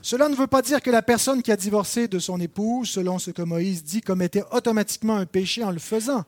cela 0.08 0.30
ne 0.30 0.34
veut 0.34 0.46
pas 0.46 0.62
dire 0.62 0.80
que 0.80 0.90
la 0.90 1.02
personne 1.02 1.42
qui 1.42 1.52
a 1.52 1.56
divorcé 1.56 2.08
de 2.08 2.18
son 2.18 2.40
épouse, 2.40 2.88
selon 2.88 3.18
ce 3.18 3.30
que 3.30 3.42
Moïse 3.42 3.84
dit, 3.84 4.00
commettait 4.00 4.42
automatiquement 4.52 5.16
un 5.16 5.26
péché 5.26 5.62
en 5.62 5.70
le 5.70 5.78
faisant, 5.78 6.24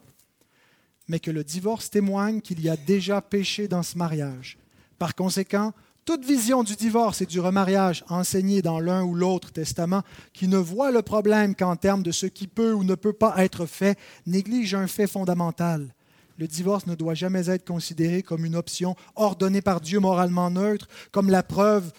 mais 1.09 1.19
que 1.19 1.31
le 1.31 1.43
divorce 1.45 1.89
témoigne 1.89 2.43
qu'il 2.43 2.61
y 2.61 2.69
a 2.69 2.77
déjà 2.77 3.23
péché 3.23 3.69
dans 3.69 3.83
ce 3.83 3.97
mariage. 3.97 4.59
Par 4.99 5.15
conséquent, 5.15 5.73
toute 6.05 6.27
vision 6.27 6.63
du 6.63 6.77
divorce 6.77 7.23
et 7.23 7.27
du 7.27 7.41
remariage 7.41 8.05
enseignée 8.11 8.61
dans 8.61 8.81
l'un 8.81 9.03
ou 9.03 9.15
l'autre 9.15 9.51
testament, 9.51 10.03
qui 10.35 10.47
ne 10.47 10.59
voit 10.59 10.91
le 10.91 11.01
problème 11.01 11.55
qu'en 11.55 11.77
termes 11.77 12.03
de 12.03 12.13
ce 12.13 12.27
qui 12.27 12.49
peut 12.49 12.75
ou 12.75 12.85
ne 12.85 12.97
peut 12.97 13.15
pas 13.15 13.33
être 13.39 13.65
fait, 13.65 13.99
néglige 14.27 14.75
un 14.75 14.89
fait 14.89 15.07
fondamental. 15.07 15.95
Le 16.37 16.47
divorce 16.47 16.87
ne 16.87 16.95
doit 16.95 17.15
jamais 17.15 17.49
être 17.49 17.67
considéré 17.67 18.23
comme 18.23 18.45
une 18.45 18.57
option 18.57 18.95
ordonnée 19.17 19.63
par 19.63 19.81
Dieu 19.81 20.01
moralement 20.01 20.51
neutre, 20.51 20.87
comme 21.13 21.31
la 21.31 21.43
preuve 21.43 21.91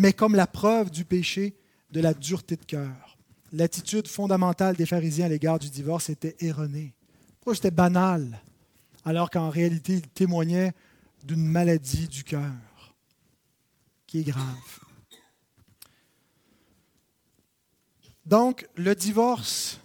mais 0.00 0.14
comme 0.14 0.34
la 0.34 0.46
preuve 0.46 0.90
du 0.90 1.04
péché 1.04 1.54
de 1.90 2.00
la 2.00 2.14
dureté 2.14 2.56
de 2.56 2.64
cœur. 2.64 3.18
L'attitude 3.52 4.08
fondamentale 4.08 4.74
des 4.74 4.86
pharisiens 4.86 5.26
à 5.26 5.28
l'égard 5.28 5.58
du 5.58 5.68
divorce 5.68 6.08
était 6.08 6.36
erronée. 6.40 6.94
Pourquoi 7.34 7.54
c'était 7.54 7.70
banal, 7.70 8.40
alors 9.04 9.28
qu'en 9.28 9.50
réalité, 9.50 9.96
il 9.96 10.08
témoignait 10.08 10.72
d'une 11.22 11.44
maladie 11.46 12.08
du 12.08 12.24
cœur 12.24 12.94
qui 14.06 14.20
est 14.20 14.24
grave? 14.24 14.80
Donc, 18.24 18.66
le 18.76 18.94
divorce 18.94 19.80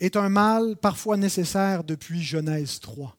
est 0.00 0.16
un 0.16 0.30
mal 0.30 0.74
parfois 0.74 1.16
nécessaire 1.16 1.84
depuis 1.84 2.20
Genèse 2.24 2.80
3 2.80 3.16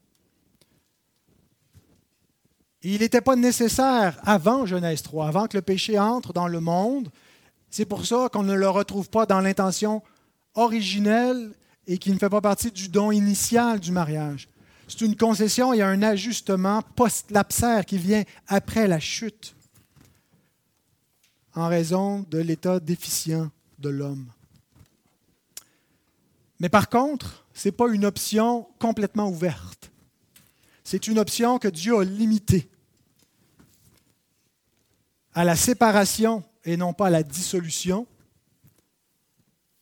il 2.84 3.00
n'était 3.00 3.22
pas 3.22 3.36
nécessaire 3.36 4.20
avant 4.24 4.66
Genèse 4.66 5.02
3, 5.04 5.28
avant 5.28 5.48
que 5.48 5.58
le 5.58 5.62
péché 5.62 5.98
entre 5.98 6.34
dans 6.34 6.48
le 6.48 6.60
monde. 6.60 7.10
C'est 7.70 7.86
pour 7.86 8.06
ça 8.06 8.30
qu'on 8.32 8.44
ne 8.44 8.54
le 8.54 8.70
retrouve 8.70 9.10
pas 9.10 9.26
dans 9.26 9.40
l'intention 9.40 10.04
originelle 10.54 11.54
et 11.88 11.98
qui 11.98 12.12
ne 12.12 12.18
fait 12.18 12.30
pas 12.30 12.42
partie 12.42 12.72
du 12.72 12.90
don 12.90 13.12
initial 13.12 13.80
du 13.80 13.92
mariage. 13.92 14.50
C'est 14.88 15.02
une 15.02 15.16
concession, 15.16 15.74
il 15.74 15.78
y 15.78 15.82
a 15.82 15.88
un 15.88 16.04
ajustement 16.04 16.82
post-lapsaire 16.96 17.86
qui 17.86 17.98
vient 17.98 18.24
après 18.48 18.88
la 18.88 19.00
chute 19.00 19.56
en 21.56 21.68
raison 21.68 22.26
de 22.30 22.40
l'état 22.40 22.80
déficient 22.80 23.50
de 23.80 23.90
l'homme. 23.90 24.28
Mais 26.60 26.70
par 26.70 26.90
contre, 26.90 27.46
ce 27.54 27.68
n'est 27.68 27.74
pas 27.74 27.90
une 27.90 28.06
option 28.06 28.68
complètement 28.80 29.30
ouverte. 29.30 29.92
C'est 30.84 31.08
une 31.08 31.20
option 31.20 31.60
que 31.60 31.68
Dieu 31.68 31.98
a 31.98 32.04
limitée 32.04 32.70
à 35.34 35.44
la 35.44 35.56
séparation 35.56 36.44
et 36.66 36.78
non 36.78 36.94
pas 36.94 37.08
à 37.08 37.10
la 37.10 37.24
dissolution, 37.24 38.08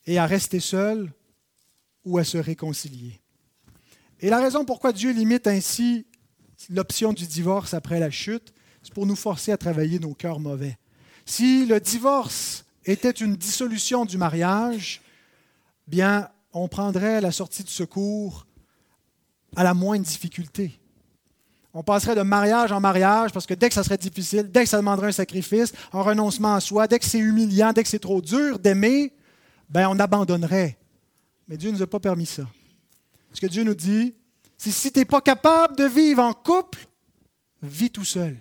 et 0.06 0.18
à 0.18 0.26
rester 0.26 0.60
seul 0.60 1.12
ou 2.06 2.18
à 2.18 2.24
se 2.24 2.38
réconcilier. 2.38 3.20
Et 4.20 4.30
la 4.30 4.39
raison 4.39 4.66
pourquoi 4.66 4.91
Dieu 4.91 5.12
limite 5.12 5.47
ainsi 5.47 6.06
l'option 6.70 7.14
du 7.14 7.26
divorce 7.28 7.74
après 7.74 7.99
la 7.99 8.10
chute, 8.10 8.54
c'est 8.84 8.93
pour 8.93 9.06
nous 9.06 9.16
forcer 9.16 9.52
à 9.52 9.58
travailler 9.58 9.99
nos 9.99 10.14
cœurs 10.14 10.39
mauvais. 10.39 10.78
Si 11.26 11.66
le 11.66 11.80
divorce 11.80 12.66
était 12.86 13.12
une 13.12 13.36
dissolution 13.36 14.06
du 14.06 14.18
mariage, 14.18 15.02
bien, 15.88 16.30
on 16.54 16.68
prendrait 16.68 17.22
la 17.22 17.32
sortie 17.32 17.64
de 17.64 17.70
secours 17.70 18.45
à 19.56 19.64
la 19.64 19.74
moindre 19.74 20.06
difficulté. 20.06 20.80
On 21.74 21.84
passerait 21.84 22.15
de 22.15 22.22
mariage 22.22 22.72
en 22.72 22.82
mariage 22.82 23.32
parce 23.32 23.45
que 23.45 23.53
dès 23.53 23.69
que 23.69 23.76
ça 23.76 23.84
serait 23.84 23.97
difficile, 23.97 24.51
dès 24.51 24.63
que 24.63 24.69
ça 24.69 24.78
demanderait 24.78 25.07
un 25.07 25.13
sacrifice, 25.13 25.72
un 25.93 26.01
renoncement 26.01 26.55
à 26.55 26.59
soi, 26.59 26.88
dès 26.88 26.99
que 26.99 27.05
c'est 27.05 27.19
humiliant, 27.19 27.72
dès 27.72 27.84
que 27.84 27.89
c'est 27.89 27.99
trop 27.99 28.22
dur 28.22 28.59
d'aimer, 28.59 29.13
ben 29.69 29.88
on 29.88 29.97
abandonnerait. 29.99 30.78
Mais 31.47 31.57
Dieu 31.57 31.72
ne 31.72 31.78
nous 31.78 31.84
a 31.84 31.88
pas 31.88 31.99
permis 31.99 32.26
ça. 32.26 32.43
Ce 33.34 33.39
que 33.39 33.47
Dieu 33.47 33.63
nous 33.63 33.76
dit, 33.76 34.13
c'est 34.57 34.72
si 34.72 34.91
tu 34.91 34.99
n'es 34.99 35.05
pas 35.05 35.22
capable 35.22 35.78
de 35.78 35.86
vivre 35.86 36.22
en 36.22 36.34
couple, 36.34 36.80
vis 37.61 37.89
tout 37.89 38.05
seul. 38.05 38.38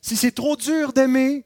Si 0.00 0.16
c'est 0.16 0.32
trop 0.32 0.56
dur 0.56 0.92
d'aimer, 0.92 1.44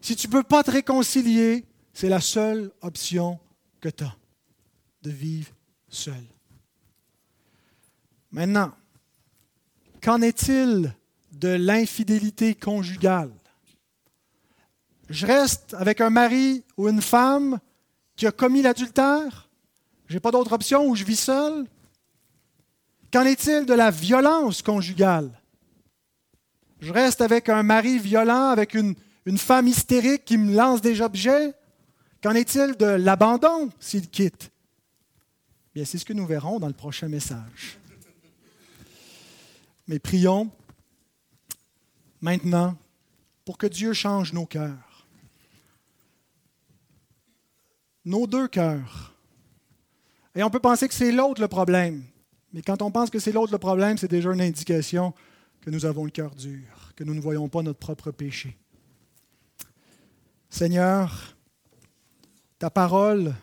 si 0.00 0.16
tu 0.16 0.26
ne 0.26 0.32
peux 0.32 0.42
pas 0.42 0.62
te 0.62 0.70
réconcilier, 0.70 1.64
c'est 1.92 2.08
la 2.08 2.20
seule 2.20 2.70
option 2.80 3.38
que 3.80 3.88
tu 3.88 4.04
as, 4.04 4.16
de 5.02 5.10
vivre 5.10 5.52
seul. 5.88 6.24
Maintenant, 8.32 8.72
qu'en 10.02 10.22
est-il 10.22 10.94
de 11.32 11.48
l'infidélité 11.48 12.54
conjugale? 12.54 13.32
Je 15.10 15.26
reste 15.26 15.74
avec 15.74 16.00
un 16.00 16.08
mari 16.08 16.64
ou 16.78 16.88
une 16.88 17.02
femme 17.02 17.60
qui 18.16 18.26
a 18.26 18.32
commis 18.32 18.62
l'adultère? 18.62 19.50
J'ai 20.08 20.20
pas 20.20 20.30
d'autre 20.30 20.52
option 20.52 20.86
ou 20.86 20.96
je 20.96 21.04
vis 21.04 21.20
seul? 21.20 21.66
Qu'en 23.12 23.24
est-il 23.24 23.66
de 23.66 23.74
la 23.74 23.90
violence 23.90 24.62
conjugale? 24.62 25.30
Je 26.80 26.92
reste 26.92 27.20
avec 27.20 27.50
un 27.50 27.62
mari 27.62 27.98
violent, 27.98 28.48
avec 28.48 28.72
une, 28.72 28.94
une 29.26 29.38
femme 29.38 29.68
hystérique 29.68 30.24
qui 30.24 30.38
me 30.38 30.54
lance 30.54 30.80
des 30.80 31.02
objets? 31.02 31.52
Qu'en 32.22 32.32
est-il 32.32 32.76
de 32.76 32.86
l'abandon 32.86 33.70
s'il 33.78 34.08
quitte? 34.08 34.50
Bien, 35.74 35.84
c'est 35.84 35.98
ce 35.98 36.04
que 36.04 36.12
nous 36.14 36.26
verrons 36.26 36.58
dans 36.58 36.68
le 36.68 36.74
prochain 36.74 37.08
message. 37.08 37.78
Mais 39.86 39.98
prions 39.98 40.50
maintenant 42.20 42.76
pour 43.44 43.58
que 43.58 43.66
Dieu 43.66 43.92
change 43.92 44.32
nos 44.32 44.46
cœurs. 44.46 45.06
Nos 48.04 48.26
deux 48.26 48.48
cœurs. 48.48 49.14
Et 50.34 50.42
on 50.42 50.50
peut 50.50 50.60
penser 50.60 50.88
que 50.88 50.94
c'est 50.94 51.12
l'autre 51.12 51.40
le 51.40 51.48
problème. 51.48 52.04
Mais 52.52 52.62
quand 52.62 52.82
on 52.82 52.90
pense 52.90 53.10
que 53.10 53.18
c'est 53.18 53.32
l'autre 53.32 53.52
le 53.52 53.58
problème, 53.58 53.98
c'est 53.98 54.10
déjà 54.10 54.32
une 54.32 54.40
indication 54.40 55.14
que 55.60 55.70
nous 55.70 55.84
avons 55.84 56.04
le 56.04 56.10
cœur 56.10 56.34
dur, 56.34 56.92
que 56.96 57.04
nous 57.04 57.14
ne 57.14 57.20
voyons 57.20 57.48
pas 57.48 57.62
notre 57.62 57.78
propre 57.78 58.10
péché. 58.10 58.56
Seigneur, 60.50 61.34
ta 62.58 62.68
parole 62.68 63.34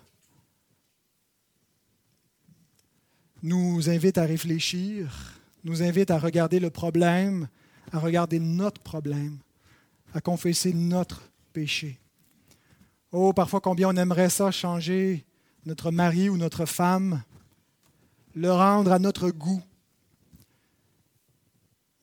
nous 3.41 3.89
invite 3.89 4.17
à 4.17 4.25
réfléchir, 4.25 5.38
nous 5.63 5.83
invite 5.83 6.11
à 6.11 6.19
regarder 6.19 6.59
le 6.59 6.69
problème, 6.69 7.47
à 7.91 7.99
regarder 7.99 8.39
notre 8.39 8.81
problème, 8.81 9.39
à 10.13 10.21
confesser 10.21 10.73
notre 10.73 11.21
péché. 11.53 11.99
Oh, 13.11 13.33
parfois 13.33 13.59
combien 13.59 13.89
on 13.89 13.95
aimerait 13.95 14.29
ça 14.29 14.51
changer 14.51 15.25
notre 15.65 15.91
mari 15.91 16.29
ou 16.29 16.37
notre 16.37 16.65
femme, 16.65 17.23
le 18.35 18.51
rendre 18.51 18.91
à 18.91 18.99
notre 18.99 19.29
goût. 19.29 19.61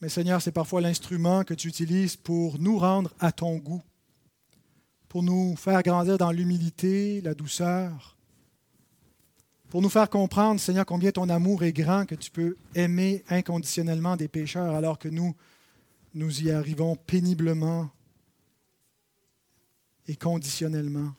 Mais 0.00 0.08
Seigneur, 0.08 0.42
c'est 0.42 0.52
parfois 0.52 0.80
l'instrument 0.80 1.44
que 1.44 1.54
tu 1.54 1.68
utilises 1.68 2.16
pour 2.16 2.58
nous 2.58 2.78
rendre 2.78 3.12
à 3.18 3.32
ton 3.32 3.56
goût, 3.56 3.82
pour 5.08 5.22
nous 5.22 5.56
faire 5.56 5.82
grandir 5.82 6.18
dans 6.18 6.32
l'humilité, 6.32 7.20
la 7.22 7.34
douceur, 7.34 8.15
pour 9.68 9.82
nous 9.82 9.88
faire 9.88 10.08
comprendre, 10.08 10.60
Seigneur, 10.60 10.86
combien 10.86 11.10
ton 11.10 11.28
amour 11.28 11.64
est 11.64 11.72
grand, 11.72 12.06
que 12.06 12.14
tu 12.14 12.30
peux 12.30 12.56
aimer 12.74 13.24
inconditionnellement 13.28 14.16
des 14.16 14.28
pécheurs 14.28 14.74
alors 14.74 14.98
que 14.98 15.08
nous, 15.08 15.34
nous 16.14 16.42
y 16.42 16.50
arrivons 16.50 16.96
péniblement 16.96 17.90
et 20.08 20.16
conditionnellement. 20.16 21.12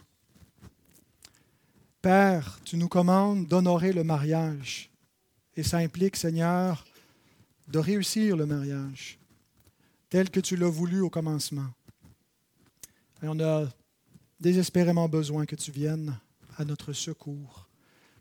Père, 2.01 2.59
tu 2.63 2.77
nous 2.77 2.87
commandes 2.87 3.47
d'honorer 3.47 3.91
le 3.91 4.03
mariage. 4.03 4.89
Et 5.55 5.63
ça 5.63 5.77
implique, 5.77 6.15
Seigneur, 6.15 6.85
de 7.67 7.79
réussir 7.79 8.37
le 8.37 8.45
mariage 8.45 9.19
tel 10.09 10.29
que 10.29 10.39
tu 10.39 10.55
l'as 10.55 10.69
voulu 10.69 11.01
au 11.01 11.09
commencement. 11.09 11.67
Et 13.21 13.27
on 13.27 13.39
a 13.39 13.67
désespérément 14.39 15.09
besoin 15.09 15.45
que 15.45 15.55
tu 15.55 15.71
viennes 15.71 16.17
à 16.57 16.65
notre 16.65 16.93
secours, 16.93 17.66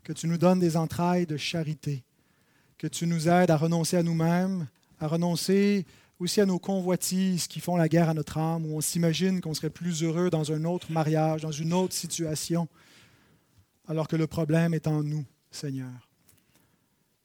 que 0.07 0.13
tu 0.13 0.25
nous 0.25 0.37
donnes 0.37 0.59
des 0.59 0.77
entrailles 0.77 1.25
de 1.25 1.35
charité, 1.35 2.01
que 2.77 2.87
tu 2.87 3.05
nous 3.05 3.27
aides 3.27 3.51
à 3.51 3.57
renoncer 3.57 3.97
à 3.97 4.03
nous-mêmes, 4.03 4.65
à 5.01 5.07
renoncer 5.07 5.85
aussi 6.17 6.39
à 6.39 6.45
nos 6.45 6.59
convoitises 6.59 7.45
qui 7.47 7.59
font 7.59 7.75
la 7.75 7.89
guerre 7.89 8.07
à 8.07 8.13
notre 8.13 8.37
âme, 8.37 8.65
où 8.65 8.77
on 8.77 8.79
s'imagine 8.79 9.41
qu'on 9.41 9.53
serait 9.53 9.69
plus 9.69 10.03
heureux 10.03 10.29
dans 10.29 10.49
un 10.53 10.63
autre 10.63 10.93
mariage, 10.93 11.41
dans 11.41 11.51
une 11.51 11.73
autre 11.73 11.93
situation, 11.93 12.69
alors 13.85 14.07
que 14.07 14.15
le 14.15 14.27
problème 14.27 14.73
est 14.73 14.87
en 14.87 15.03
nous, 15.03 15.25
Seigneur. 15.51 16.07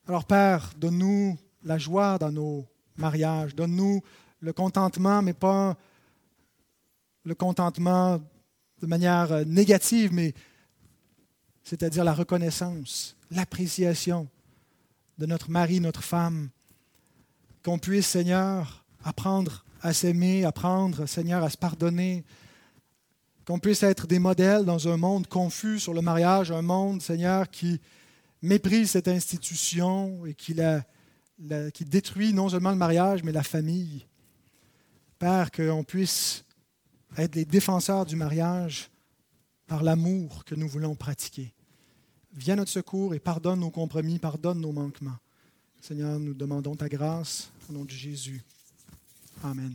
Alors 0.08 0.24
Père, 0.24 0.72
donne-nous 0.76 1.38
la 1.62 1.78
joie 1.78 2.18
dans 2.18 2.32
nos 2.32 2.66
mariages, 2.96 3.54
donne-nous 3.54 4.02
le 4.40 4.52
contentement, 4.52 5.22
mais 5.22 5.34
pas 5.34 5.76
le 7.24 7.36
contentement 7.36 8.20
de 8.80 8.86
manière 8.88 9.46
négative, 9.46 10.12
mais 10.12 10.34
c'est-à-dire 11.64 12.04
la 12.04 12.14
reconnaissance, 12.14 13.16
l'appréciation 13.30 14.28
de 15.18 15.26
notre 15.26 15.50
mari, 15.50 15.80
notre 15.80 16.02
femme, 16.02 16.50
qu'on 17.62 17.78
puisse, 17.78 18.06
Seigneur, 18.06 18.84
apprendre 19.04 19.64
à 19.80 19.92
s'aimer, 19.92 20.44
apprendre, 20.44 21.06
Seigneur, 21.06 21.42
à 21.42 21.50
se 21.50 21.56
pardonner, 21.56 22.24
qu'on 23.46 23.58
puisse 23.58 23.82
être 23.82 24.06
des 24.06 24.18
modèles 24.18 24.64
dans 24.64 24.88
un 24.88 24.96
monde 24.96 25.26
confus 25.26 25.80
sur 25.80 25.94
le 25.94 26.00
mariage, 26.00 26.50
un 26.50 26.62
monde, 26.62 27.02
Seigneur, 27.02 27.50
qui 27.50 27.80
méprise 28.40 28.90
cette 28.90 29.08
institution 29.08 30.26
et 30.26 30.34
qui, 30.34 30.54
la, 30.54 30.82
qui 31.72 31.84
détruit 31.84 32.32
non 32.32 32.48
seulement 32.48 32.70
le 32.70 32.76
mariage, 32.76 33.22
mais 33.22 33.32
la 33.32 33.42
famille. 33.42 34.06
Père, 35.18 35.50
qu'on 35.50 35.84
puisse 35.84 36.44
être 37.16 37.34
les 37.34 37.44
défenseurs 37.44 38.06
du 38.06 38.16
mariage 38.16 38.91
par 39.72 39.82
l'amour 39.82 40.44
que 40.44 40.54
nous 40.54 40.68
voulons 40.68 40.94
pratiquer. 40.94 41.50
Viens 42.34 42.56
notre 42.56 42.70
secours 42.70 43.14
et 43.14 43.18
pardonne 43.18 43.60
nos 43.60 43.70
compromis, 43.70 44.18
pardonne 44.18 44.60
nos 44.60 44.70
manquements. 44.70 45.16
Seigneur, 45.80 46.20
nous 46.20 46.34
demandons 46.34 46.76
ta 46.76 46.90
grâce 46.90 47.50
au 47.70 47.72
nom 47.72 47.86
de 47.86 47.90
Jésus. 47.90 48.42
Amen. 49.42 49.74